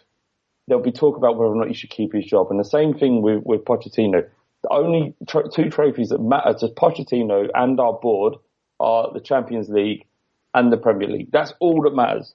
there'll 0.67 0.83
be 0.83 0.91
talk 0.91 1.17
about 1.17 1.37
whether 1.37 1.51
or 1.51 1.55
not 1.55 1.67
he 1.67 1.73
should 1.73 1.89
keep 1.89 2.13
his 2.13 2.25
job. 2.25 2.47
And 2.51 2.59
the 2.59 2.63
same 2.63 2.93
thing 2.93 3.21
with, 3.21 3.43
with 3.43 3.65
Pochettino. 3.65 4.27
The 4.63 4.69
only 4.71 5.15
tro- 5.27 5.49
two 5.49 5.69
trophies 5.69 6.09
that 6.09 6.19
matter 6.19 6.53
to 6.59 6.67
Pochettino 6.67 7.47
and 7.53 7.79
our 7.79 7.93
board 7.93 8.35
are 8.79 9.11
the 9.13 9.19
Champions 9.19 9.69
League 9.69 10.05
and 10.53 10.71
the 10.71 10.77
Premier 10.77 11.07
League. 11.07 11.31
That's 11.31 11.53
all 11.59 11.81
that 11.83 11.95
matters. 11.95 12.33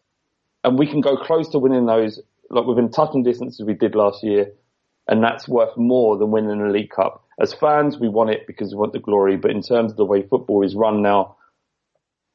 And 0.62 0.78
we 0.78 0.86
can 0.86 1.00
go 1.00 1.16
close 1.16 1.48
to 1.50 1.58
winning 1.58 1.86
those, 1.86 2.20
like 2.50 2.66
within 2.66 2.90
touching 2.90 3.22
distance 3.22 3.60
as 3.60 3.66
we 3.66 3.74
did 3.74 3.94
last 3.94 4.22
year. 4.22 4.52
And 5.06 5.22
that's 5.22 5.46
worth 5.46 5.76
more 5.76 6.16
than 6.16 6.30
winning 6.30 6.60
a 6.62 6.70
League 6.70 6.90
Cup. 6.90 7.24
As 7.38 7.52
fans, 7.52 7.98
we 7.98 8.08
want 8.08 8.30
it 8.30 8.46
because 8.46 8.72
we 8.72 8.78
want 8.78 8.92
the 8.94 8.98
glory. 9.00 9.36
But 9.36 9.50
in 9.50 9.60
terms 9.60 9.90
of 9.90 9.96
the 9.96 10.04
way 10.04 10.22
football 10.22 10.64
is 10.64 10.74
run 10.74 11.02
now, 11.02 11.36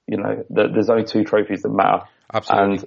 you 0.07 0.17
know, 0.17 0.43
there's 0.49 0.89
only 0.89 1.05
two 1.05 1.23
trophies 1.23 1.61
that 1.63 1.69
matter. 1.69 2.03
Absolutely. 2.31 2.75
And, 2.75 2.85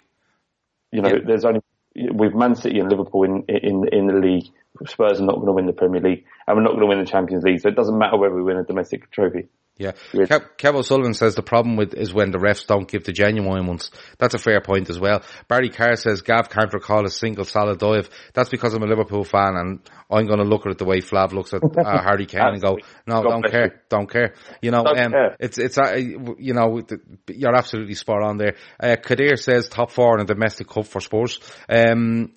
you 0.92 1.02
know, 1.02 1.08
Yeah. 1.08 1.24
there's 1.26 1.44
only, 1.44 1.60
with 1.96 2.34
Man 2.34 2.54
City 2.54 2.78
and 2.78 2.88
Liverpool 2.90 3.24
in, 3.24 3.44
in, 3.48 3.88
in 3.92 4.06
the 4.06 4.14
league, 4.14 4.44
Spurs 4.86 5.20
are 5.20 5.24
not 5.24 5.34
going 5.36 5.46
to 5.46 5.52
win 5.52 5.66
the 5.66 5.72
Premier 5.72 6.00
League 6.00 6.24
and 6.46 6.56
we're 6.56 6.62
not 6.62 6.70
going 6.70 6.80
to 6.80 6.86
win 6.86 6.98
the 6.98 7.04
Champions 7.10 7.44
League. 7.44 7.60
So 7.60 7.68
it 7.68 7.76
doesn't 7.76 7.96
matter 7.98 8.16
whether 8.16 8.34
we 8.34 8.42
win 8.42 8.56
a 8.56 8.64
domestic 8.64 9.10
trophy. 9.10 9.48
Yeah. 9.78 9.92
Good. 10.12 10.28
Kev, 10.28 10.48
Kev 10.58 10.74
O'Sullivan 10.74 11.14
says 11.14 11.34
the 11.34 11.42
problem 11.42 11.76
with 11.76 11.94
is 11.94 12.12
when 12.12 12.30
the 12.30 12.38
refs 12.38 12.66
don't 12.66 12.86
give 12.86 13.04
the 13.04 13.12
genuine 13.12 13.66
ones. 13.66 13.90
That's 14.18 14.34
a 14.34 14.38
fair 14.38 14.60
point 14.60 14.90
as 14.90 15.00
well. 15.00 15.22
Barry 15.48 15.70
Carr 15.70 15.96
says 15.96 16.20
Gav 16.20 16.50
can't 16.50 16.72
recall 16.72 17.06
a 17.06 17.10
single 17.10 17.44
solid 17.44 17.78
dive. 17.78 18.10
That's 18.34 18.50
because 18.50 18.74
I'm 18.74 18.82
a 18.82 18.86
Liverpool 18.86 19.24
fan 19.24 19.56
and 19.56 19.80
I'm 20.10 20.26
going 20.26 20.38
to 20.40 20.44
look 20.44 20.66
at 20.66 20.72
it 20.72 20.78
the 20.78 20.84
way 20.84 20.98
Flav 20.98 21.32
looks 21.32 21.54
at 21.54 21.62
uh, 21.64 22.02
Harry 22.02 22.26
Kane 22.26 22.42
and 22.42 22.60
go, 22.60 22.78
no, 23.06 23.22
God 23.22 23.30
don't 23.30 23.50
care, 23.50 23.64
you. 23.64 23.80
don't 23.88 24.10
care. 24.10 24.34
You 24.60 24.70
know, 24.72 24.84
um, 24.84 25.10
care. 25.10 25.36
it's, 25.40 25.58
it's, 25.58 25.78
uh, 25.78 25.96
you 25.96 26.52
know, 26.52 26.82
you're 27.28 27.56
absolutely 27.56 27.94
spot 27.94 28.22
on 28.22 28.36
there. 28.36 28.56
Uh, 28.78 28.96
Kadir 29.02 29.36
says 29.36 29.68
top 29.68 29.90
four 29.90 30.16
in 30.16 30.22
a 30.22 30.26
domestic 30.26 30.68
cup 30.68 30.86
for 30.86 31.00
Spurs. 31.00 31.40
Um, 31.68 32.34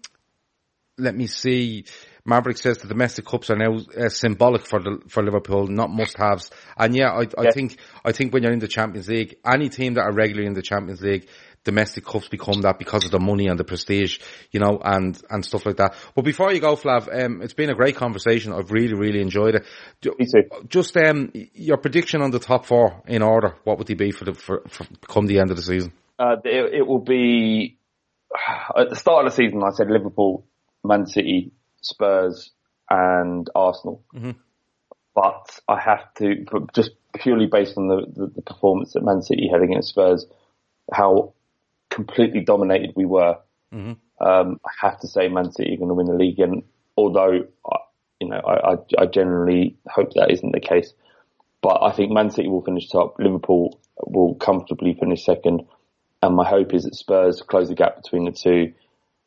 let 0.97 1.15
me 1.15 1.27
see. 1.27 1.85
Maverick 2.25 2.57
says 2.57 2.79
the 2.79 2.87
domestic 2.87 3.25
cups 3.25 3.49
are 3.49 3.55
now 3.55 3.77
uh, 3.77 4.09
symbolic 4.09 4.65
for 4.65 4.79
the 4.81 4.99
for 5.07 5.23
Liverpool, 5.23 5.67
not 5.67 5.91
must-haves. 5.91 6.49
And 6.75 6.95
yeah, 6.95 7.11
I, 7.11 7.21
I 7.37 7.43
Yeah. 7.43 7.51
think 7.51 7.77
I 8.03 8.11
think 8.11 8.33
when 8.33 8.43
you're 8.43 8.51
in 8.51 8.59
the 8.59 8.67
Champions 8.67 9.07
League, 9.07 9.35
any 9.45 9.69
team 9.69 9.93
that 9.93 10.01
are 10.01 10.13
regularly 10.13 10.47
in 10.47 10.53
the 10.53 10.63
Champions 10.63 11.01
League, 11.01 11.27
domestic 11.63 12.05
cups 12.05 12.27
become 12.27 12.61
that 12.61 12.79
because 12.79 13.05
of 13.05 13.11
the 13.11 13.19
money 13.19 13.47
and 13.47 13.59
the 13.59 13.63
prestige, 13.63 14.19
you 14.51 14.59
know, 14.59 14.79
and, 14.83 15.19
and 15.29 15.43
stuff 15.43 15.65
like 15.65 15.77
that. 15.77 15.95
But 16.15 16.23
before 16.23 16.53
you 16.53 16.59
go, 16.59 16.75
Flav, 16.75 17.07
um, 17.11 17.41
it's 17.41 17.53
been 17.55 17.71
a 17.71 17.75
great 17.75 17.95
conversation. 17.95 18.53
I've 18.53 18.71
really, 18.71 18.93
really 18.93 19.19
enjoyed 19.19 19.55
it. 19.55 19.65
Just, 20.69 20.95
um, 20.95 21.31
your 21.33 21.77
prediction 21.77 22.21
on 22.21 22.29
the 22.29 22.39
top 22.39 22.67
four 22.67 23.01
in 23.07 23.23
order, 23.23 23.55
what 23.63 23.79
would 23.79 23.87
they 23.87 23.95
be 23.95 24.11
for 24.11 24.25
the, 24.25 24.33
for, 24.35 24.61
for 24.69 24.85
come 25.07 25.25
the 25.25 25.39
end 25.39 25.49
of 25.49 25.57
the 25.57 25.63
season? 25.63 25.91
Uh, 26.19 26.35
it, 26.45 26.75
it 26.75 26.87
will 26.87 27.03
be, 27.03 27.79
at 28.77 28.89
the 28.91 28.95
start 28.95 29.25
of 29.25 29.31
the 29.31 29.35
season, 29.35 29.63
I 29.65 29.71
said 29.75 29.87
Liverpool, 29.89 30.45
Man 30.83 31.07
City, 31.07 31.51
Spurs, 31.87 32.51
and 32.89 33.49
Arsenal. 33.55 34.03
Mm-hmm. 34.15 34.31
But 35.13 35.59
I 35.67 35.79
have 35.79 36.13
to, 36.15 36.45
just 36.73 36.91
purely 37.17 37.47
based 37.47 37.77
on 37.77 37.87
the, 37.87 38.05
the, 38.13 38.27
the, 38.35 38.41
performance 38.41 38.93
that 38.93 39.03
Man 39.03 39.21
City 39.21 39.49
had 39.51 39.61
against 39.61 39.89
Spurs, 39.89 40.25
how 40.91 41.33
completely 41.89 42.41
dominated 42.41 42.93
we 42.95 43.05
were. 43.05 43.37
Mm-hmm. 43.73 44.25
Um, 44.25 44.59
I 44.65 44.87
have 44.87 44.99
to 44.99 45.07
say 45.07 45.27
Man 45.29 45.51
City 45.51 45.73
are 45.73 45.77
going 45.77 45.89
to 45.89 45.93
win 45.93 46.07
the 46.07 46.13
league. 46.13 46.39
And 46.39 46.63
although, 46.97 47.47
you 48.19 48.27
know, 48.27 48.37
I, 48.37 48.73
I, 48.73 49.03
I 49.03 49.05
generally 49.05 49.77
hope 49.87 50.13
that 50.13 50.31
isn't 50.31 50.51
the 50.51 50.59
case, 50.59 50.93
but 51.61 51.81
I 51.81 51.93
think 51.93 52.11
Man 52.11 52.29
City 52.29 52.49
will 52.49 52.61
finish 52.61 52.89
top. 52.89 53.15
Liverpool 53.17 53.79
will 54.05 54.35
comfortably 54.35 54.93
finish 54.99 55.23
second. 55.23 55.63
And 56.21 56.35
my 56.35 56.47
hope 56.47 56.73
is 56.73 56.83
that 56.83 56.95
Spurs 56.95 57.41
close 57.41 57.69
the 57.69 57.75
gap 57.75 58.01
between 58.03 58.25
the 58.25 58.31
two. 58.31 58.73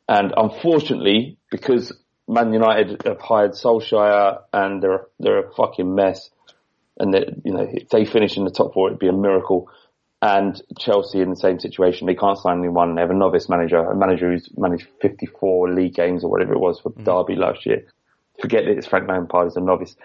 And 0.07 0.33
unfortunately, 0.35 1.37
because 1.51 1.93
Man 2.29 2.53
United 2.53 3.01
have 3.05 3.19
hired 3.19 3.51
Solskjaer 3.53 4.43
and 4.53 4.83
they're 4.83 5.07
they're 5.19 5.47
a 5.47 5.53
fucking 5.53 5.95
mess. 5.95 6.29
And 6.99 7.13
that 7.13 7.43
you 7.43 7.53
know 7.53 7.67
if 7.69 7.89
they 7.89 8.05
finish 8.05 8.37
in 8.37 8.45
the 8.45 8.51
top 8.51 8.73
four, 8.73 8.87
it'd 8.87 8.99
be 8.99 9.07
a 9.07 9.13
miracle. 9.13 9.69
And 10.21 10.61
Chelsea 10.77 11.21
in 11.21 11.29
the 11.29 11.35
same 11.35 11.59
situation. 11.59 12.05
They 12.05 12.15
can't 12.15 12.37
sign 12.37 12.59
anyone. 12.59 12.95
They 12.95 13.01
have 13.01 13.09
a 13.09 13.15
novice 13.15 13.49
manager, 13.49 13.77
a 13.77 13.95
manager 13.95 14.31
who's 14.31 14.49
managed 14.55 14.87
54 15.01 15.73
league 15.73 15.95
games 15.95 16.23
or 16.23 16.29
whatever 16.29 16.53
it 16.53 16.59
was 16.59 16.79
for 16.81 16.91
mm-hmm. 16.91 17.03
Derby 17.03 17.35
last 17.35 17.65
year. 17.65 17.85
Forget 18.39 18.65
that 18.65 18.77
it's 18.77 18.87
Frank 18.87 19.07
Lampard 19.07 19.47
as 19.47 19.55
a 19.55 19.61
novice. 19.61 19.95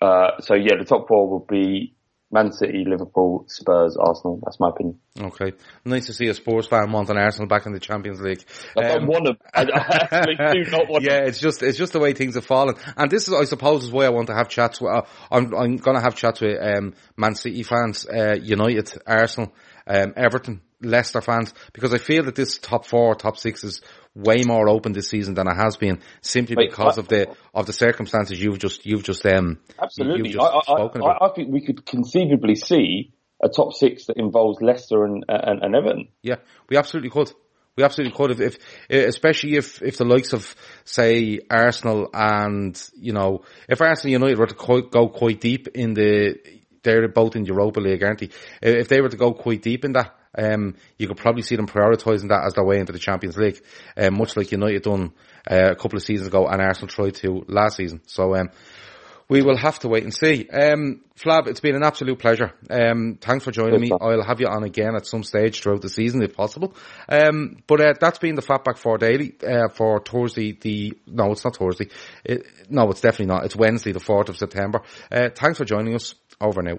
Uh, 0.00 0.40
so 0.40 0.54
yeah, 0.54 0.76
the 0.78 0.84
top 0.84 1.08
four 1.08 1.28
will 1.28 1.44
be 1.48 1.92
Man 2.30 2.52
City, 2.52 2.84
Liverpool, 2.86 3.44
Spurs, 3.48 3.96
Arsenal. 3.96 4.40
That's 4.44 4.60
my 4.60 4.68
opinion. 4.68 4.98
Okay. 5.18 5.52
Nice 5.84 6.06
to 6.06 6.12
see 6.12 6.26
a 6.26 6.34
Spurs 6.34 6.66
fan 6.66 6.92
wanting 6.92 7.16
Arsenal 7.16 7.48
back 7.48 7.64
in 7.64 7.72
the 7.72 7.80
Champions 7.80 8.20
League. 8.20 8.44
I 8.76 8.82
don't 8.82 9.02
um, 9.02 9.06
want 9.06 9.24
them. 9.24 9.36
I, 9.54 9.62
actually 9.62 10.36
do 10.64 10.70
not 10.70 10.88
want 10.90 11.04
Yeah, 11.04 11.20
it's 11.24 11.40
just, 11.40 11.62
it's 11.62 11.78
just 11.78 11.94
the 11.94 12.00
way 12.00 12.12
things 12.12 12.34
have 12.34 12.44
fallen. 12.44 12.74
And 12.96 13.10
this 13.10 13.28
is, 13.28 13.34
I 13.34 13.44
suppose, 13.44 13.84
is 13.84 13.90
why 13.90 14.04
I 14.04 14.10
want 14.10 14.26
to 14.26 14.34
have 14.34 14.48
chats 14.48 14.78
with, 14.78 14.92
uh, 14.92 15.02
I'm, 15.30 15.54
I'm 15.54 15.76
gonna 15.76 16.02
have 16.02 16.16
chats 16.16 16.42
with, 16.42 16.58
um, 16.60 16.94
Man 17.16 17.34
City 17.34 17.62
fans, 17.62 18.06
uh, 18.06 18.36
United, 18.42 18.92
Arsenal, 19.06 19.54
um, 19.86 20.12
Everton, 20.14 20.60
Leicester 20.80 21.20
fans, 21.20 21.52
because 21.72 21.92
I 21.92 21.98
feel 21.98 22.24
that 22.24 22.34
this 22.34 22.58
top 22.58 22.86
four, 22.86 23.14
top 23.14 23.36
six 23.36 23.64
is 23.64 23.80
way 24.14 24.44
more 24.44 24.68
open 24.68 24.92
this 24.92 25.08
season 25.08 25.34
than 25.34 25.48
it 25.48 25.56
has 25.56 25.76
been, 25.76 26.00
simply 26.20 26.56
Wait, 26.56 26.70
because 26.70 26.98
I, 26.98 27.00
of 27.00 27.08
the 27.08 27.36
of 27.54 27.66
the 27.66 27.72
circumstances 27.72 28.40
you've 28.40 28.58
just 28.58 28.86
you've 28.86 29.02
just 29.02 29.24
um 29.26 29.58
absolutely. 29.80 30.30
Just 30.30 30.44
I, 30.44 30.72
I, 30.72 31.26
I, 31.26 31.32
think 31.34 31.52
we 31.52 31.64
could 31.64 31.84
conceivably 31.84 32.54
see 32.54 33.12
a 33.42 33.48
top 33.48 33.72
six 33.72 34.06
that 34.06 34.16
involves 34.16 34.60
Leicester 34.60 35.04
and 35.04 35.24
uh, 35.28 35.38
and, 35.42 35.62
and 35.62 35.74
Everton. 35.74 36.08
Yeah, 36.22 36.36
we 36.68 36.76
absolutely 36.76 37.10
could. 37.10 37.32
We 37.76 37.84
absolutely 37.84 38.16
could 38.16 38.32
if, 38.32 38.40
if, 38.40 38.58
eh, 38.90 39.04
especially 39.06 39.54
if, 39.54 39.80
if 39.82 39.98
the 39.98 40.04
likes 40.04 40.32
of, 40.32 40.52
say, 40.84 41.38
Arsenal 41.48 42.10
and, 42.12 42.76
you 42.96 43.12
know, 43.12 43.44
if 43.68 43.80
Arsenal 43.80 44.14
United 44.14 44.36
were 44.36 44.48
to 44.48 44.54
quite, 44.56 44.90
go 44.90 45.08
quite 45.08 45.40
deep 45.40 45.68
in 45.76 45.94
the, 45.94 46.40
they're 46.82 47.06
both 47.06 47.36
in 47.36 47.44
Europa 47.44 47.78
League, 47.78 48.02
aren't 48.02 48.18
they? 48.18 48.30
Eh, 48.64 48.80
if 48.80 48.88
they 48.88 49.00
were 49.00 49.10
to 49.10 49.16
go 49.16 49.32
quite 49.32 49.62
deep 49.62 49.84
in 49.84 49.92
that, 49.92 50.17
um, 50.36 50.74
you 50.98 51.06
could 51.06 51.16
probably 51.16 51.42
see 51.42 51.56
them 51.56 51.66
prioritising 51.66 52.28
that 52.28 52.44
as 52.46 52.54
their 52.54 52.64
way 52.64 52.78
into 52.78 52.92
the 52.92 52.98
Champions 52.98 53.36
League, 53.36 53.62
um, 53.96 54.16
much 54.16 54.36
like 54.36 54.52
United 54.52 54.82
done 54.82 55.12
uh, 55.50 55.70
a 55.70 55.76
couple 55.76 55.96
of 55.96 56.02
seasons 56.02 56.28
ago 56.28 56.46
and 56.46 56.60
Arsenal 56.60 56.88
tried 56.88 57.14
to 57.16 57.44
last 57.48 57.76
season. 57.76 58.00
So 58.06 58.34
um, 58.34 58.50
we 59.28 59.42
will 59.42 59.56
have 59.56 59.78
to 59.80 59.88
wait 59.88 60.04
and 60.04 60.14
see. 60.14 60.48
Um, 60.48 61.02
Flav, 61.16 61.48
it's 61.48 61.60
been 61.60 61.74
an 61.74 61.82
absolute 61.82 62.18
pleasure. 62.18 62.52
Um, 62.70 63.18
thanks 63.20 63.44
for 63.44 63.50
joining 63.50 63.80
me. 63.80 63.90
I'll 64.00 64.22
have 64.22 64.40
you 64.40 64.46
on 64.46 64.64
again 64.64 64.94
at 64.94 65.06
some 65.06 65.22
stage 65.22 65.60
throughout 65.60 65.82
the 65.82 65.90
season 65.90 66.22
if 66.22 66.34
possible. 66.34 66.74
Um, 67.08 67.58
but 67.66 67.80
uh, 67.80 67.94
that's 68.00 68.18
been 68.18 68.36
the 68.36 68.42
Fatback 68.42 68.78
4 68.78 68.98
Daily 68.98 69.34
uh, 69.46 69.68
for 69.68 70.00
Thursday 70.00 70.52
the, 70.52 70.94
no 71.06 71.32
it's 71.32 71.44
not 71.44 71.56
Thursday, 71.56 71.88
it, 72.24 72.46
no 72.70 72.90
it's 72.90 73.00
definitely 73.00 73.34
not, 73.34 73.44
it's 73.44 73.56
Wednesday 73.56 73.92
the 73.92 74.00
4th 74.00 74.30
of 74.30 74.38
September. 74.38 74.80
Uh, 75.12 75.28
thanks 75.34 75.58
for 75.58 75.64
joining 75.64 75.94
us. 75.94 76.14
Over 76.40 76.62
now. 76.62 76.78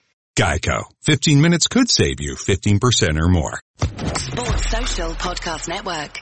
Geico. 0.37 0.83
15 1.03 1.41
minutes 1.41 1.67
could 1.67 1.89
save 1.89 2.21
you 2.21 2.35
15% 2.35 3.21
or 3.21 3.27
more. 3.27 3.59
Sports 4.17 4.69
Social 4.69 5.11
Podcast 5.11 5.67
Network. 5.67 6.19